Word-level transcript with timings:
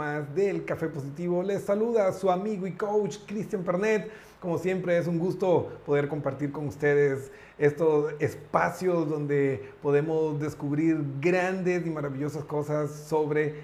del 0.00 0.64
Café 0.64 0.88
Positivo. 0.88 1.42
Les 1.42 1.62
saluda 1.62 2.10
su 2.14 2.30
amigo 2.30 2.66
y 2.66 2.72
coach 2.72 3.18
Cristian 3.26 3.62
Pernet. 3.62 4.10
Como 4.40 4.56
siempre 4.56 4.96
es 4.96 5.06
un 5.06 5.18
gusto 5.18 5.68
poder 5.84 6.08
compartir 6.08 6.50
con 6.50 6.68
ustedes 6.68 7.30
estos 7.58 8.14
espacios 8.18 9.10
donde 9.10 9.62
podemos 9.82 10.40
descubrir 10.40 11.04
grandes 11.20 11.86
y 11.86 11.90
maravillosas 11.90 12.44
cosas 12.44 12.90
sobre 12.90 13.56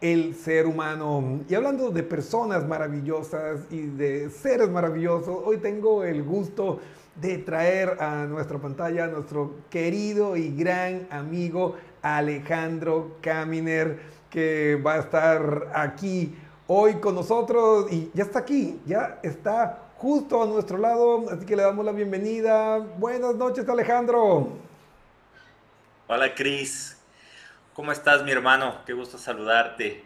el 0.00 0.34
ser 0.34 0.66
humano. 0.66 1.40
Y 1.48 1.54
hablando 1.54 1.90
de 1.90 2.02
personas 2.02 2.66
maravillosas 2.66 3.60
y 3.70 3.82
de 3.82 4.28
seres 4.30 4.68
maravillosos, 4.68 5.38
hoy 5.44 5.58
tengo 5.58 6.02
el 6.02 6.24
gusto 6.24 6.80
de 7.14 7.38
traer 7.38 7.96
a 8.02 8.26
nuestra 8.26 8.58
pantalla 8.58 9.04
a 9.04 9.06
nuestro 9.06 9.54
querido 9.70 10.36
y 10.36 10.52
gran 10.54 11.06
amigo 11.10 11.76
Alejandro 12.02 13.16
Caminer 13.20 14.15
que 14.36 14.78
va 14.86 14.96
a 14.96 14.98
estar 14.98 15.72
aquí 15.74 16.36
hoy 16.66 16.96
con 16.96 17.14
nosotros 17.14 17.90
y 17.90 18.10
ya 18.12 18.24
está 18.24 18.40
aquí, 18.40 18.78
ya 18.84 19.18
está 19.22 19.84
justo 19.96 20.42
a 20.42 20.46
nuestro 20.46 20.76
lado, 20.76 21.24
así 21.30 21.46
que 21.46 21.56
le 21.56 21.62
damos 21.62 21.82
la 21.86 21.92
bienvenida. 21.92 22.76
Buenas 22.76 23.34
noches 23.34 23.66
Alejandro. 23.66 24.48
Hola 26.06 26.34
Cris, 26.34 26.98
¿cómo 27.72 27.92
estás 27.92 28.24
mi 28.24 28.30
hermano? 28.30 28.74
Qué 28.84 28.92
gusto 28.92 29.16
saludarte. 29.16 30.04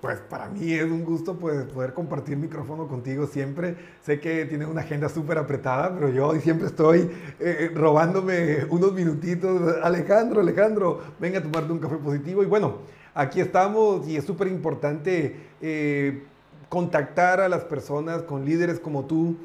Pues 0.00 0.18
para 0.18 0.48
mí 0.48 0.72
es 0.72 0.82
un 0.82 1.04
gusto 1.04 1.36
pues, 1.36 1.66
poder 1.66 1.94
compartir 1.94 2.36
micrófono 2.36 2.88
contigo 2.88 3.28
siempre. 3.28 3.76
Sé 4.02 4.18
que 4.18 4.44
tienes 4.46 4.66
una 4.66 4.80
agenda 4.80 5.08
súper 5.08 5.38
apretada, 5.38 5.94
pero 5.94 6.08
yo 6.08 6.32
siempre 6.40 6.66
estoy 6.66 7.08
eh, 7.38 7.70
robándome 7.76 8.64
unos 8.70 8.92
minutitos. 8.92 9.76
Alejandro, 9.84 10.40
Alejandro, 10.40 11.00
venga 11.20 11.38
a 11.38 11.42
tomarte 11.42 11.72
un 11.72 11.78
café 11.78 11.96
positivo. 11.96 12.42
Y 12.42 12.46
bueno, 12.46 12.78
aquí 13.14 13.40
estamos 13.40 14.06
y 14.08 14.16
es 14.16 14.24
súper 14.24 14.48
importante 14.48 15.36
eh, 15.60 16.22
contactar 16.68 17.40
a 17.40 17.48
las 17.48 17.64
personas 17.64 18.22
con 18.22 18.44
líderes 18.44 18.78
como 18.78 19.04
tú, 19.04 19.36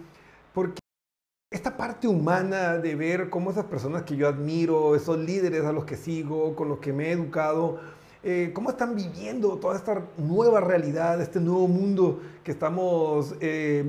porque 0.54 0.80
esta 1.52 1.78
parte 1.78 2.08
humana 2.08 2.78
de 2.78 2.96
ver 2.96 3.30
cómo 3.30 3.52
esas 3.52 3.66
personas 3.66 4.04
que 4.04 4.16
yo 4.16 4.28
admiro, 4.28 4.96
esos 4.96 5.18
líderes 5.18 5.64
a 5.64 5.72
los 5.72 5.86
que 5.86 5.96
sigo, 5.96 6.56
con 6.56 6.70
los 6.70 6.80
que 6.80 6.94
me 6.94 7.08
he 7.08 7.12
educado, 7.12 7.80
eh, 8.24 8.52
cómo 8.54 8.72
están 8.72 8.96
viviendo 8.96 9.58
toda 9.58 9.76
esta 9.76 10.02
nueva 10.18 10.60
realidad, 10.60 11.22
este 11.22 11.40
nuevo 11.40 11.68
mundo 11.68 12.22
que 12.44 12.52
estamos 12.52 13.36
eh, 13.40 13.86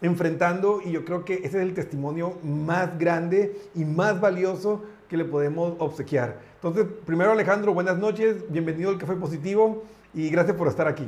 enfrentando 0.00 0.80
y 0.84 0.90
yo 0.90 1.04
creo 1.04 1.24
que 1.24 1.34
ese 1.34 1.46
es 1.46 1.54
el 1.54 1.74
testimonio 1.74 2.38
más 2.42 2.98
grande 2.98 3.56
y 3.74 3.84
más 3.84 4.20
valioso 4.20 4.82
que 5.08 5.16
le 5.16 5.24
podemos 5.24 5.74
obsequiar. 5.78 6.47
Entonces, 6.60 6.86
primero 7.06 7.30
Alejandro, 7.30 7.72
buenas 7.72 7.98
noches, 7.98 8.50
bienvenido 8.50 8.90
al 8.90 8.98
Café 8.98 9.14
Positivo 9.14 9.84
y 10.12 10.28
gracias 10.28 10.56
por 10.56 10.66
estar 10.66 10.88
aquí. 10.88 11.06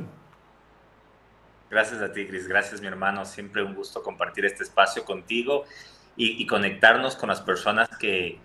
Gracias 1.69 2.01
a 2.01 2.13
ti, 2.13 2.25
Cris. 2.25 2.47
Gracias, 2.47 2.79
mi 2.79 2.87
hermano. 2.87 3.25
Siempre 3.25 3.61
un 3.61 3.75
gusto 3.75 4.01
compartir 4.01 4.45
este 4.45 4.63
espacio 4.63 5.03
contigo 5.03 5.65
y, 6.15 6.47
conectarnos 6.47 7.17
con 7.17 7.27
las 7.27 7.41
personas 7.41 7.89
que, 7.97 8.37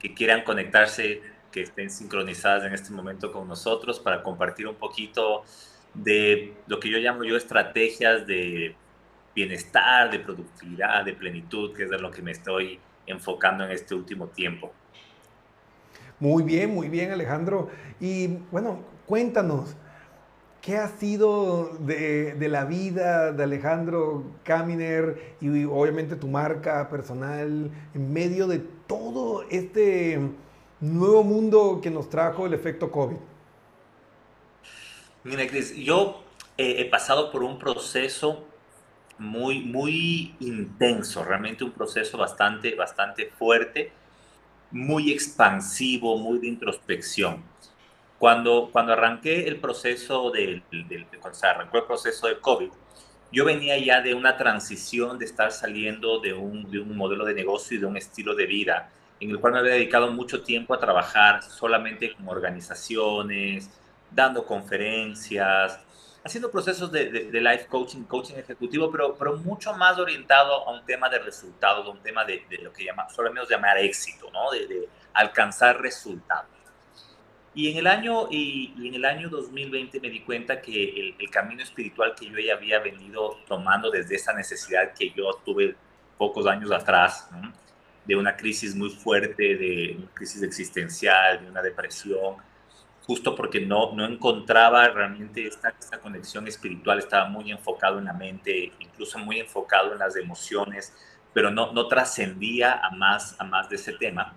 que, 0.00 0.14
quieran 0.14 0.42
conectarse, 0.42 1.22
que 1.52 1.62
estén 1.62 1.90
sincronizadas 1.90 2.64
en 2.64 2.74
este 2.74 2.92
momento 2.92 3.30
con 3.30 3.46
nosotros 3.46 4.00
para 4.00 4.24
compartir 4.24 4.66
un 4.66 4.76
poquito 4.76 5.44
de 5.94 6.54
lo 6.66 6.80
que 6.80 6.90
yo 6.90 6.98
llamo 6.98 7.22
yo 7.22 7.36
estrategias 7.36 8.26
de 8.26 8.74
bienestar, 9.32 10.10
de 10.10 10.18
productividad, 10.18 11.04
de 11.04 11.12
plenitud, 11.12 11.72
que 11.72 11.84
es 11.84 11.90
de 11.90 12.00
lo 12.00 12.10
que 12.10 12.22
me 12.22 12.32
estoy 12.32 12.80
enfocando 13.06 13.64
en 13.64 13.70
este 13.70 13.94
último 13.94 14.26
tiempo. 14.26 14.72
Muy 16.22 16.44
bien, 16.44 16.72
muy 16.72 16.88
bien 16.88 17.10
Alejandro. 17.10 17.68
Y 17.98 18.28
bueno, 18.52 18.78
cuéntanos, 19.06 19.74
¿qué 20.60 20.76
ha 20.76 20.86
sido 20.86 21.76
de, 21.80 22.36
la 22.48 22.64
vida 22.64 23.32
de 23.32 23.42
Alejandro 23.42 24.22
Caminer 24.44 25.34
y 25.40 25.64
obviamente 25.64 26.14
tu 26.14 26.28
marca 26.28 26.88
personal 26.88 27.72
en 27.92 28.12
medio 28.12 28.46
de 28.46 28.60
todo 28.60 29.42
este 29.50 30.20
nuevo 30.80 31.24
mundo 31.24 31.80
que 31.82 31.90
nos 31.90 32.08
trajo 32.08 32.46
el 32.46 32.54
efecto 32.54 32.92
COVID? 32.92 33.16
Mira, 35.24 35.44
Cris, 35.48 35.74
yo 35.74 36.22
he 36.56 36.88
pasado 36.88 37.32
por 37.32 37.42
un 37.42 37.58
proceso 37.58 38.44
muy, 39.18 39.58
muy 39.58 40.36
intenso, 40.38 41.24
realmente 41.24 41.64
un 41.64 41.72
proceso 41.72 42.16
bastante, 42.16 42.76
bastante 42.76 43.26
fuerte 43.26 43.90
muy 44.72 45.12
expansivo, 45.12 46.16
muy 46.18 46.38
de 46.38 46.48
introspección. 46.48 47.42
Cuando, 48.18 48.70
cuando 48.72 48.92
arranqué 48.92 49.48
el 49.48 49.58
proceso 49.58 50.30
del, 50.30 50.62
cuando 51.20 51.38
se 51.38 51.46
arrancó 51.46 51.78
el 51.78 51.84
proceso 51.84 52.28
de 52.28 52.38
COVID, 52.38 52.70
yo 53.32 53.44
venía 53.44 53.78
ya 53.78 54.00
de 54.00 54.14
una 54.14 54.36
transición 54.36 55.18
de 55.18 55.24
estar 55.24 55.52
saliendo 55.52 56.20
de 56.20 56.34
un, 56.34 56.70
de 56.70 56.78
un 56.78 56.96
modelo 56.96 57.24
de 57.24 57.34
negocio 57.34 57.76
y 57.76 57.80
de 57.80 57.86
un 57.86 57.96
estilo 57.96 58.34
de 58.34 58.46
vida 58.46 58.90
en 59.22 59.30
el 59.30 59.38
cual 59.38 59.52
me 59.52 59.60
había 59.60 59.74
dedicado 59.74 60.10
mucho 60.10 60.42
tiempo 60.42 60.74
a 60.74 60.80
trabajar 60.80 61.44
solamente 61.44 62.12
con 62.12 62.28
organizaciones, 62.28 63.70
dando 64.10 64.44
conferencias, 64.44 65.78
haciendo 66.24 66.50
procesos 66.50 66.90
de, 66.92 67.10
de, 67.10 67.40
life 67.40 67.66
coaching, 67.66 68.02
coaching 68.04 68.34
ejecutivo, 68.34 68.90
pero, 68.90 69.14
pero 69.16 69.36
mucho 69.38 69.72
más 69.74 69.98
orientado 69.98 70.68
a 70.68 70.72
un 70.72 70.84
tema 70.84 71.08
de 71.08 71.18
resultados, 71.18 71.86
a 71.86 71.90
un 71.90 72.00
tema 72.00 72.24
de, 72.24 72.44
de 72.48 72.58
lo 72.58 72.72
que 72.72 72.84
llama, 72.84 73.08
solemos 73.08 73.48
llamar 73.48 73.78
éxito, 73.78 74.30
¿no? 74.30 74.50
De, 74.50 74.88
alcanzar 75.14 75.80
resultados. 75.80 76.48
Y 77.54 77.70
en 77.70 77.76
el 77.76 77.86
año, 77.86 78.28
y, 78.30 78.72
en 78.86 78.94
el 78.94 79.04
año 79.04 79.28
2020 79.28 80.00
me 80.00 80.08
di 80.08 80.20
cuenta 80.20 80.62
que 80.62 80.84
el, 80.84 81.16
el, 81.18 81.30
camino 81.30 81.62
espiritual 81.62 82.14
que 82.14 82.26
yo 82.26 82.38
ya 82.38 82.54
había 82.54 82.78
venido 82.78 83.38
tomando 83.46 83.90
desde 83.90 84.14
esa 84.14 84.32
necesidad 84.32 84.94
que 84.94 85.10
yo 85.10 85.34
tuve 85.44 85.76
pocos 86.16 86.46
años 86.46 86.70
atrás, 86.70 87.28
de 88.04 88.16
una 88.16 88.36
crisis 88.36 88.74
muy 88.74 88.90
fuerte, 88.90 89.56
de 89.56 89.96
una 89.98 90.14
crisis 90.14 90.42
existencial, 90.42 91.44
de 91.44 91.50
una 91.50 91.62
depresión, 91.62 92.36
justo 93.06 93.34
porque 93.34 93.60
no, 93.60 93.92
no 93.94 94.04
encontraba 94.04 94.88
realmente 94.88 95.46
esta, 95.46 95.74
esta 95.78 95.98
conexión 95.98 96.46
espiritual, 96.46 96.98
estaba 96.98 97.28
muy 97.28 97.50
enfocado 97.50 97.98
en 97.98 98.04
la 98.06 98.12
mente, 98.12 98.72
incluso 98.78 99.18
muy 99.18 99.40
enfocado 99.40 99.92
en 99.92 99.98
las 99.98 100.16
emociones, 100.16 100.94
pero 101.32 101.50
no, 101.50 101.72
no 101.72 101.88
trascendía 101.88 102.74
a 102.74 102.90
más, 102.90 103.36
a 103.40 103.44
más 103.44 103.68
de 103.68 103.76
ese 103.76 103.92
tema. 103.94 104.34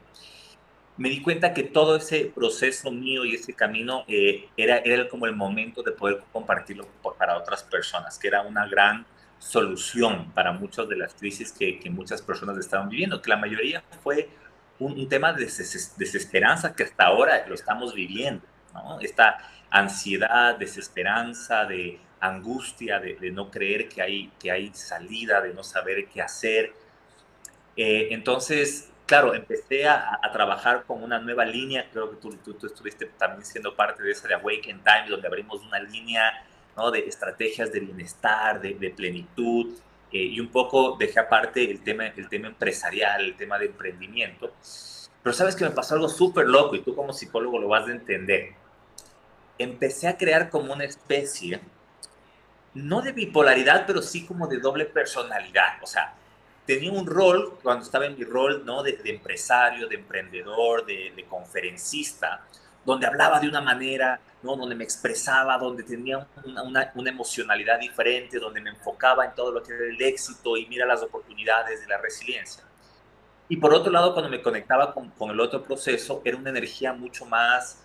Me 0.97 1.09
di 1.09 1.21
cuenta 1.21 1.53
que 1.53 1.63
todo 1.63 1.97
ese 1.97 2.31
proceso 2.33 2.89
mío 2.89 3.25
y 3.25 3.35
ese 3.35 3.53
camino 3.53 4.05
eh, 4.07 4.47
era, 4.55 4.77
era 4.77 5.09
como 5.09 5.25
el 5.25 5.35
momento 5.35 5.83
de 5.83 5.91
poder 5.91 6.23
compartirlo 6.31 6.87
para 7.19 7.37
otras 7.37 7.63
personas, 7.63 8.17
que 8.17 8.29
era 8.29 8.41
una 8.41 8.65
gran 8.65 9.05
solución 9.37 10.31
para 10.31 10.53
muchas 10.53 10.87
de 10.87 10.95
las 10.95 11.13
crisis 11.13 11.51
que, 11.51 11.79
que 11.79 11.89
muchas 11.89 12.21
personas 12.21 12.57
estaban 12.57 12.87
viviendo, 12.87 13.21
que 13.21 13.29
la 13.29 13.37
mayoría 13.37 13.83
fue 14.01 14.29
un, 14.79 14.93
un 14.93 15.09
tema 15.09 15.33
de 15.33 15.45
desesperanza 15.45 16.73
que 16.73 16.83
hasta 16.83 17.03
ahora 17.03 17.45
lo 17.45 17.53
estamos 17.53 17.93
viviendo 17.93 18.41
esta 19.01 19.37
ansiedad, 19.69 20.57
desesperanza, 20.57 21.65
de 21.65 21.99
angustia, 22.19 22.99
de, 22.99 23.31
no 23.31 23.51
creer 23.51 23.89
que 23.89 24.01
hay, 24.01 24.31
que 24.39 24.51
hay 24.51 24.73
salida, 24.73 25.41
de 25.41 25.53
no 25.53 25.63
saber 25.63 26.07
qué 26.07 26.21
hacer. 26.21 26.73
Eh, 27.75 28.09
entonces, 28.11 28.89
claro, 29.05 29.33
empecé 29.33 29.87
a, 29.87 30.19
trabajar 30.31 30.83
con 30.85 31.03
una 31.03 31.19
nueva 31.19 31.45
línea, 31.45 31.89
creo 31.91 32.09
que 32.09 32.17
tú, 32.17 32.35
tú, 32.53 32.67
estuviste 32.67 33.05
también 33.17 33.45
siendo 33.45 33.75
parte 33.75 34.03
de 34.03 34.11
esa 34.11 34.27
de 34.27 34.33
Awaken 34.35 34.81
Time, 34.83 35.09
donde 35.09 35.27
abrimos 35.27 35.61
una 35.63 35.79
línea 35.79 36.45
¿no? 36.75 36.91
de 36.91 36.99
estrategias 36.99 37.71
de 37.71 37.79
bienestar, 37.79 38.59
de, 38.59 38.89
plenitud, 38.95 39.77
eh, 40.11 40.17
y 40.17 40.39
un 40.39 40.49
poco 40.49 40.97
dejé 40.97 41.19
aparte 41.19 41.69
el 41.69 41.83
tema, 41.83 42.07
el 42.07 42.27
tema 42.29 42.47
empresarial, 42.47 43.23
el 43.23 43.35
tema 43.35 43.57
de 43.57 43.67
emprendimiento. 43.67 44.53
Pero 45.23 45.33
sabes 45.33 45.55
que 45.55 45.63
me 45.63 45.71
pasó 45.71 45.95
algo 45.95 46.09
súper 46.09 46.47
loco 46.47 46.75
y 46.75 46.81
tú 46.81 46.95
como 46.95 47.11
psicólogo 47.11 47.59
lo 47.59 47.67
vas 47.67 47.87
a 47.87 47.91
entender 47.91 48.53
empecé 49.57 50.07
a 50.07 50.17
crear 50.17 50.49
como 50.49 50.73
una 50.73 50.83
especie, 50.83 51.61
no 52.73 53.01
de 53.01 53.11
bipolaridad, 53.11 53.85
pero 53.87 54.01
sí 54.01 54.25
como 54.25 54.47
de 54.47 54.59
doble 54.59 54.85
personalidad. 54.85 55.81
O 55.81 55.87
sea, 55.87 56.13
tenía 56.65 56.91
un 56.91 57.05
rol, 57.05 57.57
cuando 57.61 57.85
estaba 57.85 58.05
en 58.05 58.17
mi 58.17 58.25
rol, 58.25 58.63
¿no? 58.65 58.83
De, 58.83 58.99
empresario, 59.05 59.87
de 59.87 59.95
emprendedor, 59.95 60.85
de, 60.85 61.25
conferencista, 61.29 62.45
donde 62.83 63.07
hablaba 63.07 63.39
de 63.39 63.47
una 63.47 63.61
manera, 63.61 64.19
¿no? 64.43 64.55
Donde 64.55 64.75
me 64.75 64.83
expresaba, 64.83 65.57
donde 65.57 65.83
tenía 65.83 66.27
una, 66.63 66.91
emocionalidad 66.95 67.79
diferente, 67.79 68.39
donde 68.39 68.61
me 68.61 68.71
enfocaba 68.71 69.25
en 69.25 69.33
todo 69.33 69.51
lo 69.51 69.63
que 69.63 69.73
era 69.73 69.85
el 69.85 70.01
éxito 70.01 70.57
y 70.57 70.67
mira 70.67 70.85
las 70.85 71.01
oportunidades 71.01 71.81
de 71.81 71.87
la 71.87 71.97
resiliencia. 71.97 72.63
Y 73.47 73.57
por 73.57 73.73
otro 73.73 73.91
lado, 73.91 74.13
cuando 74.13 74.29
me 74.29 74.41
conectaba 74.41 74.93
con, 74.93 75.11
con 75.11 75.29
el 75.29 75.39
otro 75.39 75.63
proceso, 75.63 76.21
era 76.25 76.35
una 76.35 76.49
energía 76.49 76.93
mucho 76.93 77.25
más 77.25 77.84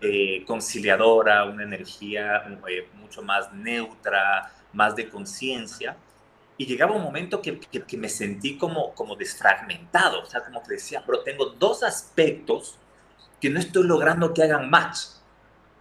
eh, 0.00 0.44
conciliadora, 0.46 1.44
una 1.44 1.64
energía 1.64 2.44
eh, 2.68 2.88
mucho 2.94 3.22
más 3.22 3.52
neutra, 3.52 4.52
más 4.72 4.94
de 4.94 5.08
conciencia. 5.08 5.96
Y 6.56 6.66
llegaba 6.66 6.94
un 6.94 7.02
momento 7.02 7.40
que, 7.40 7.58
que, 7.60 7.96
me 7.96 8.08
sentí 8.08 8.56
como, 8.58 8.94
como 8.94 9.16
desfragmentado, 9.16 10.22
o 10.22 10.26
sea, 10.26 10.42
como 10.42 10.62
que 10.62 10.74
decía, 10.74 11.02
pero 11.06 11.20
tengo 11.22 11.46
dos 11.46 11.82
aspectos 11.82 12.76
que 13.40 13.50
no 13.50 13.60
estoy 13.60 13.84
logrando 13.84 14.34
que 14.34 14.42
hagan 14.42 14.68
match. 14.68 14.98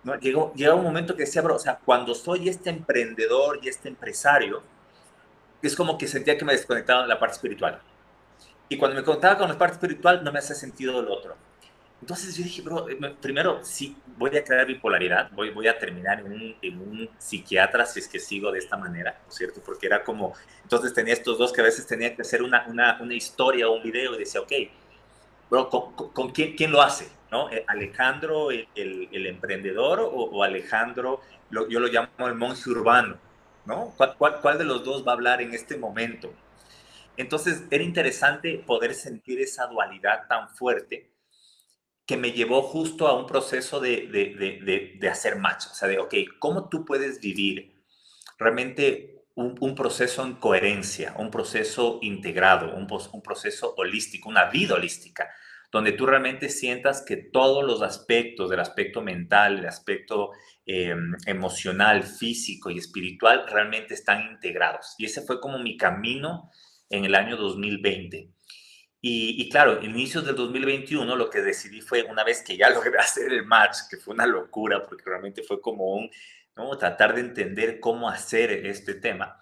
¿no? 0.03 0.15
Llegó, 0.15 0.53
llega 0.53 0.75
un 0.75 0.83
momento 0.83 1.15
que 1.15 1.23
decía, 1.23 1.41
bro, 1.41 1.55
o 1.55 1.59
sea, 1.59 1.79
cuando 1.83 2.13
soy 2.13 2.49
este 2.49 2.69
emprendedor 2.69 3.59
y 3.63 3.69
este 3.69 3.89
empresario, 3.89 4.61
es 5.61 5.75
como 5.75 5.97
que 5.97 6.07
sentía 6.07 6.37
que 6.37 6.45
me 6.45 6.53
desconectaba 6.53 7.01
de 7.01 7.07
la 7.07 7.19
parte 7.19 7.35
espiritual. 7.35 7.81
Y 8.69 8.77
cuando 8.77 8.95
me 8.95 9.03
conectaba 9.03 9.37
con 9.37 9.47
la 9.47 9.57
parte 9.57 9.75
espiritual, 9.75 10.23
no 10.23 10.31
me 10.31 10.39
hacía 10.39 10.55
sentido 10.55 11.01
lo 11.01 11.13
otro. 11.13 11.35
Entonces 12.01 12.37
yo 12.37 12.43
dije, 12.43 12.61
bro, 12.61 12.87
eh, 12.89 12.97
primero, 13.19 13.63
sí, 13.63 13.97
voy 14.17 14.35
a 14.37 14.43
crear 14.43 14.67
bipolaridad, 14.67 15.31
voy, 15.31 15.49
voy 15.49 15.67
a 15.67 15.77
terminar 15.77 16.19
en 16.19 16.31
un, 16.31 16.55
en 16.61 16.79
un, 16.79 17.09
psiquiatra 17.17 17.85
si 17.85 17.99
es 17.99 18.07
que 18.07 18.19
sigo 18.19 18.51
de 18.51 18.59
esta 18.59 18.77
manera, 18.77 19.19
¿no 19.23 19.29
es 19.29 19.35
cierto? 19.35 19.61
Porque 19.65 19.87
era 19.87 20.03
como, 20.03 20.33
entonces 20.63 20.93
tenía 20.93 21.13
estos 21.13 21.37
dos 21.37 21.51
que 21.51 21.61
a 21.61 21.63
veces 21.63 21.87
tenía 21.87 22.15
que 22.15 22.21
hacer 22.21 22.43
una, 22.43 22.65
una, 22.67 22.99
una 23.01 23.13
historia 23.13 23.67
o 23.67 23.75
un 23.77 23.83
video 23.83 24.15
y 24.15 24.19
decía, 24.19 24.41
ok, 24.41 24.51
bro, 25.49 25.69
¿con, 25.69 25.93
con 26.11 26.29
quién, 26.31 26.55
quién, 26.55 26.71
lo 26.71 26.81
hace? 26.81 27.09
¿no? 27.31 27.49
Eh, 27.51 27.65
¿Alejandro 27.67 28.51
el, 28.51 28.67
el, 28.75 29.09
el 29.11 29.25
emprendedor 29.25 29.99
o, 29.99 30.07
o 30.07 30.43
Alejandro, 30.43 31.21
lo, 31.49 31.67
yo 31.67 31.79
lo 31.79 31.87
llamo 31.87 32.27
el 32.27 32.35
monje 32.35 32.69
urbano? 32.69 33.17
¿no? 33.65 33.93
¿Cuál, 33.97 34.15
cuál, 34.17 34.39
¿Cuál 34.41 34.57
de 34.57 34.63
los 34.63 34.83
dos 34.83 35.05
va 35.05 35.11
a 35.11 35.15
hablar 35.15 35.41
en 35.41 35.53
este 35.53 35.77
momento? 35.77 36.33
Entonces 37.17 37.63
era 37.69 37.83
interesante 37.83 38.63
poder 38.65 38.93
sentir 38.95 39.41
esa 39.41 39.65
dualidad 39.65 40.27
tan 40.27 40.49
fuerte 40.49 41.09
que 42.07 42.17
me 42.17 42.31
llevó 42.31 42.61
justo 42.61 43.05
a 43.07 43.19
un 43.19 43.27
proceso 43.27 43.81
de, 43.81 44.07
de, 44.07 44.33
de, 44.63 44.97
de, 44.97 45.09
hacer 45.09 45.35
match, 45.35 45.65
o 45.69 45.75
sea, 45.75 45.89
de, 45.89 45.99
ok, 45.99 46.15
¿cómo 46.39 46.69
tú 46.69 46.85
puedes 46.85 47.19
vivir 47.19 47.83
realmente 48.39 49.25
un, 49.35 49.55
un 49.59 49.75
proceso 49.75 50.23
en 50.25 50.35
coherencia, 50.35 51.13
un 51.19 51.29
proceso 51.29 51.99
integrado, 52.01 52.73
un, 52.73 52.87
un, 53.11 53.21
proceso 53.21 53.73
holístico, 53.75 54.29
una 54.29 54.45
vida 54.45 54.75
holística, 54.75 55.29
donde 55.69 55.91
tú 55.91 56.05
realmente 56.05 56.47
sientas 56.47 57.01
que 57.01 57.17
todos 57.17 57.65
los 57.65 57.81
aspectos 57.81 58.49
del 58.49 58.61
aspecto 58.61 59.01
mental, 59.01 59.59
el 59.59 59.65
aspecto 59.65 60.31
eh, 60.65 60.95
emocional, 61.25 62.03
físico 62.03 62.71
y 62.71 62.77
espiritual 62.77 63.45
realmente 63.49 63.93
están 63.93 64.31
integrados. 64.31 64.95
Y 64.97 65.05
ese 65.05 65.23
fue 65.23 65.41
como 65.41 65.59
mi 65.59 65.75
camino 65.75 66.49
en 66.89 67.03
el 67.03 67.15
año 67.15 67.35
2020. 67.35 68.31
Y, 69.09 69.41
y, 69.41 69.47
claro, 69.47 69.81
inicios 69.81 70.25
del 70.25 70.35
2021 70.35 71.15
lo 71.15 71.29
que 71.29 71.39
decidí 71.41 71.79
fue, 71.79 72.03
una 72.03 72.25
vez 72.25 72.41
que 72.41 72.57
ya 72.57 72.69
logré 72.71 72.97
hacer 72.99 73.31
el 73.31 73.45
match, 73.45 73.77
que 73.89 73.95
fue 73.95 74.13
una 74.13 74.25
locura, 74.25 74.83
porque 74.83 75.05
realmente 75.05 75.43
fue 75.43 75.61
como 75.61 75.93
un, 75.93 76.11
¿no? 76.57 76.77
tratar 76.77 77.15
de 77.15 77.21
entender 77.21 77.79
cómo 77.79 78.09
hacer 78.09 78.51
este 78.51 78.95
tema, 78.95 79.39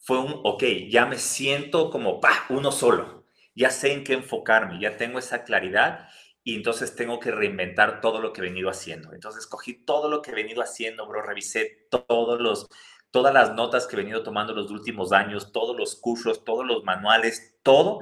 fue 0.00 0.18
un, 0.18 0.40
ok, 0.42 0.64
ya 0.90 1.06
me 1.06 1.16
siento 1.16 1.90
como, 1.90 2.20
pa, 2.20 2.46
uno 2.48 2.72
solo, 2.72 3.26
ya 3.54 3.70
sé 3.70 3.92
en 3.92 4.02
qué 4.02 4.14
enfocarme, 4.14 4.80
ya 4.80 4.96
tengo 4.96 5.20
esa 5.20 5.44
claridad 5.44 6.08
y 6.42 6.56
entonces 6.56 6.96
tengo 6.96 7.20
que 7.20 7.30
reinventar 7.30 8.00
todo 8.00 8.20
lo 8.20 8.32
que 8.32 8.40
he 8.40 8.44
venido 8.44 8.68
haciendo. 8.68 9.12
Entonces 9.12 9.46
cogí 9.46 9.74
todo 9.84 10.08
lo 10.08 10.22
que 10.22 10.32
he 10.32 10.34
venido 10.34 10.60
haciendo, 10.60 11.06
bro, 11.06 11.22
revisé 11.22 11.86
todos 11.88 12.40
los, 12.40 12.68
todas 13.12 13.32
las 13.32 13.54
notas 13.54 13.86
que 13.86 13.94
he 13.94 13.98
venido 13.98 14.24
tomando 14.24 14.54
los 14.54 14.72
últimos 14.72 15.12
años, 15.12 15.52
todos 15.52 15.76
los 15.76 15.94
cursos, 15.94 16.42
todos 16.44 16.66
los 16.66 16.82
manuales, 16.82 17.58
todo, 17.62 18.00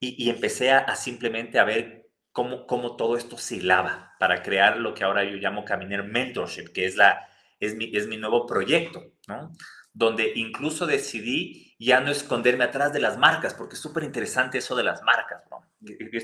y, 0.00 0.30
empecé 0.30 0.70
a, 0.70 0.78
a, 0.78 0.96
simplemente 0.96 1.58
a 1.58 1.64
ver 1.64 2.08
cómo, 2.32 2.66
cómo 2.66 2.96
todo 2.96 3.16
esto 3.16 3.36
se 3.36 3.56
hilaba 3.56 4.14
para 4.18 4.42
crear 4.42 4.76
lo 4.78 4.94
que 4.94 5.04
ahora 5.04 5.24
yo 5.24 5.36
llamo 5.36 5.64
Caminer 5.64 6.04
Mentorship, 6.04 6.72
que 6.72 6.86
es, 6.86 6.96
la, 6.96 7.28
es, 7.58 7.74
mi, 7.74 7.90
es 7.96 8.06
mi 8.06 8.16
nuevo 8.16 8.46
proyecto, 8.46 9.12
¿no? 9.26 9.52
Donde 9.92 10.32
incluso 10.36 10.86
decidí 10.86 11.74
ya 11.80 12.00
no 12.00 12.10
esconderme 12.10 12.64
atrás 12.64 12.92
de 12.92 13.00
las 13.00 13.18
marcas, 13.18 13.54
porque 13.54 13.74
es 13.74 13.80
súper 13.80 14.04
interesante 14.04 14.58
eso 14.58 14.76
de 14.76 14.84
las 14.84 15.02
marcas, 15.02 15.42
¿no? 15.50 15.64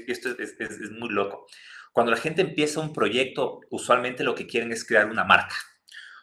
Esto 0.06 0.30
es, 0.30 0.56
es, 0.58 0.70
es 0.80 0.90
muy 0.90 1.08
loco. 1.10 1.46
Cuando 1.92 2.10
la 2.10 2.18
gente 2.18 2.42
empieza 2.42 2.80
un 2.80 2.92
proyecto, 2.92 3.60
usualmente 3.70 4.24
lo 4.24 4.34
que 4.34 4.46
quieren 4.46 4.72
es 4.72 4.84
crear 4.84 5.06
una 5.06 5.24
marca. 5.24 5.54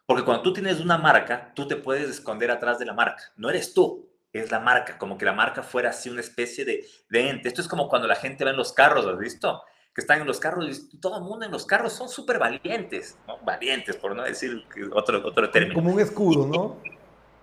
Porque 0.05 0.25
cuando 0.25 0.43
tú 0.43 0.51
tienes 0.51 0.81
una 0.81 0.97
marca, 0.97 1.53
tú 1.55 1.67
te 1.67 1.77
puedes 1.77 2.09
esconder 2.09 2.51
atrás 2.51 2.77
de 2.79 2.85
la 2.85 2.93
marca. 2.93 3.23
No 3.37 3.49
eres 3.49 3.73
tú, 3.73 4.10
es 4.33 4.51
la 4.51 4.59
marca, 4.59 4.97
como 4.97 5.17
que 5.17 5.25
la 5.25 5.33
marca 5.33 5.61
fuera 5.61 5.89
así 5.89 6.09
una 6.09 6.21
especie 6.21 6.63
de, 6.63 6.87
de 7.09 7.29
ente. 7.29 7.49
Esto 7.49 7.61
es 7.61 7.67
como 7.67 7.89
cuando 7.89 8.07
la 8.07 8.15
gente 8.15 8.43
ve 8.43 8.51
en 8.51 8.57
los 8.57 8.73
carros, 8.73 9.05
¿has 9.05 9.17
visto? 9.17 9.63
Que 9.93 10.01
están 10.01 10.21
en 10.21 10.27
los 10.27 10.39
carros 10.39 10.87
y 10.91 10.99
todo 10.99 11.17
el 11.17 11.23
mundo 11.23 11.45
en 11.45 11.51
los 11.51 11.65
carros 11.65 11.91
son 11.91 12.07
súper 12.07 12.39
valientes, 12.39 13.17
¿no? 13.27 13.39
Valientes, 13.39 13.97
por 13.97 14.15
no 14.15 14.23
decir 14.23 14.65
otro, 14.93 15.25
otro 15.25 15.49
término. 15.51 15.75
Como 15.75 15.91
un 15.91 15.99
escudo, 15.99 16.47
¿no? 16.47 16.81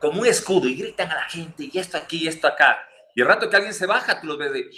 Como 0.00 0.20
un 0.20 0.26
escudo 0.26 0.66
y 0.66 0.76
gritan 0.76 1.10
a 1.10 1.16
la 1.16 1.24
gente 1.24 1.68
y 1.70 1.78
esto 1.78 1.98
aquí 1.98 2.24
y 2.24 2.28
esto 2.28 2.46
acá. 2.46 2.78
Y 3.14 3.20
el 3.20 3.26
rato 3.26 3.50
que 3.50 3.56
alguien 3.56 3.74
se 3.74 3.86
baja, 3.86 4.20
tú 4.20 4.26
los 4.26 4.38
ves 4.38 4.52
de... 4.52 4.70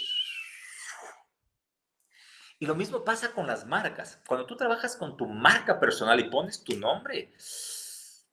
Y 2.59 2.65
lo 2.65 2.75
mismo 2.75 3.03
pasa 3.03 3.31
con 3.31 3.47
las 3.47 3.65
marcas. 3.65 4.19
Cuando 4.27 4.45
tú 4.45 4.55
trabajas 4.55 4.95
con 4.95 5.15
tu 5.15 5.25
marca 5.25 5.79
personal 5.79 6.19
y 6.19 6.29
pones 6.29 6.63
tu 6.63 6.77
nombre, 6.77 7.31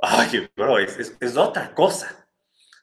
ay, 0.02 0.50
bro, 0.56 0.78
es, 0.78 0.98
es, 0.98 1.16
es 1.20 1.36
otra 1.36 1.72
cosa. 1.74 2.27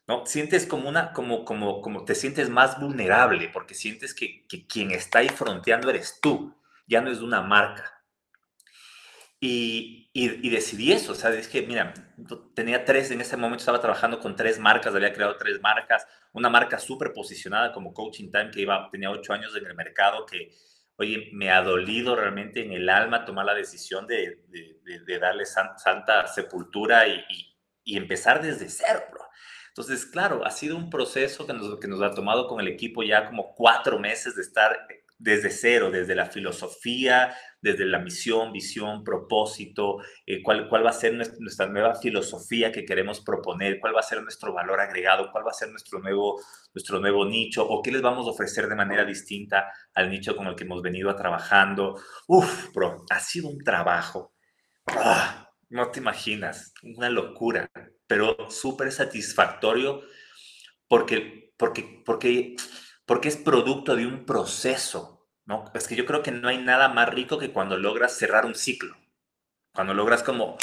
¿No? 0.06 0.26
Sientes 0.26 0.66
como 0.66 0.88
una, 0.88 1.12
como, 1.12 1.44
como, 1.44 1.80
como 1.80 2.04
te 2.04 2.14
sientes 2.14 2.48
más 2.48 2.80
vulnerable 2.80 3.48
porque 3.48 3.74
sientes 3.74 4.14
que, 4.14 4.46
que 4.46 4.66
quien 4.66 4.90
está 4.90 5.20
ahí 5.20 5.28
fronteando 5.28 5.90
eres 5.90 6.20
tú, 6.20 6.54
ya 6.86 7.00
no 7.00 7.10
es 7.10 7.20
una 7.20 7.42
marca. 7.42 7.92
Y, 9.38 10.10
y, 10.14 10.46
y, 10.46 10.50
decidí 10.50 10.92
eso, 10.92 11.12
o 11.12 11.14
sea, 11.14 11.30
es 11.34 11.46
que, 11.46 11.60
mira, 11.60 11.92
tenía 12.54 12.86
tres, 12.86 13.10
en 13.10 13.20
ese 13.20 13.36
momento 13.36 13.60
estaba 13.60 13.80
trabajando 13.82 14.18
con 14.18 14.34
tres 14.34 14.58
marcas, 14.58 14.94
había 14.94 15.12
creado 15.12 15.36
tres 15.36 15.60
marcas, 15.60 16.06
una 16.32 16.48
marca 16.48 16.78
súper 16.78 17.12
posicionada 17.12 17.70
como 17.70 17.92
Coaching 17.92 18.30
Time, 18.30 18.50
que 18.50 18.62
iba, 18.62 18.88
tenía 18.90 19.10
ocho 19.10 19.34
años 19.34 19.54
en 19.54 19.66
el 19.66 19.74
mercado, 19.74 20.24
que, 20.24 20.52
oye, 20.96 21.28
me 21.32 21.50
ha 21.50 21.62
dolido 21.62 22.16
realmente 22.16 22.64
en 22.64 22.72
el 22.72 22.88
alma 22.88 23.26
tomar 23.26 23.44
la 23.44 23.54
decisión 23.54 24.06
de, 24.06 24.42
de, 24.48 24.80
de, 24.84 25.00
de 25.00 25.18
darle 25.18 25.44
san, 25.44 25.78
santa 25.78 26.26
sepultura 26.26 27.06
y, 27.06 27.22
y, 27.84 27.96
empezar 27.96 28.42
desde 28.42 28.70
cero, 28.70 29.04
bro. 29.12 29.22
Entonces, 29.76 30.06
claro, 30.06 30.46
ha 30.46 30.50
sido 30.50 30.74
un 30.74 30.88
proceso 30.88 31.46
que 31.46 31.52
nos, 31.88 32.00
ha 32.00 32.14
tomado 32.14 32.48
con 32.48 32.60
el 32.60 32.68
equipo 32.68 33.02
ya 33.02 33.26
como 33.26 33.54
cuatro 33.54 33.98
meses 33.98 34.34
de 34.34 34.40
estar 34.40 34.74
desde 35.18 35.50
cero, 35.50 35.90
desde 35.90 36.14
la 36.14 36.24
filosofía, 36.24 37.34
desde 37.60 37.84
la 37.84 37.98
misión, 37.98 38.52
visión, 38.52 39.04
propósito, 39.04 39.98
eh, 40.24 40.42
cuál, 40.42 40.66
va 40.70 40.88
a 40.88 40.94
ser 40.94 41.12
nuestra, 41.12 41.66
nueva 41.66 41.94
filosofía 41.94 42.72
que 42.72 42.86
queremos 42.86 43.20
proponer, 43.20 43.78
cuál 43.78 43.94
va 43.94 44.00
a 44.00 44.02
ser 44.02 44.22
nuestro 44.22 44.54
valor 44.54 44.80
agregado, 44.80 45.30
cuál 45.30 45.46
va 45.46 45.50
a 45.50 45.54
ser 45.54 45.68
nuestro 45.68 45.98
nuevo, 45.98 46.40
nuestro 46.72 46.98
nuevo 46.98 47.26
nicho 47.26 47.62
o 47.68 47.82
qué 47.82 47.92
les 47.92 48.00
vamos 48.00 48.26
a 48.26 48.30
ofrecer 48.30 48.68
de 48.68 48.76
manera 48.76 49.04
distinta 49.04 49.70
al 49.92 50.08
nicho 50.08 50.34
con 50.34 50.46
el 50.46 50.56
que 50.56 50.64
hemos 50.64 50.80
venido 50.80 51.10
a 51.10 51.16
trabajando. 51.16 52.00
Uf, 52.28 52.72
bro, 52.72 53.04
ha 53.10 53.20
sido 53.20 53.50
un 53.50 53.58
trabajo. 53.62 54.32
Ah, 54.86 55.45
no 55.68 55.90
te 55.90 56.00
imaginas, 56.00 56.72
una 56.82 57.10
locura, 57.10 57.70
pero 58.06 58.50
súper 58.50 58.92
satisfactorio 58.92 60.02
porque, 60.88 61.52
porque, 61.56 62.02
porque, 62.04 62.56
porque 63.04 63.28
es 63.28 63.36
producto 63.36 63.96
de 63.96 64.06
un 64.06 64.24
proceso, 64.24 65.26
¿no? 65.44 65.64
Es 65.74 65.88
que 65.88 65.96
yo 65.96 66.06
creo 66.06 66.22
que 66.22 66.30
no 66.30 66.48
hay 66.48 66.58
nada 66.58 66.88
más 66.88 67.08
rico 67.08 67.38
que 67.38 67.52
cuando 67.52 67.76
logras 67.76 68.16
cerrar 68.16 68.46
un 68.46 68.54
ciclo, 68.54 68.96
cuando 69.72 69.94
logras 69.94 70.22
como, 70.22 70.56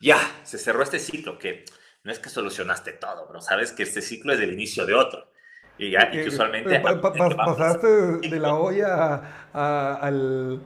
ya, 0.00 0.18
se 0.42 0.58
cerró 0.58 0.82
este 0.82 0.98
ciclo, 0.98 1.38
que 1.38 1.64
no 2.02 2.12
es 2.12 2.18
que 2.18 2.28
solucionaste 2.28 2.92
todo, 2.92 3.26
pero 3.26 3.40
sabes 3.40 3.72
que 3.72 3.82
este 3.82 4.02
ciclo 4.02 4.32
es 4.32 4.40
el 4.40 4.52
inicio 4.52 4.86
de 4.86 4.94
otro. 4.94 5.30
Y, 5.78 5.90
ya, 5.90 6.10
y 6.12 6.22
que 6.22 6.28
usualmente... 6.28 6.76
Eh, 6.76 6.80
pa, 6.80 7.00
pa, 7.00 7.12
pasaste 7.36 7.86
de 8.18 8.38
la 8.38 8.54
olla 8.54 8.94
a, 8.94 9.50
a, 9.52 9.94
al, 9.94 10.60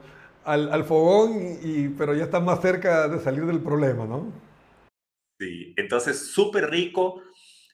al, 0.45 0.73
al, 0.73 0.85
fogón, 0.85 1.59
y, 1.63 1.89
pero 1.91 2.15
ya 2.15 2.25
estás 2.25 2.43
más 2.43 2.61
cerca 2.61 3.09
de 3.09 3.21
salir 3.21 3.45
del 3.47 3.61
problema, 3.61 4.07
¿no? 4.07 4.33
Sí, 5.39 5.75
entonces 5.77 6.33
súper 6.33 6.71
rico. 6.71 7.23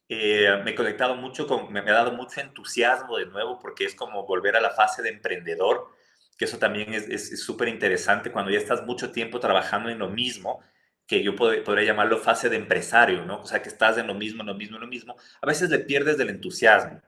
Eh, 0.09 0.49
me 0.65 0.73
he 0.73 0.75
conectado 0.75 1.15
mucho 1.15 1.47
con, 1.47 1.73
me, 1.73 1.83
me, 1.83 1.91
ha 1.91 1.95
dado 1.95 2.13
mucho 2.13 2.41
entusiasmo 2.41 3.17
de 3.17 3.27
nuevo 3.27 3.61
porque 3.61 3.85
es 3.85 3.95
como 3.95 4.27
volver 4.27 4.57
a 4.57 4.61
la 4.61 4.71
fase 4.71 5.03
de 5.03 5.11
emprendedor, 5.11 5.89
que 6.37 6.47
eso 6.47 6.59
también 6.59 6.95
es 6.95 7.41
súper 7.45 7.69
interesante 7.69 8.33
cuando 8.33 8.51
ya 8.51 8.59
estás 8.59 8.85
mucho 8.85 9.13
tiempo 9.13 9.39
trabajando 9.39 9.89
en 9.89 10.01
lo 10.01 10.09
mismo, 10.09 10.61
que 11.07 11.23
yo 11.23 11.35
pod 11.37 11.65
podría 11.65 11.87
llamarlo 11.87 12.19
fase 12.19 12.49
de 12.49 12.57
empresario, 12.57 13.25
¿no? 13.25 13.41
O 13.43 13.45
sea, 13.45 13.63
que 13.63 13.69
estás 13.69 13.99
en 13.99 14.07
lo 14.07 14.15
mismo, 14.15 14.43
en 14.43 14.47
lo 14.47 14.55
mismo, 14.55 14.77
en 14.77 14.83
lo 14.83 14.89
mismo. 14.89 15.17
A 15.43 15.47
veces 15.47 15.69
le 15.69 15.81
pierdes 15.81 16.17
del 16.17 16.31
entusiasmo, 16.31 17.03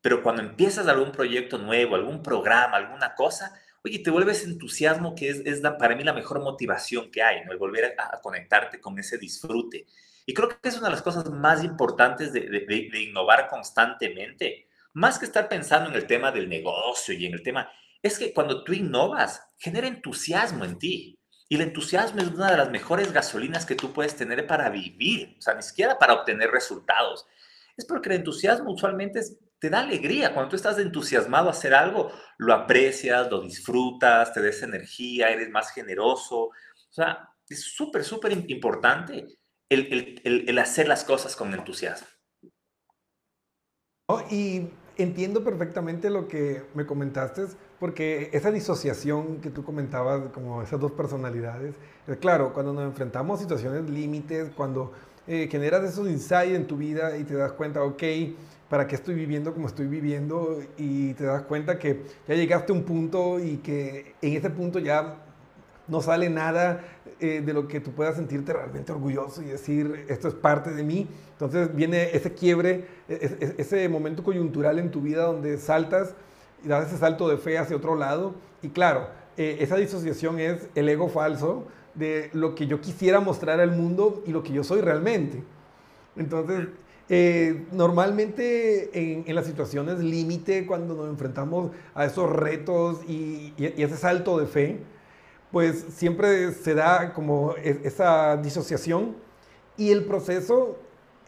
pero 0.00 0.22
cuando 0.22 0.42
empiezas 0.42 0.88
algún 0.88 1.12
proyecto 1.12 1.58
nuevo, 1.58 1.94
algún 1.94 2.22
programa, 2.22 2.78
alguna 2.78 3.14
cosa, 3.14 3.60
oye, 3.84 3.98
te 3.98 4.10
vuelves 4.10 4.44
entusiasmo, 4.44 5.14
que 5.14 5.28
es, 5.28 5.42
es 5.44 5.60
la, 5.60 5.76
para 5.76 5.96
mí 5.96 6.04
la 6.04 6.12
mejor 6.12 6.40
motivación 6.40 7.10
que 7.10 7.22
hay, 7.22 7.44
¿no? 7.44 7.52
El 7.52 7.58
volver 7.58 7.96
a, 7.98 8.16
a, 8.16 8.20
conectarte 8.20 8.80
con 8.80 8.98
ese 8.98 9.18
disfrute. 9.18 9.86
Y 10.24 10.34
creo 10.34 10.48
que 10.48 10.68
es 10.68 10.78
una 10.78 10.88
de 10.88 10.92
las 10.92 11.02
cosas 11.02 11.28
más 11.30 11.64
importantes 11.64 12.32
de, 12.32 12.40
de, 12.42 12.60
de, 12.60 12.88
de, 12.92 13.02
innovar 13.02 13.48
constantemente, 13.48 14.68
más 14.92 15.18
que 15.18 15.24
estar 15.24 15.48
pensando 15.48 15.90
en 15.90 15.96
el 15.96 16.06
tema 16.06 16.30
del 16.30 16.48
negocio 16.48 17.14
y 17.14 17.26
en 17.26 17.34
el 17.34 17.42
tema, 17.42 17.70
es 18.02 18.18
que 18.18 18.32
cuando 18.32 18.62
tú 18.62 18.72
innovas, 18.72 19.42
genera 19.58 19.86
entusiasmo 19.86 20.64
en 20.64 20.78
ti. 20.78 21.18
Y 21.48 21.56
el 21.56 21.62
entusiasmo 21.62 22.20
es 22.22 22.28
una 22.28 22.50
de 22.50 22.56
las 22.56 22.70
mejores 22.70 23.12
gasolinas 23.12 23.66
que 23.66 23.74
tú 23.74 23.92
puedes 23.92 24.16
tener 24.16 24.46
para 24.46 24.70
vivir, 24.70 25.36
o 25.38 25.42
sea, 25.42 25.54
ni 25.54 25.62
siquiera 25.62 25.98
para 25.98 26.14
obtener 26.14 26.50
resultados. 26.50 27.26
Es 27.76 27.84
porque 27.84 28.08
el 28.08 28.16
entusiasmo 28.16 28.72
usualmente 28.72 29.18
es 29.18 29.36
te 29.62 29.70
da 29.70 29.78
alegría. 29.78 30.34
Cuando 30.34 30.50
tú 30.50 30.56
estás 30.56 30.76
entusiasmado 30.80 31.46
a 31.46 31.52
hacer 31.52 31.72
algo, 31.72 32.10
lo 32.36 32.52
aprecias, 32.52 33.30
lo 33.30 33.40
disfrutas, 33.40 34.32
te 34.34 34.42
des 34.42 34.60
energía, 34.64 35.28
eres 35.28 35.50
más 35.50 35.70
generoso. 35.70 36.46
O 36.46 36.52
sea, 36.90 37.28
es 37.48 37.62
súper, 37.62 38.02
súper 38.02 38.32
importante 38.50 39.24
el, 39.68 40.20
el, 40.24 40.48
el, 40.48 40.58
hacer 40.58 40.88
las 40.88 41.04
cosas 41.04 41.36
con 41.36 41.54
entusiasmo. 41.54 42.08
y 44.32 44.68
entiendo 44.96 45.44
perfectamente 45.44 46.10
lo 46.10 46.26
que 46.26 46.64
me 46.74 46.84
comentaste, 46.84 47.46
porque 47.78 48.30
esa 48.32 48.50
disociación 48.50 49.40
que 49.40 49.50
tú 49.50 49.64
comentabas, 49.64 50.32
como 50.32 50.60
esas 50.60 50.80
dos 50.80 50.90
personalidades, 50.90 51.76
eh, 52.08 52.16
claro, 52.20 52.52
cuando 52.52 52.72
nos 52.72 52.82
enfrentamos 52.82 53.38
a 53.38 53.42
situaciones 53.42 53.88
límites, 53.88 54.50
cuando 54.56 54.92
eh, 55.28 55.46
generas 55.48 55.84
esos 55.84 56.08
insights 56.08 56.56
en 56.56 56.66
tu 56.66 56.76
vida 56.76 57.16
y 57.16 57.22
te 57.22 57.34
das 57.34 57.52
cuenta, 57.52 57.80
ok, 57.84 58.02
¿para 58.72 58.86
qué 58.86 58.94
estoy 58.94 59.14
viviendo 59.14 59.52
como 59.52 59.66
estoy 59.66 59.86
viviendo? 59.86 60.62
Y 60.78 61.12
te 61.12 61.24
das 61.24 61.42
cuenta 61.42 61.78
que 61.78 62.04
ya 62.26 62.34
llegaste 62.34 62.72
a 62.72 62.74
un 62.74 62.84
punto 62.84 63.38
y 63.38 63.58
que 63.58 64.14
en 64.22 64.32
ese 64.32 64.48
punto 64.48 64.78
ya 64.78 65.18
no 65.88 66.00
sale 66.00 66.30
nada 66.30 66.82
eh, 67.20 67.42
de 67.44 67.52
lo 67.52 67.68
que 67.68 67.80
tú 67.80 67.90
puedas 67.90 68.16
sentirte 68.16 68.50
realmente 68.50 68.90
orgulloso 68.90 69.42
y 69.42 69.44
decir, 69.44 70.06
esto 70.08 70.26
es 70.26 70.32
parte 70.32 70.70
de 70.70 70.84
mí. 70.84 71.06
Entonces 71.32 71.76
viene 71.76 72.16
ese 72.16 72.32
quiebre, 72.32 72.86
e, 73.10 73.36
e, 73.40 73.44
e, 73.44 73.54
ese 73.58 73.86
momento 73.90 74.24
coyuntural 74.24 74.78
en 74.78 74.90
tu 74.90 75.02
vida 75.02 75.24
donde 75.24 75.58
saltas 75.58 76.14
y 76.64 76.68
das 76.68 76.86
ese 76.86 76.96
salto 76.96 77.28
de 77.28 77.36
fe 77.36 77.58
hacia 77.58 77.76
otro 77.76 77.94
lado. 77.94 78.36
Y 78.62 78.70
claro, 78.70 79.08
eh, 79.36 79.58
esa 79.60 79.76
disociación 79.76 80.40
es 80.40 80.70
el 80.74 80.88
ego 80.88 81.10
falso 81.10 81.66
de 81.94 82.30
lo 82.32 82.54
que 82.54 82.66
yo 82.66 82.80
quisiera 82.80 83.20
mostrar 83.20 83.60
al 83.60 83.72
mundo 83.72 84.22
y 84.26 84.30
lo 84.30 84.42
que 84.42 84.54
yo 84.54 84.64
soy 84.64 84.80
realmente. 84.80 85.44
Entonces, 86.16 86.68
eh, 87.08 87.66
normalmente 87.72 89.22
en, 89.28 89.34
las 89.34 89.46
situaciones 89.46 89.98
límite, 89.98 90.66
cuando 90.66 90.94
nos 90.94 91.08
enfrentamos 91.08 91.70
a 91.94 92.04
esos 92.04 92.30
retos 92.30 93.00
y, 93.08 93.52
y 93.56 93.82
ese 93.82 93.96
salto 93.96 94.38
de 94.38 94.46
fe, 94.46 94.80
pues 95.50 95.84
siempre 95.94 96.52
se 96.52 96.74
da 96.74 97.12
como 97.12 97.54
esa 97.56 98.36
disociación 98.38 99.14
y 99.76 99.90
el 99.90 100.04
proceso 100.04 100.78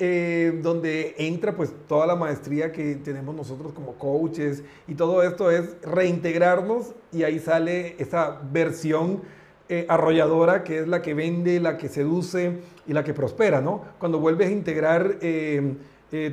eh, 0.01 0.59
donde 0.61 1.15
entra 1.19 1.55
pues 1.55 1.73
toda 1.87 2.05
la 2.05 2.17
maestría 2.17 2.73
que 2.73 2.97
tenemos 2.97 3.33
nosotros 3.33 3.73
como 3.73 3.95
coaches 3.95 4.65
y 4.89 4.97
todo 4.97 5.23
esto 5.23 5.53
es 5.53 5.77
reintegrarnos 5.83 6.95
y 7.13 7.23
ahí 7.23 7.39
sale 7.39 7.95
esa 8.01 8.41
versión 8.51 9.23
eh, 9.69 9.87
arrolladora 9.89 10.65
que 10.65 10.81
es 10.81 10.89
la 10.89 11.03
que 11.03 11.15
vende, 11.15 11.61
la 11.61 11.77
que 11.77 11.89
seduce 11.89 12.61
y 12.87 12.93
la 12.93 13.03
que 13.05 13.15
prospera, 13.15 13.61
¿no? 13.61 13.83
Cuando 13.99 14.19
vuelves 14.21 14.49
a 14.49 14.53
integrar 14.53 15.17
eh, 15.21 15.77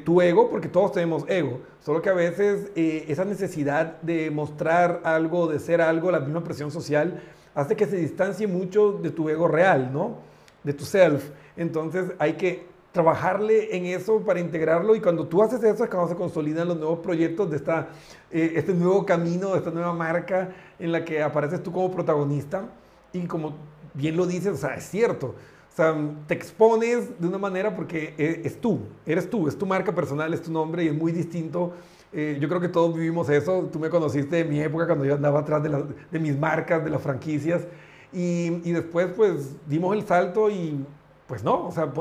tu 0.05 0.21
ego, 0.21 0.47
porque 0.49 0.67
todos 0.67 0.91
tenemos 0.91 1.25
ego, 1.27 1.59
solo 1.79 2.03
que 2.03 2.09
a 2.09 2.13
veces 2.13 2.69
esa 2.75 3.25
necesidad 3.25 3.99
de 4.01 4.29
mostrar 4.29 5.01
algo, 5.03 5.47
de 5.47 5.57
ser 5.57 5.81
algo, 5.81 6.11
la 6.11 6.19
misma 6.19 6.43
presión 6.43 6.69
social, 6.69 7.19
hace 7.55 7.75
que 7.75 7.87
se 7.87 7.97
distancie 7.97 8.45
mucho 8.45 8.91
de 8.91 9.09
tu 9.09 9.27
ego 9.27 9.47
real, 9.47 9.91
¿no? 9.91 10.17
De 10.63 10.73
tu 10.73 10.85
self. 10.85 11.31
Entonces 11.57 12.11
hay 12.19 12.33
que 12.33 12.65
trabajarle 12.91 13.75
en 13.75 13.85
eso 13.85 14.19
para 14.19 14.39
integrarlo 14.39 14.95
y 14.95 14.99
cuando 14.99 15.25
tú 15.25 15.41
haces 15.41 15.63
eso 15.63 15.83
es 15.83 15.89
cuando 15.89 16.09
se 16.09 16.15
consolidan 16.15 16.67
los 16.67 16.77
nuevos 16.77 16.99
proyectos 16.99 17.49
de 17.49 17.57
esta, 17.57 17.87
eh, 18.29 18.53
este 18.55 18.73
nuevo 18.73 19.05
camino, 19.05 19.51
de 19.51 19.59
esta 19.59 19.71
nueva 19.71 19.93
marca 19.93 20.49
en 20.77 20.91
la 20.91 21.05
que 21.05 21.21
apareces 21.21 21.63
tú 21.63 21.71
como 21.71 21.89
protagonista 21.89 22.65
y 23.13 23.21
como 23.25 23.55
bien 23.93 24.15
lo 24.17 24.25
dices, 24.25 24.53
o 24.53 24.57
sea, 24.57 24.75
es 24.75 24.85
cierto. 24.85 25.35
O 25.71 25.75
sea, 25.75 25.95
te 26.27 26.33
expones 26.33 27.19
de 27.19 27.27
una 27.27 27.37
manera 27.37 27.75
porque 27.75 28.13
e, 28.17 28.41
es, 28.43 28.59
tú, 28.59 28.81
eres 29.05 29.29
tú, 29.29 29.47
es 29.47 29.57
tu 29.57 29.65
marca 29.65 29.93
personal, 29.95 30.33
es 30.33 30.41
tu 30.41 30.51
nombre 30.51 30.83
y 30.83 30.87
es 30.87 30.93
muy 30.93 31.11
distinto 31.11 31.73
eh, 32.13 32.37
yo 32.41 32.49
creo 32.49 32.59
que 32.59 32.67
todos 32.67 32.93
vivimos 32.93 33.29
eso. 33.29 33.69
Tú 33.71 33.79
me 33.79 33.89
conociste 33.89 34.37
de 34.37 34.45
mi 34.45 34.59
época 34.59 34.85
cuando 34.85 35.05
yo 35.05 35.15
andaba 35.15 35.39
atrás 35.39 35.63
de, 35.63 35.85
de 36.11 36.19
mis 36.19 36.37
marcas, 36.37 36.83
de 36.83 36.89
las 36.89 37.01
franquicias. 37.01 37.65
Y, 38.13 38.61
y, 38.65 38.71
después, 38.73 39.07
pues, 39.15 39.55
dimos 39.67 39.95
el 39.95 40.05
salto 40.05 40.49
y, 40.49 40.85
pues, 41.27 41.43
no. 41.43 41.67
O 41.67 41.71
sea, 41.71 41.91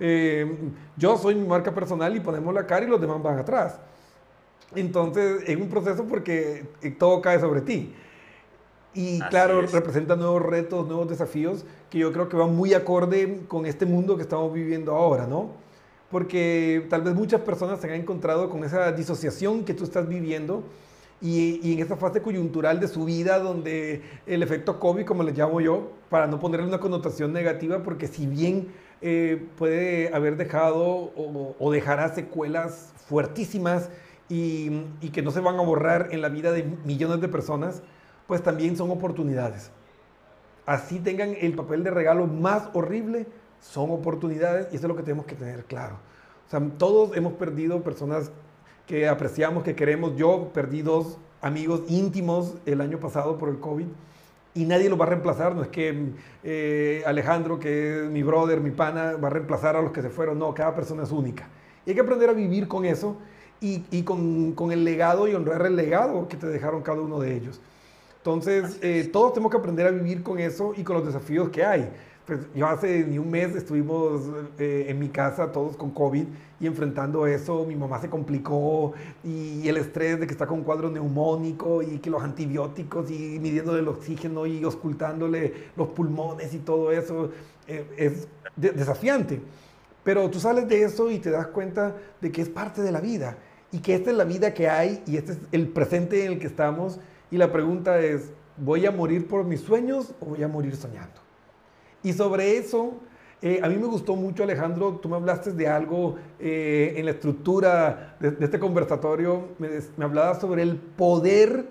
eh, 0.00 0.56
yo 0.96 1.16
soy 1.18 1.34
mi 1.34 1.46
marca 1.46 1.74
personal 1.74 2.16
y 2.16 2.20
ponemos 2.20 2.54
la 2.54 2.66
cara 2.66 2.86
y 2.86 2.88
los 2.88 3.00
demás 3.00 3.22
van 3.22 3.38
atrás. 3.38 3.78
Entonces, 4.74 5.42
es 5.46 5.56
un 5.56 5.68
proceso 5.68 6.06
porque 6.06 6.66
eh, 6.82 6.90
todo 6.90 7.20
cae 7.20 7.38
sobre 7.38 7.60
ti. 7.60 7.94
Y 8.98 9.20
claro, 9.30 9.62
representa 9.62 10.16
nuevos 10.16 10.42
retos, 10.42 10.86
nuevos 10.88 11.08
desafíos 11.08 11.64
que 11.88 11.98
yo 11.98 12.12
creo 12.12 12.28
que 12.28 12.36
van 12.36 12.56
muy 12.56 12.74
acorde 12.74 13.42
con 13.46 13.64
este 13.64 13.86
mundo 13.86 14.16
que 14.16 14.22
estamos 14.22 14.52
viviendo 14.52 14.94
ahora, 14.94 15.26
¿no? 15.26 15.50
porque 16.10 16.86
tal 16.88 17.02
vez 17.02 17.14
muchas 17.14 17.40
personas 17.42 17.80
se 17.80 17.88
han 17.88 18.00
encontrado 18.00 18.48
con 18.48 18.64
esa 18.64 18.92
disociación 18.92 19.64
que 19.64 19.74
tú 19.74 19.84
estás 19.84 20.08
viviendo 20.08 20.62
y, 21.20 21.72
en 21.72 21.80
esa 21.80 21.96
fase 21.96 22.22
coyuntural 22.22 22.80
de 22.80 22.88
su 22.88 23.04
vida 23.04 23.40
donde 23.40 24.02
el 24.26 24.42
efecto 24.42 24.78
COVID, 24.78 25.04
como 25.04 25.22
le 25.22 25.32
llamo 25.32 25.60
yo, 25.60 25.90
para 26.08 26.26
no 26.26 26.38
ponerle 26.38 26.66
una 26.66 26.78
connotación 26.78 27.32
negativa, 27.32 27.82
porque 27.82 28.06
si 28.06 28.26
bien 28.26 28.68
eh, 29.02 29.46
puede 29.58 30.14
haber 30.14 30.36
dejado 30.36 31.12
o, 31.16 31.72
dejará 31.72 32.14
secuelas 32.14 32.92
fuertísimas 33.08 33.90
y, 34.28 34.84
y 35.00 35.10
que 35.10 35.22
no 35.22 35.30
se 35.30 35.40
van 35.40 35.56
a 35.56 35.62
borrar 35.62 36.08
en 36.12 36.22
la 36.22 36.28
vida 36.28 36.52
de 36.52 36.62
millones 36.84 37.20
de 37.20 37.28
personas, 37.28 37.82
pues 38.28 38.42
también 38.42 38.76
son 38.76 38.92
oportunidades. 38.92 39.72
Así 40.66 41.00
tengan 41.00 41.34
el 41.40 41.54
papel 41.54 41.82
de 41.82 41.90
regalo 41.90 42.28
más 42.28 42.68
horrible, 42.74 43.26
son 43.60 43.90
oportunidades 43.90 44.68
y 44.70 44.76
eso 44.76 44.86
es 44.86 44.88
lo 44.88 44.96
que 44.96 45.02
tenemos 45.02 45.26
que 45.26 45.34
tener 45.34 45.64
claro. 45.64 45.96
O 46.46 46.50
sea, 46.50 46.60
todos 46.78 47.16
hemos 47.16 47.32
perdido 47.32 47.82
personas 47.82 48.30
que 48.86 49.08
apreciamos, 49.08 49.64
que 49.64 49.74
queremos. 49.74 50.14
Yo 50.16 50.50
perdí 50.54 50.82
dos 50.82 51.18
amigos 51.40 51.82
íntimos 51.88 52.54
el 52.66 52.80
año 52.80 53.00
pasado 53.00 53.38
por 53.38 53.48
el 53.48 53.58
COVID 53.58 53.86
y 54.54 54.64
nadie 54.64 54.90
lo 54.90 54.96
va 54.98 55.06
a 55.06 55.08
reemplazar. 55.08 55.54
No 55.54 55.62
es 55.62 55.68
que 55.68 56.12
eh, 56.44 57.02
Alejandro, 57.06 57.58
que 57.58 58.04
es 58.04 58.10
mi 58.10 58.22
brother, 58.22 58.60
mi 58.60 58.70
pana, 58.70 59.16
va 59.16 59.28
a 59.28 59.30
reemplazar 59.30 59.74
a 59.74 59.82
los 59.82 59.92
que 59.92 60.02
se 60.02 60.10
fueron. 60.10 60.38
No, 60.38 60.52
cada 60.52 60.74
persona 60.74 61.02
es 61.02 61.10
única. 61.10 61.48
Y 61.86 61.90
hay 61.90 61.94
que 61.94 62.02
aprender 62.02 62.28
a 62.28 62.34
vivir 62.34 62.68
con 62.68 62.84
eso 62.84 63.16
y, 63.60 64.02
con, 64.02 64.54
el 64.70 64.84
legado 64.84 65.28
y 65.28 65.34
honrar 65.34 65.66
el 65.66 65.76
legado 65.76 66.28
que 66.28 66.36
te 66.36 66.46
dejaron 66.46 66.82
cada 66.82 67.00
uno 67.00 67.18
de 67.20 67.34
ellos. 67.34 67.60
Entonces, 68.28 68.78
eh, 68.82 69.08
todos 69.10 69.32
tenemos 69.32 69.50
que 69.50 69.56
aprender 69.56 69.86
a 69.86 69.90
vivir 69.90 70.22
con 70.22 70.38
eso 70.38 70.74
y 70.76 70.82
con 70.82 70.96
los 70.96 71.06
desafíos 71.06 71.48
que 71.48 71.64
hay. 71.64 71.88
Pues 72.26 72.40
yo 72.54 72.66
hace 72.66 73.02
ni 73.02 73.18
un 73.18 73.30
mes 73.30 73.56
estuvimos 73.56 74.20
eh, 74.58 74.84
en 74.86 74.98
mi 74.98 75.08
casa 75.08 75.50
todos 75.50 75.78
con 75.78 75.92
COVID 75.92 76.26
y 76.60 76.66
enfrentando 76.66 77.26
eso, 77.26 77.64
mi 77.64 77.74
mamá 77.74 77.98
se 78.02 78.10
complicó 78.10 78.92
y 79.24 79.66
el 79.66 79.78
estrés 79.78 80.20
de 80.20 80.26
que 80.26 80.32
está 80.32 80.46
con 80.46 80.58
un 80.58 80.64
cuadro 80.64 80.90
neumónico 80.90 81.82
y 81.82 82.00
que 82.00 82.10
los 82.10 82.22
antibióticos 82.22 83.10
y 83.10 83.38
midiéndole 83.38 83.80
el 83.80 83.88
oxígeno 83.88 84.44
y 84.44 84.62
ocultándole 84.62 85.70
los 85.74 85.88
pulmones 85.88 86.52
y 86.52 86.58
todo 86.58 86.92
eso 86.92 87.30
eh, 87.66 87.86
es 87.96 88.28
desafiante. 88.56 89.40
Pero 90.04 90.28
tú 90.28 90.38
sales 90.38 90.68
de 90.68 90.82
eso 90.82 91.10
y 91.10 91.18
te 91.18 91.30
das 91.30 91.46
cuenta 91.46 91.96
de 92.20 92.30
que 92.30 92.42
es 92.42 92.50
parte 92.50 92.82
de 92.82 92.92
la 92.92 93.00
vida 93.00 93.38
y 93.72 93.78
que 93.78 93.94
esta 93.94 94.10
es 94.10 94.16
la 94.18 94.24
vida 94.24 94.52
que 94.52 94.68
hay 94.68 95.02
y 95.06 95.16
este 95.16 95.32
es 95.32 95.38
el 95.50 95.68
presente 95.68 96.26
en 96.26 96.32
el 96.32 96.38
que 96.38 96.46
estamos 96.46 97.00
y 97.30 97.36
la 97.36 97.52
pregunta 97.52 97.98
es, 98.00 98.30
¿voy 98.56 98.86
a 98.86 98.90
morir 98.90 99.26
por 99.26 99.44
mis 99.44 99.60
sueños 99.60 100.14
o 100.20 100.26
voy 100.26 100.42
a 100.42 100.48
morir 100.48 100.76
soñando? 100.76 101.20
Y 102.02 102.12
sobre 102.12 102.56
eso, 102.56 102.94
eh, 103.42 103.60
a 103.62 103.68
mí 103.68 103.76
me 103.76 103.86
gustó 103.86 104.16
mucho, 104.16 104.42
Alejandro, 104.42 104.98
tú 105.02 105.08
me 105.08 105.16
hablaste 105.16 105.52
de 105.52 105.68
algo 105.68 106.16
eh, 106.38 106.94
en 106.96 107.04
la 107.04 107.12
estructura 107.12 108.16
de, 108.20 108.36
este 108.40 108.58
conversatorio, 108.58 109.48
me, 109.58 109.68
me, 109.96 110.04
hablabas 110.04 110.40
sobre 110.40 110.62
el 110.62 110.76
poder 110.76 111.66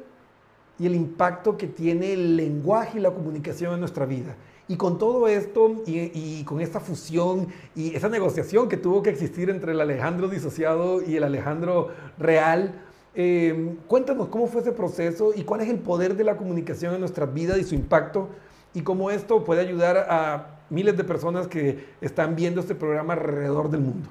y 0.79 0.85
el 0.85 0.95
impacto 0.95 1.57
que 1.57 1.67
tiene 1.67 2.13
el 2.13 2.37
lenguaje 2.37 2.99
y 2.99 3.01
la 3.01 3.11
comunicación 3.11 3.73
en 3.73 3.79
nuestra 3.79 4.05
vida. 4.05 4.35
Y 4.69 4.75
con 4.75 4.97
todo 4.97 5.27
esto 5.29 5.81
y, 5.85 6.43
con 6.43 6.59
esta 6.59 6.81
fusión 6.81 7.47
y 7.73 7.95
esa 7.95 8.09
negociación 8.09 8.67
que 8.67 8.75
tuvo 8.75 9.01
que 9.01 9.09
existir 9.09 9.49
entre 9.49 9.71
el 9.71 9.79
Alejandro 9.79 10.27
disociado 10.27 11.01
y 11.01 11.15
el 11.15 11.23
Alejandro 11.23 11.89
real, 12.17 12.73
eh, 13.19 13.75
cuéntanos 13.87 14.27
cómo 14.27 14.45
fue 14.45 14.61
ese 14.61 14.71
proceso 14.71 15.33
y 15.35 15.43
cuál 15.43 15.61
es 15.61 15.69
el 15.69 15.79
poder 15.79 16.15
de 16.15 16.23
la 16.23 16.37
comunicación 16.37 16.93
en 16.93 16.99
nuestras 16.99 17.33
vidas 17.33 17.57
y 17.57 17.63
su 17.63 17.73
impacto 17.73 18.29
y 18.75 18.83
cómo 18.83 19.09
esto 19.09 19.43
puede 19.43 19.61
ayudar 19.61 19.97
a 20.07 20.61
miles 20.69 20.95
de 20.95 21.03
personas 21.03 21.47
que 21.47 21.95
están 21.99 22.35
viendo 22.35 22.61
este 22.61 22.75
programa 22.75 23.13
alrededor 23.13 23.71
del 23.71 23.81
mundo. 23.81 24.07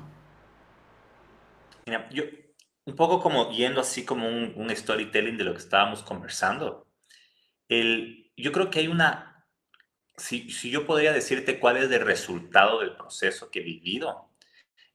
Mira, 1.86 2.08
yo 2.10 2.24
un 2.84 2.96
poco 2.96 3.22
como 3.22 3.52
yendo 3.52 3.80
así 3.80 4.04
como 4.04 4.26
un, 4.26 4.70
storytelling 4.74 5.36
de 5.36 5.44
lo 5.44 5.52
que 5.52 5.60
estábamos 5.60 6.02
conversando. 6.02 6.88
El, 7.68 8.32
yo 8.36 8.50
creo 8.50 8.70
que 8.70 8.80
hay 8.80 8.88
una, 8.88 9.46
si, 10.16 10.50
si 10.50 10.68
yo 10.68 10.84
podría 10.84 11.12
decirte 11.12 11.60
cuál 11.60 11.76
es 11.76 11.88
el 11.92 12.00
resultado 12.00 12.80
del 12.80 12.96
proceso 12.96 13.52
que 13.52 13.60
he 13.60 13.62
vivido, 13.62 14.30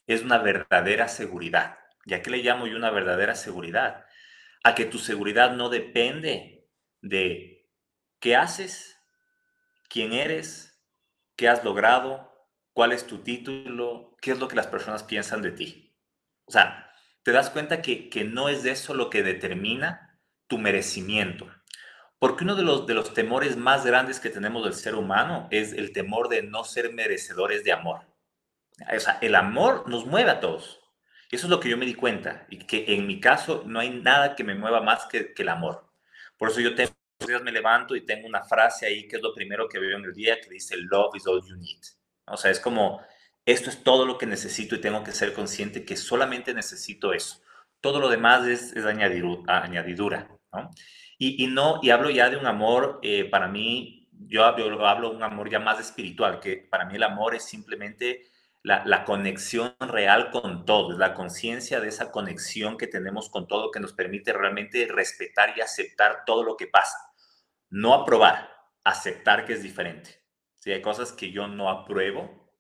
es 0.06 0.22
una 0.22 0.38
verdadera 0.38 1.08
seguridad. 1.08 1.81
¿Y 2.06 2.14
a 2.14 2.22
qué 2.22 2.30
le 2.30 2.38
llamo 2.38 2.68
yo 2.68 2.76
una 2.76 2.92
verdadera 2.92 3.36
seguridad? 3.36 4.06
A 4.64 4.76
que 4.76 4.86
tu 4.86 5.00
seguridad 5.00 5.52
no 5.54 5.70
depende 5.70 6.70
de 7.02 7.70
qué 8.20 8.36
haces, 8.36 9.00
quién 9.90 10.14
eres, 10.14 10.82
qué 11.36 11.50
has 11.50 11.64
logrado, 11.64 12.32
cuál 12.74 12.92
es 12.92 13.08
tu 13.08 13.20
título, 13.20 14.16
qué 14.22 14.32
es 14.32 14.40
lo 14.40 14.48
que 14.48 14.56
las 14.56 14.68
personas 14.68 15.04
piensan 15.04 15.42
de 15.42 15.52
ti. 15.52 15.98
O 16.46 16.52
sea, 16.52 16.92
te 17.24 17.32
das 17.32 17.50
cuenta 17.50 17.82
que, 17.82 18.10
no 18.32 18.50
es 18.50 18.64
de 18.64 18.72
eso 18.72 18.94
lo 18.94 19.10
que 19.10 19.24
determina 19.24 20.20
tu 20.48 20.58
merecimiento 20.58 21.50
Porque 22.20 22.44
uno 22.44 22.56
de 22.56 22.64
los, 22.64 22.86
de 22.86 22.94
los 22.94 23.14
temores 23.14 23.56
más 23.56 23.86
grandes 23.86 24.20
que 24.20 24.30
tenemos 24.30 24.64
del 24.64 24.74
ser 24.74 24.96
humano 24.96 25.48
es 25.50 25.74
el 25.74 25.94
temor 25.94 26.30
de 26.30 26.44
no 26.44 26.64
ser 26.64 26.94
merecedores 26.94 27.64
de 27.64 27.72
amor. 27.72 28.06
O 28.96 29.00
sea, 29.00 29.18
el 29.22 29.36
amor 29.36 29.88
nos 29.88 30.06
mueve 30.06 30.32
a 30.32 30.40
todos. 30.40 30.81
Eso 31.32 31.48
es 31.48 31.50
lo 31.50 31.60
que 31.60 31.70
yo 31.70 31.78
me 31.78 31.86
di 31.86 31.96
cuenta. 31.96 32.46
Y 32.50 32.60
que 32.60 32.86
en 32.94 33.08
mi 33.08 33.20
caso 33.20 33.64
no 33.66 33.80
hay 33.80 33.90
nada 33.90 34.36
que 34.36 34.44
me 34.44 34.54
mueva 34.54 34.82
más 34.82 35.06
que, 35.06 35.34
que 35.34 35.44
el 35.44 35.50
amor. 35.50 35.90
Por 36.38 36.50
eso 36.50 36.60
yo 36.60 36.76
tengo, 36.76 36.92
días 37.26 37.42
me 37.42 37.52
levanto 37.52 37.96
y 37.96 38.06
tengo 38.06 38.28
una 38.28 38.44
frase 38.44 38.86
ahí 38.86 39.08
que 39.08 39.16
es 39.16 39.22
lo 39.22 39.34
primero 39.34 39.70
que 39.70 39.80
veo 39.80 39.98
en 39.98 40.06
el 40.06 40.14
día 40.14 40.40
que 40.42 40.50
dice, 40.50 40.76
love 40.78 41.16
is 41.16 41.26
all 41.28 41.42
you 41.48 41.56
need. 41.56 41.82
O 42.26 42.38
sea, 42.38 42.52
es 42.52 42.60
como, 42.60 43.02
esto 43.46 43.70
es 43.70 43.84
todo 43.84 44.06
lo 44.06 44.18
que 44.18 44.26
necesito 44.26 44.76
y 44.76 44.82
tengo 44.82 45.04
que 45.04 45.12
ser 45.12 45.34
consciente 45.34 45.86
que 45.86 45.96
solamente 45.96 46.54
necesito 46.54 47.14
eso. 47.14 47.42
Todo 47.80 48.00
lo 48.00 48.10
demás 48.10 48.46
es, 48.48 48.76
es 48.76 48.86
añadidura. 48.86 50.30
¿no? 50.52 50.70
Y, 51.24 51.46
no, 51.46 51.80
y 51.84 51.92
hablo 51.92 52.10
ya 52.10 52.32
de 52.32 52.38
un 52.38 52.48
amor, 52.48 53.00
eh, 53.04 53.26
para 53.26 53.48
mí, 53.48 54.10
yo, 54.12 54.44
hablo, 54.44 54.88
hablo 54.88 55.12
de 55.12 55.18
un 55.18 55.24
amor 55.24 55.52
ya 55.52 55.60
más 55.60 55.80
espiritual, 55.80 56.40
que 56.40 56.58
para 56.58 56.86
mí 56.86 56.96
el 56.96 57.04
amor 57.04 57.36
es 57.36 57.46
simplemente 57.46 58.31
la, 58.64 58.84
la 58.86 59.06
conexión 59.06 59.76
real 59.80 60.30
con 60.32 60.66
todo, 60.66 60.98
la 60.98 61.14
conciencia 61.14 61.80
de 61.80 61.90
esa 61.90 62.12
conexión 62.12 62.78
que 62.78 62.88
tenemos 62.88 63.30
con 63.30 63.48
todo 63.48 63.72
que 63.72 63.80
nos 63.80 63.94
permite 63.94 64.34
realmente 64.34 64.88
respetar 64.88 65.58
y 65.58 65.62
aceptar 65.62 66.24
todo 66.26 66.44
lo 66.44 66.58
que 66.58 66.68
pasa. 66.68 66.98
No 67.70 67.94
aprobar, 67.94 68.50
aceptar 68.84 69.46
que 69.46 69.54
es 69.54 69.64
diferente. 69.64 70.22
Si 70.56 70.72
hay 70.72 70.82
cosas 70.82 71.12
que 71.12 71.32
yo 71.32 71.48
no 71.48 71.70
apruebo, 71.70 72.52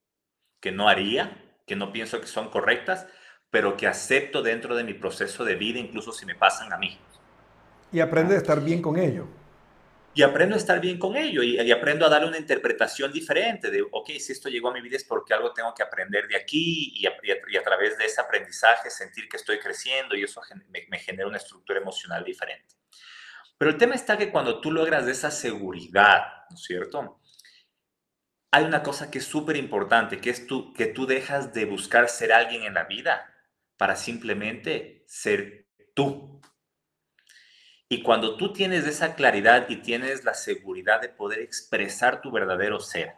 que 0.60 0.72
no 0.72 0.88
haría, 0.88 1.60
que 1.67 1.75
no 1.75 1.91
pienso 1.91 2.20
que 2.20 2.27
son 2.27 2.50
correctas, 2.50 3.08
pero 3.50 3.77
que 3.77 3.88
acepto 3.88 4.41
dentro 4.41 4.75
de 4.75 4.84
mi 4.84 4.93
proceso 4.93 5.43
de 5.43 5.55
vida, 5.55 5.79
incluso 5.79 6.12
si 6.12 6.25
me 6.25 6.36
pasan 6.36 6.72
a 6.74 6.77
mí. 6.77 6.98
Y 7.91 8.00
aprende 8.00 8.36
a 8.36 8.38
estar 8.38 8.63
bien 8.63 8.81
con 8.81 8.98
ello. 8.98 9.27
Y 10.13 10.24
aprendo 10.24 10.56
a 10.56 10.58
estar 10.58 10.82
bien 10.82 11.00
con 11.00 11.15
ello 11.15 11.41
y, 11.41 11.72
aprendo 11.72 12.06
a 12.06 12.10
darle 12.10 12.27
una 12.27 12.38
interpretación 12.38 13.13
diferente 13.13 13.72
de, 13.72 13.82
ok, 13.82 14.10
si 14.20 14.34
esto 14.34 14.50
llegó 14.50 14.70
a 14.70 14.74
mi 14.74 14.82
vida 14.82 14.98
es 14.98 15.06
porque 15.06 15.34
algo 15.34 15.53
tengo 15.53 15.74
que 15.74 15.84
aprender 15.84 16.27
de 16.27 16.36
aquí 16.36 16.94
y 16.96 17.06
a, 17.06 17.63
través 17.63 17.98
de 17.98 18.06
ese 18.06 18.20
aprendizaje 18.20 18.89
sentir 18.89 19.30
que 19.30 19.38
estoy 19.38 19.58
creciendo 19.60 20.15
y 20.15 20.24
eso 20.24 20.41
me, 20.70 20.86
me 20.89 21.00
genera 21.00 21.27
una 21.27 21.38
estructura 21.38 21.80
emocional 21.80 22.26
diferente. 22.26 22.76
Pero 23.58 23.71
el 23.71 23.78
tema 23.78 23.93
está 23.93 24.17
que 24.17 24.32
cuando 24.32 24.60
tú 24.60 24.71
logras 24.71 25.08
esa 25.08 25.30
seguridad, 25.30 26.45
¿no 26.50 26.56
es 26.56 26.63
cierto? 26.63 27.21
Hay 28.52 28.65
una 28.65 28.84
cosa 28.84 29.10
que 29.10 29.19
es 29.19 29.26
súper 29.26 29.56
importante, 29.56 30.19
que 30.19 30.32
es 30.32 30.45
tú, 30.47 30.74
que 30.74 30.88
tú 30.88 31.06
dejas 31.06 31.54
de 31.54 31.65
buscar 31.65 32.10
ser 32.10 32.34
alguien 32.34 32.63
en 32.63 32.74
la 32.74 32.84
vida 32.84 33.32
para 33.78 33.95
simplemente 33.95 35.06
ser 35.08 35.67
tú. 35.93 36.41
Y 37.91 38.04
cuando 38.04 38.38
tú 38.38 38.54
tienes 38.54 38.88
esa 38.88 39.15
claridad 39.15 39.65
y 39.67 39.82
tienes 39.82 40.23
la 40.23 40.34
seguridad 40.34 41.01
de 41.01 41.10
poder 41.10 41.39
expresar 41.41 42.21
tu 42.21 42.32
verdadero 42.32 42.80
ser, 42.80 43.15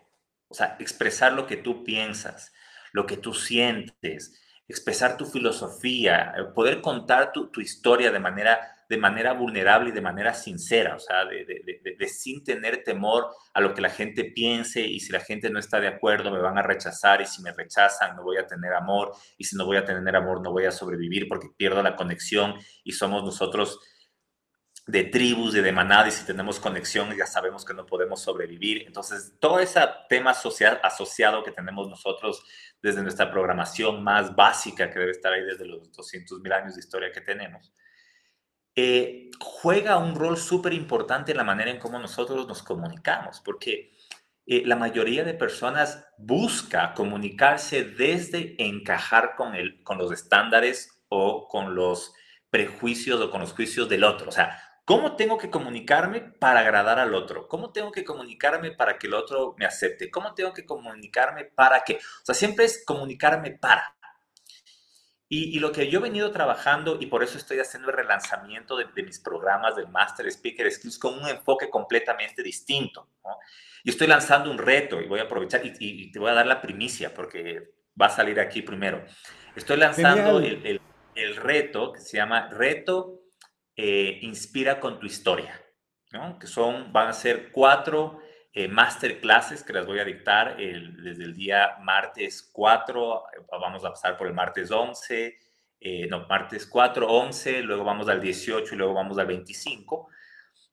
o 0.47 0.55
sea, 0.55 0.77
expresar 0.79 1.33
lo 1.33 1.45
que 1.45 1.57
tú 1.57 1.83
piensas, 1.83 2.51
lo 2.91 3.05
que 3.05 3.17
tú 3.17 3.35
sientes, 3.35 4.41
expresar 4.67 5.15
tu 5.15 5.27
filosofía, 5.27 6.33
eh, 6.35 6.45
poder 6.55 6.81
contar 6.81 7.31
tu, 7.31 7.61
historia 7.61 8.09
de 8.09 8.17
manera, 8.17 8.59
de 8.89 8.97
manera 8.97 9.33
vulnerable 9.33 9.89
y 9.89 9.93
de 9.93 10.01
manera 10.01 10.33
sincera, 10.33 10.95
o 10.95 10.99
sea, 10.99 11.25
de, 11.25 11.45
de, 11.45 12.07
sin 12.07 12.43
tener 12.43 12.83
temor 12.83 13.27
a 13.53 13.61
lo 13.61 13.75
que 13.75 13.81
la 13.81 13.91
gente 13.91 14.23
piense 14.23 14.81
y 14.81 14.99
si 15.01 15.11
la 15.11 15.19
gente 15.19 15.51
no 15.51 15.59
está 15.59 15.79
de 15.79 15.87
acuerdo 15.87 16.31
me 16.31 16.39
van 16.39 16.57
a 16.57 16.63
rechazar 16.63 17.21
y 17.21 17.27
si 17.27 17.43
me 17.43 17.51
rechazan 17.51 18.15
no 18.15 18.23
voy 18.23 18.37
a 18.37 18.47
tener 18.47 18.73
amor 18.73 19.11
y 19.37 19.43
si 19.43 19.55
no 19.55 19.67
voy 19.67 19.77
a 19.77 19.85
tener 19.85 20.15
amor 20.15 20.41
no 20.41 20.51
voy 20.51 20.65
a 20.65 20.71
sobrevivir 20.71 21.27
porque 21.27 21.49
pierdo 21.55 21.83
la 21.83 21.95
conexión 21.95 22.55
y 22.83 22.93
somos 22.93 23.23
nosotros 23.23 23.79
de 24.85 25.05
tribus, 25.05 25.53
de, 25.53 25.61
de 25.61 25.73
y 26.07 26.11
si 26.11 26.25
tenemos 26.25 26.59
conexión 26.59 27.15
ya 27.15 27.25
sabemos 27.25 27.63
que 27.63 27.73
no 27.73 27.85
podemos 27.85 28.21
sobrevivir. 28.21 28.83
Entonces, 28.85 29.33
todo 29.39 29.59
ese 29.59 29.79
tema 30.09 30.33
social, 30.33 30.79
asociado 30.83 31.43
que 31.43 31.51
tenemos 31.51 31.87
nosotros 31.87 32.43
desde 32.81 33.01
nuestra 33.01 33.31
programación 33.31 34.03
más 34.03 34.35
básica, 34.35 34.89
que 34.89 34.99
debe 34.99 35.11
estar 35.11 35.31
ahí 35.31 35.43
desde 35.43 35.65
los 35.65 35.89
200 35.91 36.41
mil 36.41 36.51
años 36.51 36.75
de 36.75 36.81
historia 36.81 37.11
que 37.13 37.21
tenemos, 37.21 37.73
eh, 38.75 39.29
juega 39.39 39.97
un 39.97 40.15
rol 40.15 40.37
súper 40.37 40.73
importante 40.73 41.31
en 41.31 41.37
la 41.37 41.43
manera 41.43 41.71
en 41.71 41.79
cómo 41.79 41.97
nosotros 41.99 42.45
nos 42.47 42.61
comunicamos, 42.61 43.39
porque 43.39 43.95
eh, 44.45 44.63
la 44.65 44.75
mayoría 44.75 45.23
de 45.23 45.33
personas 45.33 46.05
busca 46.17 46.93
comunicarse 46.93 47.85
desde 47.85 48.61
encajar 48.61 49.35
con, 49.35 49.55
el, 49.55 49.81
con 49.83 49.97
los 49.97 50.11
estándares 50.11 51.05
o 51.07 51.47
con 51.47 51.75
los 51.75 52.13
prejuicios 52.49 53.21
o 53.21 53.31
con 53.31 53.39
los 53.39 53.53
juicios 53.53 53.87
del 53.87 54.03
otro. 54.03 54.27
O 54.27 54.31
sea, 54.31 54.72
¿Cómo 54.85 55.15
tengo 55.15 55.37
que 55.37 55.49
comunicarme 55.49 56.19
para 56.19 56.59
agradar 56.59 56.99
al 56.99 57.15
otro? 57.15 57.47
¿Cómo 57.47 57.71
tengo 57.71 57.91
que 57.91 58.03
comunicarme 58.03 58.71
para 58.71 58.97
que 58.97 59.07
el 59.07 59.13
otro 59.13 59.55
me 59.57 59.65
acepte? 59.65 60.11
¿Cómo 60.11 60.33
tengo 60.33 60.51
que 60.51 60.65
comunicarme 60.65 61.45
para 61.45 61.83
qué? 61.85 61.95
O 61.95 62.25
sea, 62.25 62.35
siempre 62.35 62.65
es 62.65 62.83
comunicarme 62.85 63.51
para. 63.51 63.95
Y, 65.29 65.57
lo 65.57 65.71
que 65.71 65.89
yo 65.89 65.97
he 65.97 66.01
venido 66.03 66.29
trabajando, 66.29 66.97
y 66.99 67.07
por 67.07 67.23
eso 67.23 67.39
estoy 67.39 67.57
haciendo 67.57 67.89
el 67.89 67.95
relanzamiento 67.95 68.77
de, 68.77 68.85
mis 69.01 69.19
programas 69.19 69.75
del 69.75 69.87
Master 69.87 70.27
Speaker 70.27 70.71
Skills 70.71 70.99
con 70.99 71.17
un 71.17 71.27
enfoque 71.27 71.71
completamente 71.71 72.43
distinto. 72.43 73.09
Y 73.83 73.89
estoy 73.89 74.05
lanzando 74.05 74.51
un 74.51 74.59
reto, 74.59 75.01
y 75.01 75.07
voy 75.07 75.21
a 75.21 75.23
aprovechar, 75.23 75.61
y, 75.63 76.11
te 76.11 76.19
voy 76.19 76.29
a 76.29 76.35
dar 76.35 76.45
la 76.45 76.61
primicia, 76.61 77.15
porque 77.15 77.71
va 77.99 78.07
a 78.07 78.09
salir 78.09 78.39
aquí 78.39 78.61
primero. 78.61 79.03
Estoy 79.55 79.77
lanzando 79.77 80.37
el, 80.37 80.79
el 81.15 81.35
reto 81.35 81.93
que 81.93 82.01
se 82.01 82.17
llama 82.17 82.49
Reto 82.49 83.22
eh, 83.75 84.19
inspira 84.21 84.79
con 84.79 84.99
tu 84.99 85.05
historia, 85.07 85.59
¿no? 86.11 86.37
que 86.37 86.47
son, 86.47 86.93
van 86.93 87.07
a 87.07 87.13
ser 87.13 87.51
cuatro 87.51 88.19
eh, 88.53 88.67
masterclasses 88.67 89.63
que 89.63 89.73
las 89.73 89.87
voy 89.87 89.99
a 89.99 90.05
dictar 90.05 90.57
desde 90.57 91.23
el 91.23 91.33
día 91.33 91.77
martes 91.81 92.49
4, 92.53 93.23
eh, 93.35 93.41
vamos 93.51 93.83
a 93.83 93.89
pasar 93.89 94.15
por 94.15 94.27
el 94.27 94.33
martes 94.33 94.69
11, 94.69 95.39
no, 96.09 96.27
martes 96.27 96.65
4, 96.67 97.07
11, 97.07 97.63
luego 97.63 97.83
vamos 97.83 98.07
al 98.07 98.21
18 98.21 98.73
y 98.73 98.77
luego 98.77 98.93
vamos 98.93 99.17
al 99.17 99.25
25, 99.25 100.07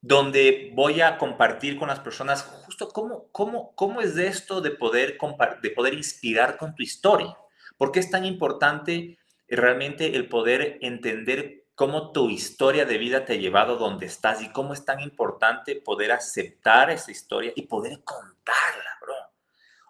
donde 0.00 0.70
voy 0.74 1.00
a 1.00 1.18
compartir 1.18 1.78
con 1.78 1.88
las 1.88 2.00
personas 2.00 2.42
justo 2.42 2.88
cómo, 2.88 3.28
cómo, 3.32 3.74
cómo 3.74 4.00
es 4.00 4.16
esto 4.18 4.60
de 4.60 4.70
poder, 4.70 5.18
de 5.62 5.70
poder 5.70 5.94
inspirar 5.94 6.56
con 6.56 6.74
tu 6.74 6.82
historia. 6.82 7.36
¿Por 7.76 7.92
qué 7.92 8.00
es 8.00 8.10
tan 8.10 8.24
importante 8.24 9.18
realmente 9.48 10.14
el 10.16 10.28
poder 10.28 10.78
entender 10.80 11.59
cómo 11.80 12.12
tu 12.12 12.28
historia 12.28 12.84
de 12.84 12.98
vida 12.98 13.24
te 13.24 13.32
ha 13.32 13.36
llevado 13.36 13.76
donde 13.78 14.04
estás 14.04 14.42
y 14.42 14.50
cómo 14.50 14.74
es 14.74 14.84
tan 14.84 15.00
importante 15.00 15.76
poder 15.76 16.12
aceptar 16.12 16.90
esa 16.90 17.10
historia 17.10 17.54
y 17.56 17.62
poder 17.62 18.04
contarla, 18.04 18.98
bro. 19.00 19.14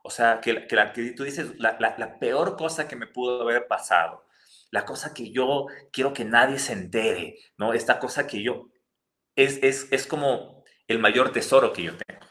O 0.04 0.08
sea, 0.08 0.40
que, 0.40 0.68
que, 0.68 0.76
la, 0.76 0.92
que 0.92 1.10
tú 1.10 1.24
dices, 1.24 1.58
la, 1.58 1.76
la, 1.80 2.18
peor 2.20 2.56
cosa 2.56 2.86
que 2.86 2.94
me 2.94 3.08
pudo 3.08 3.42
haber 3.42 3.66
pasado, 3.66 4.24
la 4.70 4.84
cosa 4.84 5.12
que 5.12 5.32
yo 5.32 5.66
quiero 5.90 6.12
que 6.12 6.24
nadie 6.24 6.60
se 6.60 6.74
entere, 6.74 7.40
¿no? 7.56 7.72
Esta 7.72 7.98
cosa 7.98 8.24
que 8.24 8.40
yo, 8.40 8.68
es, 9.34 9.58
es, 9.60 9.88
es 9.90 10.06
como 10.06 10.62
el 10.86 11.00
mayor 11.00 11.32
tesoro 11.32 11.72
que 11.72 11.82
yo 11.82 11.96
tengo. 11.96 12.24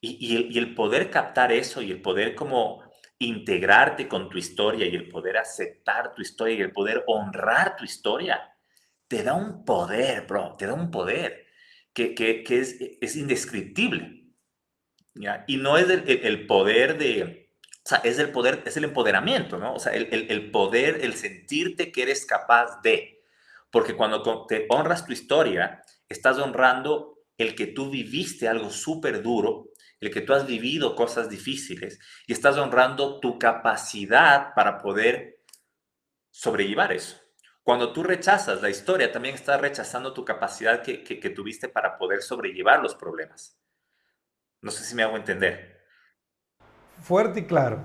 Y, 0.00 0.16
y, 0.18 0.36
el, 0.36 0.50
y 0.50 0.56
el 0.56 0.74
poder 0.74 1.10
captar 1.10 1.52
eso 1.52 1.82
y 1.82 1.90
el 1.90 2.00
poder 2.00 2.34
como 2.34 2.87
integrarte 3.18 4.06
con 4.06 4.28
tu 4.28 4.38
historia 4.38 4.86
y 4.86 4.94
el 4.94 5.08
poder 5.08 5.36
aceptar 5.36 6.14
tu 6.14 6.22
historia 6.22 6.56
y 6.56 6.60
el 6.60 6.72
poder 6.72 7.04
honrar 7.06 7.76
tu 7.76 7.84
historia, 7.84 8.56
te 9.08 9.22
da 9.22 9.34
un 9.34 9.64
poder, 9.64 10.26
bro, 10.26 10.54
te 10.56 10.66
da 10.66 10.74
un 10.74 10.90
poder 10.90 11.46
que, 11.92 12.14
que, 12.14 12.44
es, 12.48 12.76
es, 13.00 13.16
indescriptible. 13.16 14.24
¿ya? 15.14 15.44
Y 15.48 15.56
no 15.56 15.76
es 15.78 15.90
el, 15.90 16.04
el, 16.06 16.46
poder 16.46 16.96
de, 16.96 17.50
o 17.84 17.88
sea, 17.88 17.98
es 18.04 18.18
el 18.18 18.30
poder, 18.30 18.62
es 18.66 18.76
el 18.76 18.84
empoderamiento, 18.84 19.58
¿no? 19.58 19.74
O 19.74 19.78
sea, 19.80 19.92
el, 19.92 20.08
el, 20.12 20.30
el 20.30 20.50
poder, 20.50 21.00
el 21.02 21.14
sentirte 21.14 21.90
que 21.90 22.02
eres 22.02 22.24
capaz 22.24 22.80
de. 22.82 23.24
Porque 23.70 23.96
cuando 23.96 24.46
te 24.46 24.66
honras 24.68 25.04
tu 25.04 25.12
historia, 25.12 25.82
estás 26.08 26.38
honrando 26.38 27.18
el 27.36 27.54
que 27.54 27.66
tú 27.66 27.90
viviste 27.90 28.48
algo 28.48 28.70
súper 28.70 29.22
duro 29.22 29.68
el 30.00 30.12
que 30.12 30.20
tú 30.20 30.32
has 30.32 30.46
vivido 30.46 30.94
cosas 30.94 31.28
difíciles 31.28 31.98
y 32.26 32.32
estás 32.32 32.56
honrando 32.56 33.20
tu 33.20 33.38
capacidad 33.38 34.54
para 34.54 34.78
poder 34.78 35.42
sobrellevar 36.30 36.92
eso. 36.92 37.20
Cuando 37.62 37.92
tú 37.92 38.02
rechazas 38.02 38.62
la 38.62 38.70
historia, 38.70 39.12
también 39.12 39.34
estás 39.34 39.60
rechazando 39.60 40.14
tu 40.14 40.24
capacidad 40.24 40.82
que, 40.82 41.32
tuviste 41.34 41.68
para 41.68 41.98
poder 41.98 42.22
sobrellevar 42.22 42.80
los 42.80 42.94
problemas. 42.94 43.58
No 44.62 44.70
sé 44.70 44.84
si 44.84 44.94
me 44.94 45.02
hago 45.02 45.16
entender. 45.16 45.84
Fuerte 47.02 47.40
y 47.40 47.46
claro. 47.46 47.84